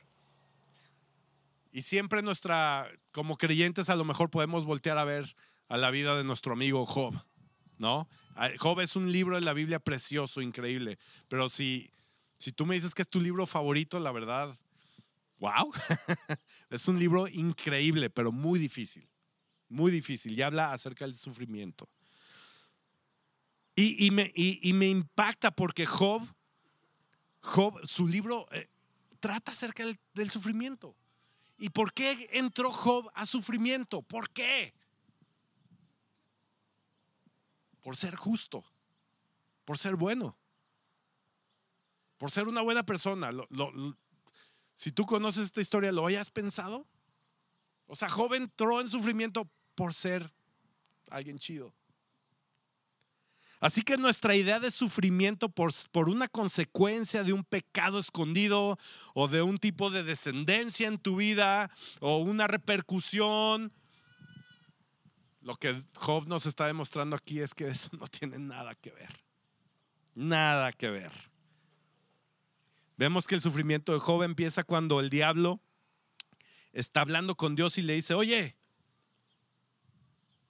Y 1.71 1.81
siempre 1.81 2.21
nuestra, 2.21 2.87
como 3.11 3.37
creyentes, 3.37 3.89
a 3.89 3.97
lo 3.97 4.05
mejor 4.05 4.29
podemos 4.29 4.63
voltear 4.63 4.97
a 4.97 5.03
ver 5.03 5.35
a 5.67 5.77
la 5.77 5.91
vida 5.91 6.15
de 6.15 6.23
nuestro 6.23 6.53
amigo 6.53 6.85
Job, 6.85 7.15
¿no? 7.77 8.07
Job 8.59 8.79
es 8.79 8.95
un 8.95 9.11
libro 9.11 9.35
de 9.35 9.41
la 9.41 9.53
Biblia 9.53 9.79
precioso, 9.79 10.41
increíble, 10.41 10.99
pero 11.27 11.49
si, 11.49 11.91
si 12.45 12.51
tú 12.51 12.67
me 12.67 12.75
dices 12.75 12.93
que 12.93 13.01
es 13.01 13.09
tu 13.09 13.19
libro 13.19 13.47
favorito, 13.47 13.99
la 13.99 14.11
verdad, 14.11 14.55
Wow, 15.39 15.73
es 16.69 16.87
un 16.87 16.99
libro 16.99 17.27
increíble, 17.27 18.11
pero 18.11 18.31
muy 18.31 18.59
difícil, 18.59 19.09
muy 19.67 19.91
difícil. 19.91 20.37
Y 20.37 20.43
habla 20.43 20.73
acerca 20.73 21.05
del 21.05 21.15
sufrimiento. 21.15 21.89
Y, 23.75 24.11
me, 24.11 24.87
impacta 24.87 25.49
porque 25.49 25.87
Job, 25.87 26.21
Job 27.41 27.83
su 27.87 28.07
libro 28.07 28.47
eh, 28.51 28.69
trata 29.19 29.53
acerca 29.53 29.83
del, 30.13 30.29
sufrimiento. 30.29 30.95
¿Y 31.57 31.69
por 31.69 31.93
qué 31.93 32.29
entró 32.33 32.71
Job 32.71 33.09
a 33.15 33.25
sufrimiento? 33.25 34.03
¿Por 34.03 34.29
qué? 34.29 34.71
Por 37.81 37.97
ser 37.97 38.15
justo, 38.15 38.63
por 39.65 39.79
ser 39.79 39.95
bueno, 39.95 40.37
por 42.25 42.31
ser 42.31 42.47
una 42.47 42.63
buena 42.63 42.83
persona. 42.83 43.29
si 44.73 44.91
tú 44.91 45.05
conoces 45.05 45.43
esta 45.43 45.61
historia, 45.61 45.91
¿lo 45.91 46.07
hayas 46.07 46.31
pensado? 46.31 46.87
O 47.85 47.93
sea, 47.93 48.09
Job 48.09 48.33
entró 48.33 48.81
en 48.81 48.89
sufrimiento 48.89 49.47
por 49.75 49.93
ser 49.93 50.33
alguien 51.11 51.37
chido. 51.37 51.75
Así 53.59 53.83
que 53.83 53.97
nuestra 53.97 54.35
idea 54.35 54.59
de 54.59 54.71
sufrimiento 54.71 55.49
por, 55.49 55.71
por, 55.91 56.09
una 56.09 56.27
consecuencia 56.27 57.23
de 57.23 57.31
un 57.31 57.43
pecado 57.43 57.99
escondido 57.99 58.79
o 59.13 59.27
de 59.27 59.43
un 59.43 59.59
tipo 59.59 59.91
de 59.91 60.01
descendencia 60.01 60.87
en 60.87 60.97
tu 60.97 61.17
vida 61.17 61.69
o 61.99 62.17
una 62.17 62.47
repercusión, 62.47 63.71
lo 65.41 65.55
que 65.57 65.79
Job 65.93 66.27
nos 66.27 66.47
está 66.47 66.65
demostrando 66.65 67.15
aquí 67.17 67.39
es 67.39 67.53
que 67.53 67.67
eso 67.67 67.91
no 67.99 68.07
tiene 68.07 68.39
nada 68.39 68.73
que 68.73 68.89
ver. 68.89 69.23
Nada 70.15 70.73
que 70.73 70.89
ver. 70.89 71.34
Vemos 72.97 73.27
que 73.27 73.35
el 73.35 73.41
sufrimiento 73.41 73.93
de 73.93 73.99
Job 73.99 74.23
empieza 74.23 74.63
cuando 74.63 74.99
el 74.99 75.09
diablo 75.09 75.59
está 76.71 77.01
hablando 77.01 77.35
con 77.35 77.55
Dios 77.55 77.77
y 77.77 77.81
le 77.81 77.93
dice, 77.93 78.13
oye, 78.13 78.57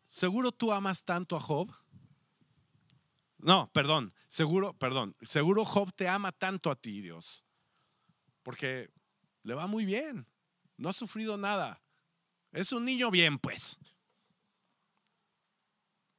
¿seguro 0.10 0.52
tú 0.52 0.72
amas 0.72 1.06
tanto 1.06 1.36
a 1.36 1.40
Job? 1.40 1.74
No, 3.38 3.70
perdón, 3.74 4.14
seguro, 4.28 4.74
perdón, 4.74 5.16
seguro 5.22 5.66
Job 5.66 5.92
te 5.94 6.08
ama 6.08 6.32
tanto 6.32 6.72
a 6.72 6.76
ti, 6.76 7.02
Dios, 7.02 7.46
porque 8.44 8.92
le 9.44 9.54
va 9.54 9.68
muy 9.68 9.86
bien, 9.86 10.28
no 10.78 10.90
ha 10.90 10.94
sufrido 10.94 11.38
nada, 11.38 11.82
es 12.52 12.72
un 12.72 12.86
niño 12.86 13.12
bien, 13.12 13.38
pues. 13.38 13.78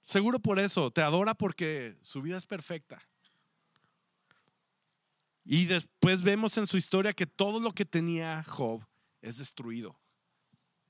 Seguro 0.02 0.38
por 0.38 0.60
eso, 0.60 0.92
te 0.92 1.02
adora 1.02 1.34
porque 1.34 1.96
su 2.02 2.22
vida 2.22 2.36
es 2.36 2.46
perfecta. 2.46 3.02
Y 5.48 5.66
después 5.66 6.22
vemos 6.22 6.58
en 6.58 6.66
su 6.66 6.76
historia 6.76 7.12
que 7.12 7.24
todo 7.24 7.60
lo 7.60 7.72
que 7.72 7.84
tenía 7.84 8.42
Job 8.42 8.84
es 9.22 9.38
destruido. 9.38 9.96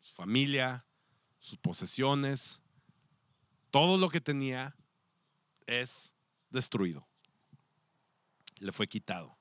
Su 0.01 0.15
familia, 0.15 0.87
sus 1.39 1.59
posesiones, 1.59 2.63
todo 3.71 3.99
lo 3.99 4.09
que 4.09 4.23
tenía 4.23 4.75
es 5.67 6.15
destruido. 6.49 7.07
Le 8.59 8.73
fue 8.73 8.89
quitado. 8.89 9.37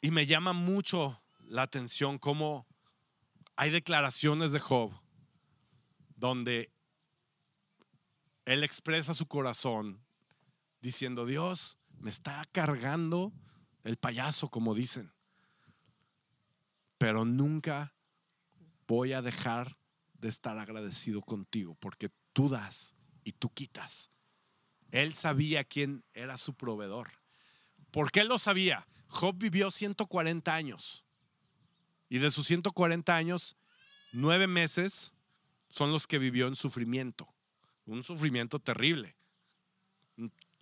Y 0.00 0.10
me 0.10 0.26
llama 0.26 0.52
mucho 0.52 1.22
la 1.44 1.62
atención 1.62 2.18
cómo 2.18 2.66
hay 3.54 3.70
declaraciones 3.70 4.50
de 4.50 4.58
Job 4.58 4.92
donde 6.16 6.72
él 8.44 8.64
expresa 8.64 9.14
su 9.14 9.26
corazón 9.26 10.05
diciendo, 10.80 11.26
Dios, 11.26 11.78
me 11.98 12.10
está 12.10 12.44
cargando 12.52 13.32
el 13.84 13.96
payaso, 13.96 14.48
como 14.48 14.74
dicen, 14.74 15.12
pero 16.98 17.24
nunca 17.24 17.94
voy 18.86 19.12
a 19.12 19.22
dejar 19.22 19.76
de 20.14 20.28
estar 20.28 20.58
agradecido 20.58 21.22
contigo 21.22 21.76
porque 21.80 22.10
tú 22.32 22.48
das 22.48 22.96
y 23.24 23.32
tú 23.32 23.50
quitas. 23.50 24.10
Él 24.90 25.14
sabía 25.14 25.64
quién 25.64 26.04
era 26.12 26.36
su 26.36 26.54
proveedor. 26.54 27.10
¿Por 27.90 28.10
qué 28.10 28.24
lo 28.24 28.38
sabía? 28.38 28.86
Job 29.08 29.36
vivió 29.36 29.70
140 29.70 30.54
años. 30.54 31.04
Y 32.08 32.18
de 32.18 32.30
sus 32.30 32.46
140 32.46 33.14
años, 33.14 33.56
nueve 34.12 34.46
meses 34.46 35.12
son 35.68 35.92
los 35.92 36.06
que 36.06 36.18
vivió 36.18 36.46
en 36.46 36.54
sufrimiento. 36.54 37.28
Un 37.84 38.02
sufrimiento 38.04 38.58
terrible, 38.58 39.16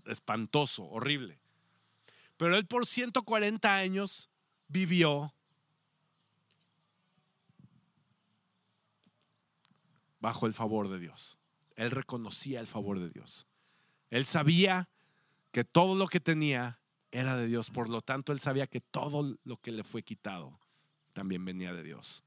espantoso, 0.07 0.85
horrible. 0.85 1.39
Pero 2.37 2.57
él 2.57 2.67
por 2.67 2.87
140 2.87 3.75
años 3.75 4.31
vivió 4.69 5.35
bajo 10.21 10.47
el 10.47 10.53
favor 10.53 10.89
de 10.89 10.99
Dios 10.99 11.39
él 11.77 11.91
reconocía 11.91 12.61
el 12.61 12.67
favor 12.67 12.99
de 12.99 13.11
Dios. 13.11 13.47
Él 14.11 14.25
sabía 14.25 14.89
que 15.51 15.65
todo 15.65 15.95
lo 15.95 16.07
que 16.07 16.21
tenía 16.21 16.81
era 17.11 17.37
de 17.37 17.47
Dios, 17.47 17.71
por 17.71 17.89
lo 17.89 18.01
tanto 18.01 18.33
él 18.33 18.41
sabía 18.41 18.67
que 18.67 18.81
todo 18.81 19.37
lo 19.45 19.57
que 19.59 19.73
le 19.73 19.85
fue 19.85 20.03
quitado 20.03 20.59
también 21.13 21.45
venía 21.45 21.73
de 21.73 21.83
Dios. 21.83 22.25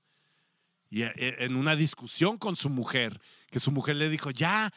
Y 0.90 1.04
e, 1.04 1.14
e, 1.16 1.46
en 1.46 1.56
una 1.56 1.76
discusión 1.76 2.38
con 2.38 2.56
su 2.56 2.70
mujer, 2.70 3.20
que 3.50 3.60
su 3.60 3.72
mujer 3.72 3.98
le 3.98 4.10
dijo, 4.10 4.32
ya, 4.32 4.72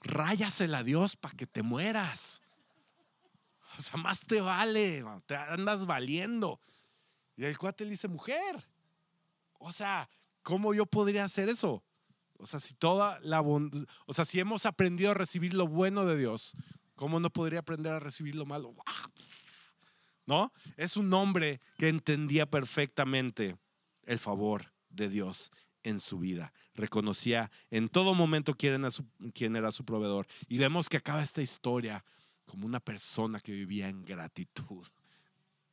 ráyasela 0.00 0.78
a 0.78 0.84
Dios 0.84 1.16
para 1.16 1.36
que 1.36 1.46
te 1.46 1.62
mueras. 1.62 2.40
O 3.78 3.82
sea, 3.82 3.96
más 3.96 4.26
te 4.26 4.40
vale, 4.40 5.04
te 5.26 5.36
andas 5.36 5.86
valiendo. 5.86 6.60
Y 7.36 7.44
el 7.44 7.58
cuate 7.58 7.84
le 7.84 7.92
dice, 7.92 8.08
mujer, 8.08 8.68
o 9.58 9.70
sea, 9.72 10.08
¿cómo 10.42 10.74
yo 10.74 10.86
podría 10.86 11.24
hacer 11.24 11.48
eso? 11.48 11.84
O 12.38 12.46
sea, 12.46 12.60
si 12.60 12.74
toda 12.74 13.18
la 13.20 13.40
o 13.40 14.12
sea, 14.12 14.24
si 14.24 14.40
hemos 14.40 14.66
aprendido 14.66 15.10
a 15.10 15.14
recibir 15.14 15.54
lo 15.54 15.66
bueno 15.66 16.04
de 16.04 16.16
Dios, 16.16 16.56
¿cómo 16.94 17.20
no 17.20 17.30
podría 17.30 17.60
aprender 17.60 17.92
a 17.92 18.00
recibir 18.00 18.34
lo 18.34 18.46
malo? 18.46 18.74
¿No? 20.26 20.52
Es 20.76 20.96
un 20.96 21.12
hombre 21.14 21.60
que 21.78 21.88
entendía 21.88 22.46
perfectamente 22.46 23.56
el 24.04 24.18
favor 24.18 24.72
de 24.90 25.08
Dios 25.08 25.50
en 25.82 26.00
su 26.00 26.18
vida. 26.18 26.52
Reconocía 26.74 27.50
en 27.70 27.88
todo 27.88 28.14
momento 28.14 28.54
quién 28.54 28.74
era, 28.74 28.90
su, 28.90 29.04
era 29.34 29.72
su 29.72 29.84
proveedor. 29.84 30.26
Y 30.48 30.58
vemos 30.58 30.88
que 30.88 30.96
acaba 30.96 31.22
esta 31.22 31.42
historia 31.42 32.04
como 32.46 32.66
una 32.66 32.80
persona 32.80 33.40
que 33.40 33.52
vivía 33.52 33.88
en 33.88 34.04
gratitud 34.04 34.86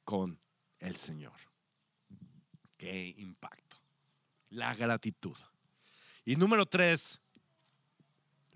con 0.03 0.39
el 0.79 0.95
Señor. 0.95 1.33
Qué 2.77 3.13
impacto. 3.17 3.77
La 4.49 4.73
gratitud. 4.75 5.37
Y 6.25 6.35
número 6.35 6.65
tres, 6.65 7.21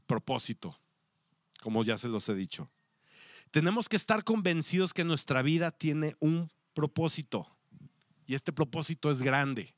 propósito, 0.05 0.79
como 1.61 1.83
ya 1.83 1.97
se 1.97 2.07
los 2.07 2.27
he 2.29 2.35
dicho. 2.35 2.69
Tenemos 3.51 3.89
que 3.89 3.95
estar 3.95 4.23
convencidos 4.23 4.93
que 4.93 5.03
nuestra 5.03 5.41
vida 5.41 5.71
tiene 5.71 6.15
un 6.19 6.51
propósito. 6.73 7.47
Y 8.25 8.35
este 8.35 8.53
propósito 8.53 9.09
es 9.09 9.21
grande. 9.21 9.73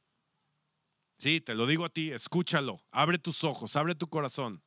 Sí, 1.22 1.40
te 1.40 1.54
lo 1.54 1.68
digo 1.68 1.86
a 1.86 1.90
ti, 1.90 2.12
escúchalo, 2.12 2.84
abre 2.90 3.20
tus 3.20 3.44
ojos, 3.44 3.76
abre 3.76 3.94
tu 3.94 4.10
corazón. 4.10 4.64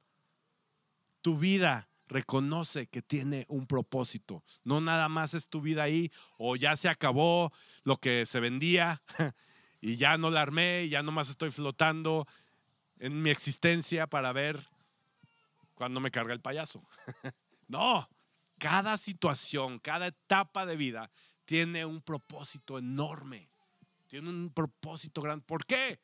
Tu 1.21 1.37
vida 1.37 1.91
reconoce 2.07 2.87
que 2.87 3.03
tiene 3.03 3.45
un 3.49 3.67
propósito. 3.67 4.45
No 4.63 4.81
nada 4.81 5.09
más 5.09 5.35
es 5.35 5.49
tu 5.49 5.61
vida 5.61 5.83
ahí 5.83 6.13
o 6.39 6.55
ya 6.55 6.77
se 6.77 6.89
acabó 6.89 7.53
lo 7.83 7.97
que 7.97 8.25
se 8.25 8.39
vendía 8.39 9.03
y 9.81 9.97
ya 9.97 10.17
no 10.17 10.31
la 10.31 10.43
armé, 10.43 10.89
ya 10.89 11.03
nomás 11.03 11.29
estoy 11.29 11.51
flotando 11.51 12.25
en 13.01 13.21
mi 13.21 13.31
existencia 13.31 14.07
para 14.07 14.33
ver 14.33 14.65
cuándo 15.75 15.99
me 15.99 16.13
carga 16.13 16.35
el 16.35 16.41
payaso. 16.41 16.89
no, 17.67 18.09
cada 18.59 18.97
situación, 18.97 19.81
cada 19.81 20.07
etapa 20.07 20.67
de 20.67 20.77
vida 20.77 21.11
tiene 21.47 21.85
un 21.85 22.01
propósito 22.01 22.79
enorme. 22.79 23.51
Tiene 24.07 24.31
un 24.31 24.53
propósito 24.55 25.21
grande. 25.21 25.45
¿Por 25.45 25.67
qué? 25.67 25.99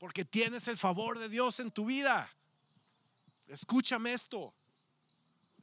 Porque 0.00 0.24
tienes 0.24 0.66
el 0.66 0.78
favor 0.78 1.18
de 1.18 1.28
Dios 1.28 1.60
en 1.60 1.70
tu 1.70 1.84
vida. 1.84 2.34
Escúchame 3.46 4.14
esto. 4.14 4.54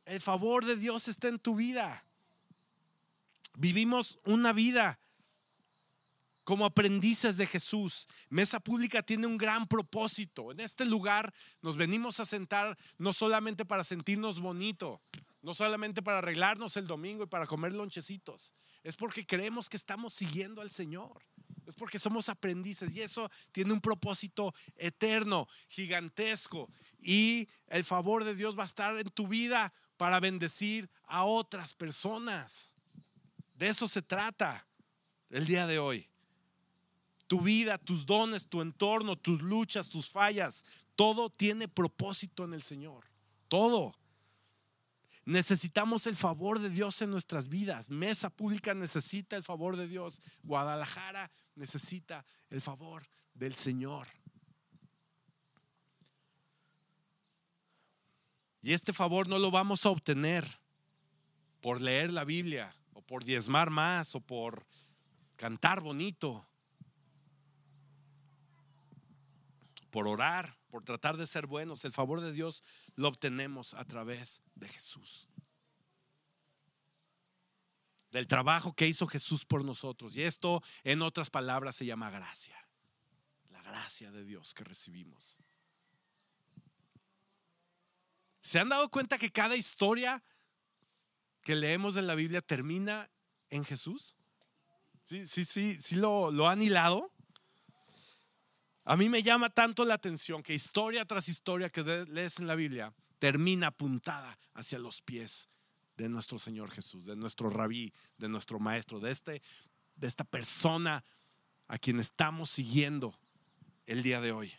El 0.05 0.21
favor 0.21 0.63
de 0.63 0.75
Dios 0.75 1.07
está 1.07 1.27
en 1.27 1.39
tu 1.39 1.55
vida. 1.55 2.05
Vivimos 3.55 4.19
una 4.25 4.53
vida 4.53 4.99
como 6.43 6.65
aprendices 6.65 7.35
de 7.37 7.47
Jesús. 7.47 8.07
Mesa 8.29 8.59
Pública 8.59 9.01
tiene 9.01 9.25
un 9.25 9.37
gran 9.37 9.67
propósito. 9.67 10.51
En 10.51 10.59
este 10.59 10.85
lugar 10.85 11.33
nos 11.63 11.75
venimos 11.75 12.19
a 12.19 12.25
sentar 12.27 12.77
no 12.99 13.13
solamente 13.13 13.65
para 13.65 13.83
sentirnos 13.83 14.39
bonito, 14.39 15.01
no 15.41 15.55
solamente 15.55 16.03
para 16.03 16.19
arreglarnos 16.19 16.77
el 16.77 16.85
domingo 16.85 17.23
y 17.23 17.27
para 17.27 17.47
comer 17.47 17.73
lonchecitos. 17.73 18.53
Es 18.83 18.95
porque 18.95 19.25
creemos 19.25 19.67
que 19.67 19.77
estamos 19.77 20.13
siguiendo 20.13 20.61
al 20.61 20.69
Señor. 20.69 21.23
Es 21.67 21.75
porque 21.75 21.99
somos 21.99 22.29
aprendices 22.29 22.95
y 22.95 23.01
eso 23.01 23.29
tiene 23.51 23.73
un 23.73 23.81
propósito 23.81 24.53
eterno, 24.75 25.47
gigantesco. 25.67 26.71
Y 26.99 27.47
el 27.67 27.83
favor 27.83 28.23
de 28.23 28.33
Dios 28.33 28.57
va 28.57 28.63
a 28.63 28.67
estar 28.67 28.97
en 28.97 29.09
tu 29.11 29.27
vida 29.27 29.73
para 29.97 30.19
bendecir 30.19 30.89
a 31.03 31.25
otras 31.25 31.73
personas. 31.73 32.73
De 33.53 33.67
eso 33.67 33.87
se 33.87 34.01
trata 34.01 34.65
el 35.29 35.45
día 35.45 35.67
de 35.67 35.77
hoy 35.77 36.09
tu 37.27 37.41
vida, 37.41 37.77
tus 37.77 38.05
dones, 38.05 38.47
tu 38.47 38.61
entorno, 38.61 39.17
tus 39.17 39.41
luchas, 39.41 39.89
tus 39.89 40.09
fallas, 40.09 40.65
todo 40.95 41.29
tiene 41.29 41.67
propósito 41.67 42.45
en 42.45 42.53
el 42.53 42.61
Señor. 42.61 43.05
Todo. 43.47 43.95
Necesitamos 45.25 46.07
el 46.07 46.15
favor 46.15 46.59
de 46.59 46.69
Dios 46.69 47.01
en 47.01 47.11
nuestras 47.11 47.49
vidas. 47.49 47.89
Mesa 47.89 48.29
Pública 48.29 48.73
necesita 48.73 49.35
el 49.35 49.43
favor 49.43 49.75
de 49.75 49.87
Dios. 49.87 50.21
Guadalajara 50.43 51.29
necesita 51.57 52.25
el 52.49 52.61
favor 52.61 53.07
del 53.33 53.55
Señor. 53.55 54.07
Y 58.61 58.73
este 58.73 58.93
favor 58.93 59.27
no 59.27 59.39
lo 59.39 59.51
vamos 59.51 59.85
a 59.85 59.89
obtener 59.89 60.59
por 61.61 61.81
leer 61.81 62.11
la 62.11 62.23
Biblia 62.23 62.75
o 62.93 63.01
por 63.01 63.23
diezmar 63.23 63.69
más 63.69 64.15
o 64.15 64.19
por 64.19 64.65
cantar 65.35 65.81
bonito, 65.81 66.47
por 69.91 70.07
orar, 70.07 70.57
por 70.69 70.83
tratar 70.83 71.17
de 71.17 71.27
ser 71.27 71.47
buenos. 71.47 71.85
El 71.85 71.91
favor 71.91 72.21
de 72.21 72.31
Dios 72.31 72.63
lo 72.95 73.07
obtenemos 73.07 73.73
a 73.73 73.85
través 73.85 74.41
de 74.55 74.67
Jesús. 74.67 75.27
Del 78.11 78.27
trabajo 78.27 78.73
que 78.73 78.87
hizo 78.87 79.05
Jesús 79.07 79.45
por 79.45 79.63
nosotros. 79.65 80.15
Y 80.15 80.23
esto, 80.23 80.63
en 80.83 81.01
otras 81.01 81.29
palabras, 81.29 81.75
se 81.75 81.85
llama 81.85 82.09
gracia. 82.09 82.57
La 83.49 83.61
gracia 83.61 84.11
de 84.11 84.23
Dios 84.23 84.53
que 84.53 84.63
recibimos. 84.63 85.37
¿Se 88.41 88.59
han 88.59 88.69
dado 88.69 88.89
cuenta 88.89 89.17
que 89.17 89.29
cada 89.29 89.57
historia 89.57 90.23
que 91.41 91.55
leemos 91.55 91.95
de 91.95 92.01
la 92.01 92.15
Biblia 92.15 92.41
termina 92.41 93.09
en 93.49 93.65
Jesús? 93.65 94.15
Sí, 95.01 95.27
sí, 95.27 95.43
sí, 95.43 95.75
sí 95.75 95.95
lo, 95.95 96.31
lo 96.31 96.47
han 96.47 96.61
hilado. 96.61 97.11
A 98.85 98.95
mí 98.95 99.09
me 99.09 99.21
llama 99.21 99.49
tanto 99.49 99.83
la 99.83 99.95
atención 99.95 100.43
que 100.43 100.53
historia 100.53 101.03
tras 101.03 101.27
historia 101.27 101.69
que 101.69 101.83
lees 101.83 102.39
en 102.39 102.47
la 102.47 102.55
Biblia 102.55 102.93
termina 103.19 103.67
apuntada 103.67 104.39
hacia 104.53 104.79
los 104.79 105.01
pies 105.01 105.49
de 105.97 106.09
nuestro 106.09 106.37
Señor 106.39 106.71
Jesús, 106.71 107.05
de 107.05 107.15
nuestro 107.15 107.49
rabí, 107.49 107.91
de 108.17 108.29
nuestro 108.29 108.59
maestro, 108.59 108.99
de, 108.99 109.11
este, 109.11 109.41
de 109.95 110.07
esta 110.07 110.23
persona 110.23 111.03
a 111.67 111.77
quien 111.77 111.99
estamos 111.99 112.51
siguiendo 112.51 113.17
el 113.85 114.03
día 114.03 114.21
de 114.21 114.31
hoy. 114.31 114.53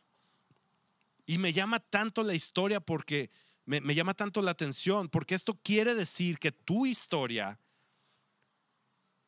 Y 1.27 1.39
me 1.39 1.53
llama 1.53 1.79
tanto 1.79 2.23
la 2.23 2.35
historia 2.35 2.81
porque 2.81 3.31
me, 3.65 3.95
llama 3.95 4.15
tanto 4.15 4.41
la 4.41 4.51
atención 4.51 5.09
porque 5.09 5.35
esto 5.35 5.55
quiere 5.63 5.95
decir 5.95 6.39
que 6.39 6.53
tu 6.53 6.87
historia 6.87 7.61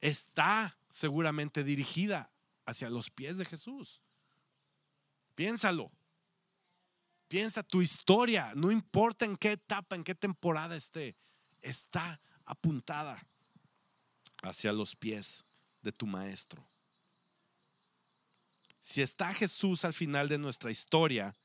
está 0.00 0.78
seguramente 0.88 1.62
dirigida 1.62 2.32
hacia 2.64 2.88
los 2.88 3.10
pies 3.10 3.36
de 3.36 3.44
Jesús. 3.44 4.00
Piénsalo. 5.34 5.92
Piensa 7.28 7.62
tu 7.62 7.80
historia, 7.82 8.52
no 8.56 8.72
importa 8.72 9.24
en 9.24 9.36
qué 9.36 9.52
etapa, 9.52 9.94
en 9.94 10.02
qué 10.02 10.16
temporada 10.16 10.74
esté, 10.74 11.14
está 11.62 12.20
apuntada 12.44 13.24
hacia 14.42 14.72
los 14.72 14.96
pies 14.96 15.44
de 15.82 15.92
tu 15.92 16.06
maestro. 16.06 16.66
Si 18.80 19.02
está 19.02 19.32
Jesús 19.34 19.84
al 19.84 19.92
final 19.92 20.28
de 20.28 20.38
nuestra 20.38 20.70
historia, 20.70 21.36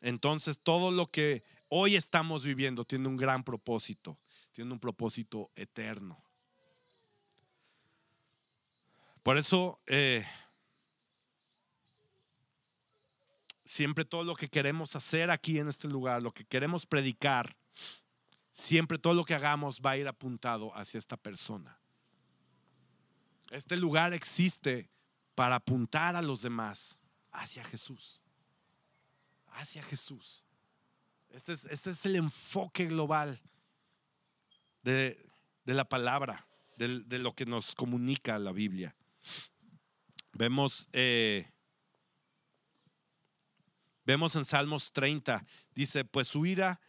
entonces 0.00 0.60
todo 0.60 0.90
lo 0.90 1.10
que 1.10 1.44
hoy 1.68 1.96
estamos 1.96 2.44
viviendo 2.44 2.84
tiene 2.84 3.08
un 3.08 3.16
gran 3.16 3.44
propósito, 3.44 4.18
tiene 4.52 4.72
un 4.72 4.80
propósito 4.80 5.50
eterno. 5.54 6.22
Por 9.22 9.38
eso, 9.38 9.80
eh, 9.86 10.26
siempre 13.64 14.04
todo 14.04 14.24
lo 14.24 14.34
que 14.34 14.50
queremos 14.50 14.94
hacer 14.96 15.30
aquí 15.30 15.58
en 15.58 15.68
este 15.68 15.88
lugar, 15.88 16.22
lo 16.22 16.32
que 16.32 16.44
queremos 16.44 16.84
predicar, 16.84 17.56
siempre 18.54 18.98
todo 18.98 19.14
lo 19.14 19.24
que 19.24 19.34
hagamos 19.34 19.80
va 19.84 19.90
a 19.90 19.96
ir 19.98 20.06
apuntado 20.06 20.74
hacia 20.76 20.98
esta 20.98 21.16
persona. 21.16 21.76
Este 23.50 23.76
lugar 23.76 24.14
existe 24.14 24.88
para 25.34 25.56
apuntar 25.56 26.14
a 26.14 26.22
los 26.22 26.40
demás 26.40 26.98
hacia 27.32 27.64
Jesús. 27.64 28.22
Hacia 29.48 29.82
Jesús. 29.82 30.46
Este 31.30 31.52
es, 31.52 31.64
este 31.64 31.90
es 31.90 32.06
el 32.06 32.14
enfoque 32.14 32.86
global 32.86 33.40
de, 34.82 35.18
la 35.64 35.84
palabra, 35.84 36.46
de, 36.76 37.18
lo 37.18 37.34
que 37.34 37.46
nos 37.46 37.74
comunica 37.74 38.38
la 38.38 38.52
Biblia. 38.52 38.94
Vemos, 40.32 40.86
eh, 40.92 41.50
vemos 44.04 44.36
en 44.36 44.44
Salmos 44.44 44.92
30, 44.92 45.44
dice, 45.74 46.04
pues 46.04 46.28
su 46.28 46.46
ira 46.46 46.80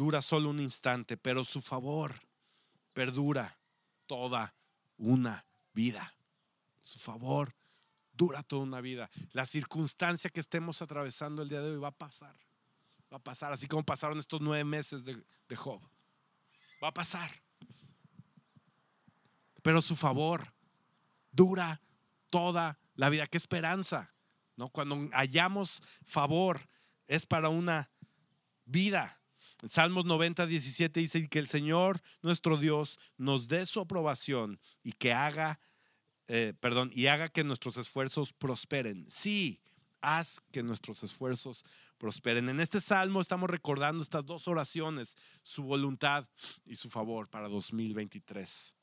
dura 0.00 0.22
solo 0.22 0.48
un 0.48 0.60
instante, 0.60 1.18
pero 1.18 1.44
su 1.44 1.60
favor 1.60 2.14
perdura 2.94 3.58
toda 4.06 4.54
una 4.96 5.44
vida. 5.74 6.14
Su 6.80 6.98
favor 6.98 7.54
dura 8.14 8.42
toda 8.42 8.62
una 8.62 8.80
vida. 8.80 9.10
La 9.32 9.44
circunstancia 9.44 10.30
que 10.30 10.40
estemos 10.40 10.80
atravesando 10.80 11.42
el 11.42 11.50
día 11.50 11.60
de 11.60 11.72
hoy 11.72 11.78
va 11.78 11.88
a 11.88 11.98
pasar 11.98 12.34
va 13.12 13.18
a 13.18 13.22
pasar, 13.22 13.52
así 13.52 13.66
como 13.66 13.82
pasaron 13.82 14.18
estos 14.18 14.40
nueve 14.40 14.64
meses 14.64 15.04
de, 15.04 15.22
Job. 15.54 15.82
Va 16.82 16.88
a 16.88 16.94
pasar. 16.94 17.30
Pero 19.62 19.82
su 19.82 19.96
favor 19.96 20.54
dura 21.30 21.82
toda 22.30 22.78
la 22.94 23.10
vida. 23.10 23.26
Qué 23.26 23.36
esperanza, 23.36 24.14
¿no? 24.56 24.70
Cuando 24.70 24.96
hallamos 25.12 25.82
favor 26.06 26.68
es 27.06 27.26
para 27.26 27.48
una 27.48 27.90
vida. 28.64 29.19
Salmos 29.64 30.06
90, 30.06 30.46
17 30.46 31.00
dice 31.00 31.28
que 31.28 31.38
el 31.38 31.46
Señor 31.46 32.00
nuestro 32.22 32.56
Dios 32.56 32.98
nos 33.18 33.48
dé 33.48 33.66
su 33.66 33.80
aprobación 33.80 34.58
y 34.82 34.92
que 34.92 35.12
haga, 35.12 35.60
eh, 36.28 36.54
perdón, 36.60 36.90
y 36.94 37.06
haga 37.06 37.28
que 37.28 37.44
nuestros 37.44 37.76
esfuerzos 37.76 38.32
prosperen. 38.32 39.04
Sí, 39.10 39.60
haz 40.00 40.40
que 40.50 40.62
nuestros 40.62 41.02
esfuerzos 41.02 41.64
prosperen. 41.98 42.48
En 42.48 42.60
este 42.60 42.80
salmo 42.80 43.20
estamos 43.20 43.50
recordando 43.50 44.02
estas 44.02 44.24
dos 44.24 44.48
oraciones, 44.48 45.16
su 45.42 45.62
voluntad 45.62 46.26
y 46.64 46.76
su 46.76 46.88
favor 46.88 47.28
para 47.28 47.48
2023. 47.48 48.74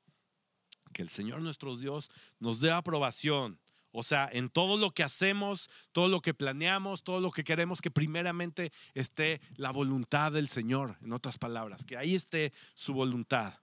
Que 0.93 1.01
el 1.01 1.09
Señor 1.09 1.41
nuestro 1.41 1.75
Dios 1.75 2.09
nos 2.39 2.59
dé 2.59 2.71
aprobación. 2.71 3.59
O 3.99 4.03
sea, 4.03 4.29
en 4.31 4.51
todo 4.51 4.77
lo 4.77 4.91
que 4.91 5.01
hacemos, 5.01 5.71
todo 5.91 6.07
lo 6.07 6.21
que 6.21 6.35
planeamos, 6.35 7.03
todo 7.03 7.19
lo 7.19 7.31
que 7.31 7.43
queremos, 7.43 7.81
que 7.81 7.89
primeramente 7.89 8.71
esté 8.93 9.41
la 9.55 9.71
voluntad 9.71 10.31
del 10.31 10.47
Señor, 10.49 10.99
en 11.01 11.13
otras 11.13 11.39
palabras, 11.39 11.83
que 11.83 11.97
ahí 11.97 12.13
esté 12.13 12.53
su 12.75 12.93
voluntad. 12.93 13.55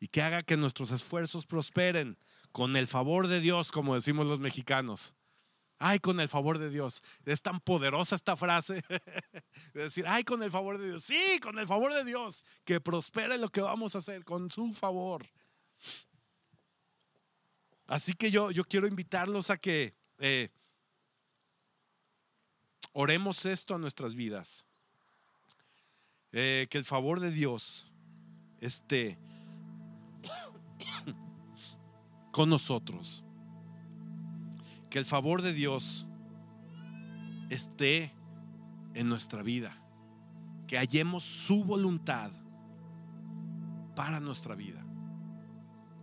Y 0.00 0.08
que 0.08 0.20
haga 0.20 0.42
que 0.42 0.56
nuestros 0.56 0.90
esfuerzos 0.90 1.46
prosperen 1.46 2.18
con 2.50 2.74
el 2.74 2.88
favor 2.88 3.28
de 3.28 3.38
Dios, 3.38 3.70
como 3.70 3.94
decimos 3.94 4.26
los 4.26 4.40
mexicanos. 4.40 5.14
Ay, 5.78 6.00
con 6.00 6.18
el 6.18 6.28
favor 6.28 6.58
de 6.58 6.70
Dios. 6.70 7.04
Es 7.24 7.40
tan 7.40 7.60
poderosa 7.60 8.16
esta 8.16 8.36
frase. 8.36 8.82
de 9.74 9.82
decir, 9.84 10.06
ay, 10.08 10.24
con 10.24 10.42
el 10.42 10.50
favor 10.50 10.78
de 10.78 10.88
Dios. 10.88 11.04
Sí, 11.04 11.38
con 11.40 11.56
el 11.60 11.68
favor 11.68 11.94
de 11.94 12.02
Dios. 12.02 12.44
Que 12.64 12.80
prospere 12.80 13.38
lo 13.38 13.48
que 13.48 13.60
vamos 13.60 13.94
a 13.94 13.98
hacer 13.98 14.24
con 14.24 14.50
su 14.50 14.72
favor. 14.72 15.24
Así 17.94 18.12
que 18.12 18.32
yo, 18.32 18.50
yo 18.50 18.64
quiero 18.64 18.88
invitarlos 18.88 19.50
a 19.50 19.56
que 19.56 19.94
eh, 20.18 20.50
oremos 22.92 23.46
esto 23.46 23.72
a 23.72 23.78
nuestras 23.78 24.16
vidas. 24.16 24.66
Eh, 26.32 26.66
que 26.70 26.78
el 26.78 26.84
favor 26.84 27.20
de 27.20 27.30
Dios 27.30 27.86
esté 28.58 29.16
con 32.32 32.50
nosotros. 32.50 33.24
Que 34.90 34.98
el 34.98 35.04
favor 35.04 35.40
de 35.40 35.52
Dios 35.52 36.08
esté 37.48 38.12
en 38.94 39.08
nuestra 39.08 39.44
vida, 39.44 39.72
que 40.66 40.78
hallemos 40.78 41.22
su 41.22 41.62
voluntad 41.62 42.32
para 43.94 44.18
nuestra 44.18 44.56
vida, 44.56 44.84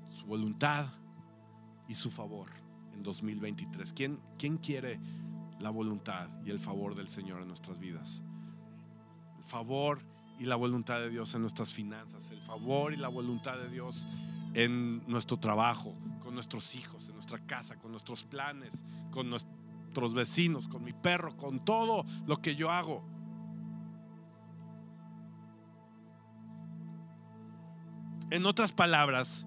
su 0.07 0.25
voluntad 0.25 1.00
y 1.91 1.93
su 1.93 2.09
favor 2.09 2.47
en 2.93 3.03
2023. 3.03 3.91
¿Quién, 3.91 4.17
quién 4.37 4.57
quiere 4.57 4.97
la 5.59 5.69
voluntad 5.69 6.29
y 6.45 6.49
el 6.49 6.57
favor 6.57 6.95
del 6.95 7.09
Señor 7.09 7.41
en 7.41 7.49
nuestras 7.49 7.79
vidas? 7.79 8.21
El 9.37 9.43
favor 9.43 10.01
y 10.39 10.45
la 10.45 10.55
voluntad 10.55 11.01
de 11.01 11.09
Dios 11.09 11.35
en 11.35 11.41
nuestras 11.41 11.73
finanzas, 11.73 12.31
el 12.31 12.39
favor 12.39 12.93
y 12.93 12.95
la 12.95 13.09
voluntad 13.09 13.57
de 13.57 13.67
Dios 13.67 14.07
en 14.53 15.05
nuestro 15.05 15.37
trabajo, 15.37 15.93
con 16.21 16.33
nuestros 16.33 16.75
hijos, 16.75 17.09
en 17.09 17.15
nuestra 17.15 17.39
casa, 17.39 17.77
con 17.77 17.91
nuestros 17.91 18.23
planes, 18.23 18.85
con 19.11 19.29
nuestros 19.29 20.13
vecinos, 20.13 20.69
con 20.69 20.85
mi 20.85 20.93
perro, 20.93 21.35
con 21.35 21.59
todo 21.59 22.05
lo 22.25 22.37
que 22.37 22.55
yo 22.55 22.71
hago. 22.71 23.03
En 28.29 28.45
otras 28.45 28.71
palabras, 28.71 29.45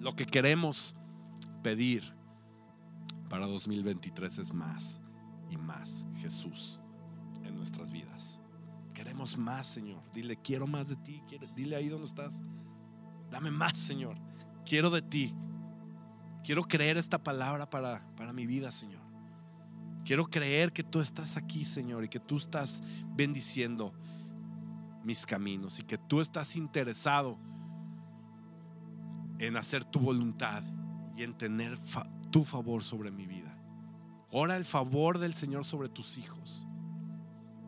lo 0.00 0.14
que 0.14 0.26
queremos 0.26 0.94
pedir 1.62 2.14
para 3.28 3.46
2023 3.46 4.38
es 4.38 4.52
más 4.52 5.00
y 5.50 5.56
más 5.56 6.06
Jesús 6.16 6.80
en 7.44 7.56
nuestras 7.56 7.90
vidas. 7.90 8.40
Queremos 8.94 9.36
más, 9.36 9.66
Señor. 9.66 10.02
Dile, 10.12 10.36
quiero 10.36 10.66
más 10.66 10.88
de 10.88 10.96
ti. 10.96 11.22
Dile 11.54 11.76
ahí 11.76 11.88
donde 11.88 12.06
estás. 12.06 12.42
Dame 13.30 13.50
más, 13.50 13.76
Señor. 13.76 14.16
Quiero 14.64 14.90
de 14.90 15.02
ti. 15.02 15.34
Quiero 16.44 16.62
creer 16.62 16.96
esta 16.96 17.22
palabra 17.22 17.68
para, 17.68 18.06
para 18.16 18.32
mi 18.32 18.46
vida, 18.46 18.70
Señor. 18.70 19.02
Quiero 20.04 20.24
creer 20.26 20.72
que 20.72 20.84
tú 20.84 21.00
estás 21.00 21.36
aquí, 21.36 21.64
Señor, 21.64 22.04
y 22.04 22.08
que 22.08 22.20
tú 22.20 22.36
estás 22.36 22.82
bendiciendo 23.14 23.92
mis 25.02 25.26
caminos 25.26 25.78
y 25.80 25.82
que 25.82 25.98
tú 25.98 26.20
estás 26.20 26.56
interesado 26.56 27.38
en 29.38 29.56
hacer 29.56 29.84
tu 29.84 30.00
voluntad 30.00 30.62
y 31.16 31.22
en 31.22 31.36
tener 31.36 31.78
tu 32.30 32.44
favor 32.44 32.82
sobre 32.82 33.10
mi 33.10 33.26
vida. 33.26 33.56
Ora 34.30 34.56
el 34.56 34.64
favor 34.64 35.18
del 35.18 35.34
Señor 35.34 35.64
sobre 35.64 35.88
tus 35.88 36.18
hijos. 36.18 36.66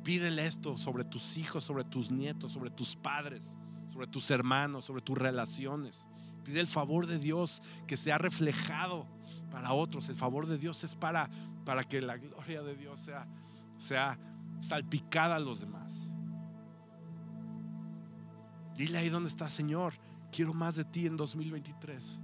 Pídele 0.05 0.47
esto 0.47 0.77
sobre 0.77 1.05
tus 1.05 1.37
hijos, 1.37 1.64
sobre 1.64 1.85
tus 1.85 2.11
nietos, 2.11 2.53
sobre 2.53 2.71
tus 2.71 2.97
padres, 2.97 3.57
sobre 3.93 4.07
tus 4.07 4.31
hermanos, 4.31 4.85
sobre 4.85 5.03
tus 5.03 5.16
relaciones. 5.16 6.07
Pide 6.45 6.61
el 6.61 6.66
favor 6.66 7.07
de 7.07 7.19
Dios 7.19 7.62
que 7.87 7.97
sea 7.97 8.19
reflejado 8.19 9.07
para 9.51 9.73
otros. 9.73 10.09
El 10.09 10.14
favor 10.14 10.47
de 10.47 10.59
Dios 10.59 10.83
es 10.85 10.95
para, 10.95 11.29
para 11.64 11.85
que 11.85 12.01
la 12.01 12.16
gloria 12.16 12.62
de 12.62 12.77
Dios 12.77 13.01
sea, 13.01 13.27
sea 13.77 14.19
salpicada 14.61 15.37
a 15.37 15.41
los 15.41 15.61
demás. 15.61 16.11
Dile 18.77 18.99
ahí 18.99 19.09
donde 19.09 19.29
está, 19.29 19.51
Señor. 19.51 19.95
Quiero 20.31 20.55
más 20.55 20.76
de 20.76 20.85
ti 20.85 21.07
en 21.07 21.16
2023. 21.16 22.20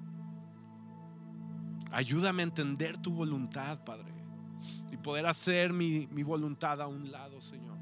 Ayúdame 1.91 2.43
a 2.43 2.45
entender 2.45 2.99
tu 2.99 3.13
voluntad, 3.13 3.85
Padre. 3.85 4.13
Y 4.91 4.97
poder 4.97 5.27
hacer 5.27 5.73
mi, 5.73 6.07
voluntad 6.23 6.81
a 6.81 6.87
un 6.87 7.11
lado, 7.11 7.41
Señor. 7.41 7.79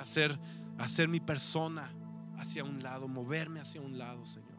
Hacer, 0.00 0.38
hacer 0.78 1.08
mi 1.08 1.20
persona 1.20 1.90
hacia 2.38 2.62
un 2.62 2.82
lado, 2.82 3.08
moverme 3.08 3.60
hacia 3.60 3.80
un 3.80 3.98
lado, 3.98 4.24
Señor. 4.24 4.55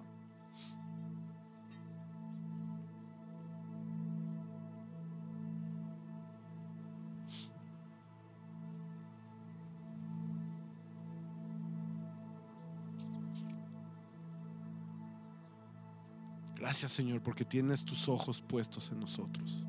Gracias 16.67 16.91
Señor 16.91 17.21
porque 17.21 17.45
tienes 17.45 17.85
tus 17.85 18.09
ojos 18.09 18.41
puestos 18.41 18.91
en 18.91 18.99
nosotros. 18.99 19.63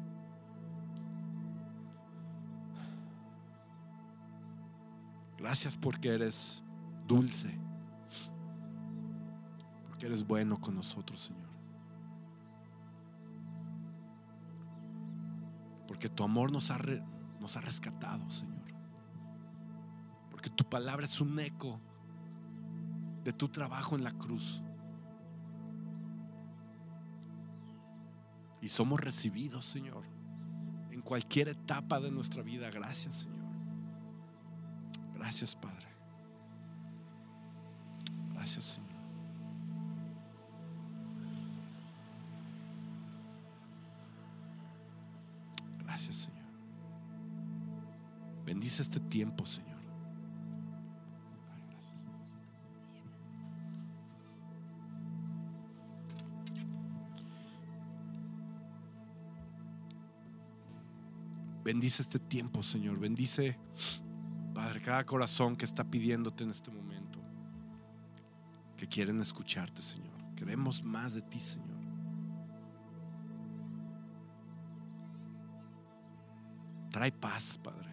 Gracias 5.37 5.77
porque 5.77 6.09
eres 6.13 6.61
dulce, 7.07 7.57
porque 9.87 10.07
eres 10.07 10.27
bueno 10.27 10.61
con 10.61 10.75
nosotros 10.75 11.21
Señor. 11.21 11.49
Porque 15.87 16.09
tu 16.09 16.25
amor 16.25 16.51
nos 16.51 16.73
ha, 16.73 16.81
nos 17.39 17.57
ha 17.57 17.61
rescatado 17.61 18.29
Señor. 18.29 18.75
Porque 20.33 20.51
tu 20.51 20.65
palabra 20.65 21.07
es 21.07 21.21
un 21.21 21.39
eco 21.39 21.79
de 23.23 23.33
tu 23.33 23.47
trabajo 23.47 23.95
en 23.95 24.03
la 24.03 24.11
cruz. 24.11 24.65
Y 28.61 28.69
somos 28.69 29.01
recibidos, 29.01 29.65
Señor, 29.65 30.05
en 30.91 31.01
cualquier 31.01 31.49
etapa 31.49 32.01
de 32.01 32.11
nuestra 32.11 32.43
vida. 32.43 32.71
Gracias, 32.71 33.15
Señor. 33.15 33.39
Gracias, 35.15 35.55
Padre. 35.57 35.87
Gracias, 38.33 38.65
Señor. 38.65 38.89
Gracias, 45.85 46.17
Señor. 46.17 46.39
Bendice 48.45 48.83
este 48.83 49.01
tiempo, 49.01 49.45
Señor. 49.45 49.78
Bendice 61.69 62.01
este 62.01 62.19
tiempo, 62.19 62.63
Señor. 62.63 62.99
Bendice, 62.99 63.59
Padre, 64.55 64.81
cada 64.81 65.05
corazón 65.05 65.55
que 65.55 65.67
está 65.67 65.85
pidiéndote 65.85 66.43
en 66.43 66.51
este 66.51 66.71
momento. 66.71 67.21
Que 68.75 68.89
quieren 68.89 69.21
escucharte, 69.21 69.83
Señor. 69.83 70.35
Queremos 70.35 70.83
más 70.83 71.13
de 71.13 71.21
ti, 71.21 71.39
Señor. 71.39 71.77
Trae 76.91 77.13
paz, 77.13 77.61
Padre. 77.63 77.93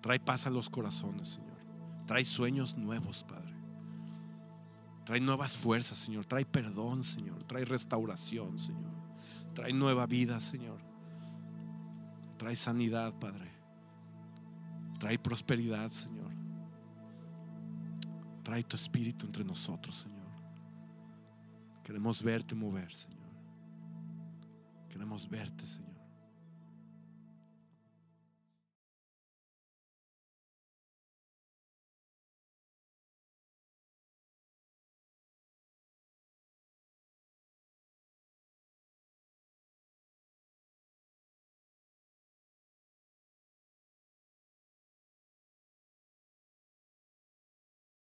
Trae 0.00 0.18
paz 0.18 0.48
a 0.48 0.50
los 0.50 0.68
corazones, 0.68 1.28
Señor. 1.28 1.58
Trae 2.04 2.24
sueños 2.24 2.76
nuevos, 2.76 3.22
Padre. 3.22 3.54
Trae 5.04 5.20
nuevas 5.20 5.56
fuerzas, 5.56 5.98
Señor. 5.98 6.26
Trae 6.26 6.44
perdón, 6.44 7.04
Señor. 7.04 7.44
Trae 7.44 7.64
restauración, 7.64 8.58
Señor. 8.58 8.90
Trae 9.54 9.72
nueva 9.72 10.06
vida, 10.06 10.40
Señor. 10.40 10.81
Trae 12.42 12.56
sanidad, 12.56 13.14
Padre. 13.20 13.48
Trae 14.98 15.16
prosperidad, 15.16 15.88
Señor. 15.90 16.32
Trae 18.42 18.64
tu 18.64 18.74
espíritu 18.74 19.26
entre 19.26 19.44
nosotros, 19.44 19.94
Señor. 19.94 20.26
Queremos 21.84 22.20
verte 22.20 22.56
mover, 22.56 22.92
Señor. 22.92 23.30
Queremos 24.88 25.28
verte, 25.30 25.68
Señor. 25.68 25.91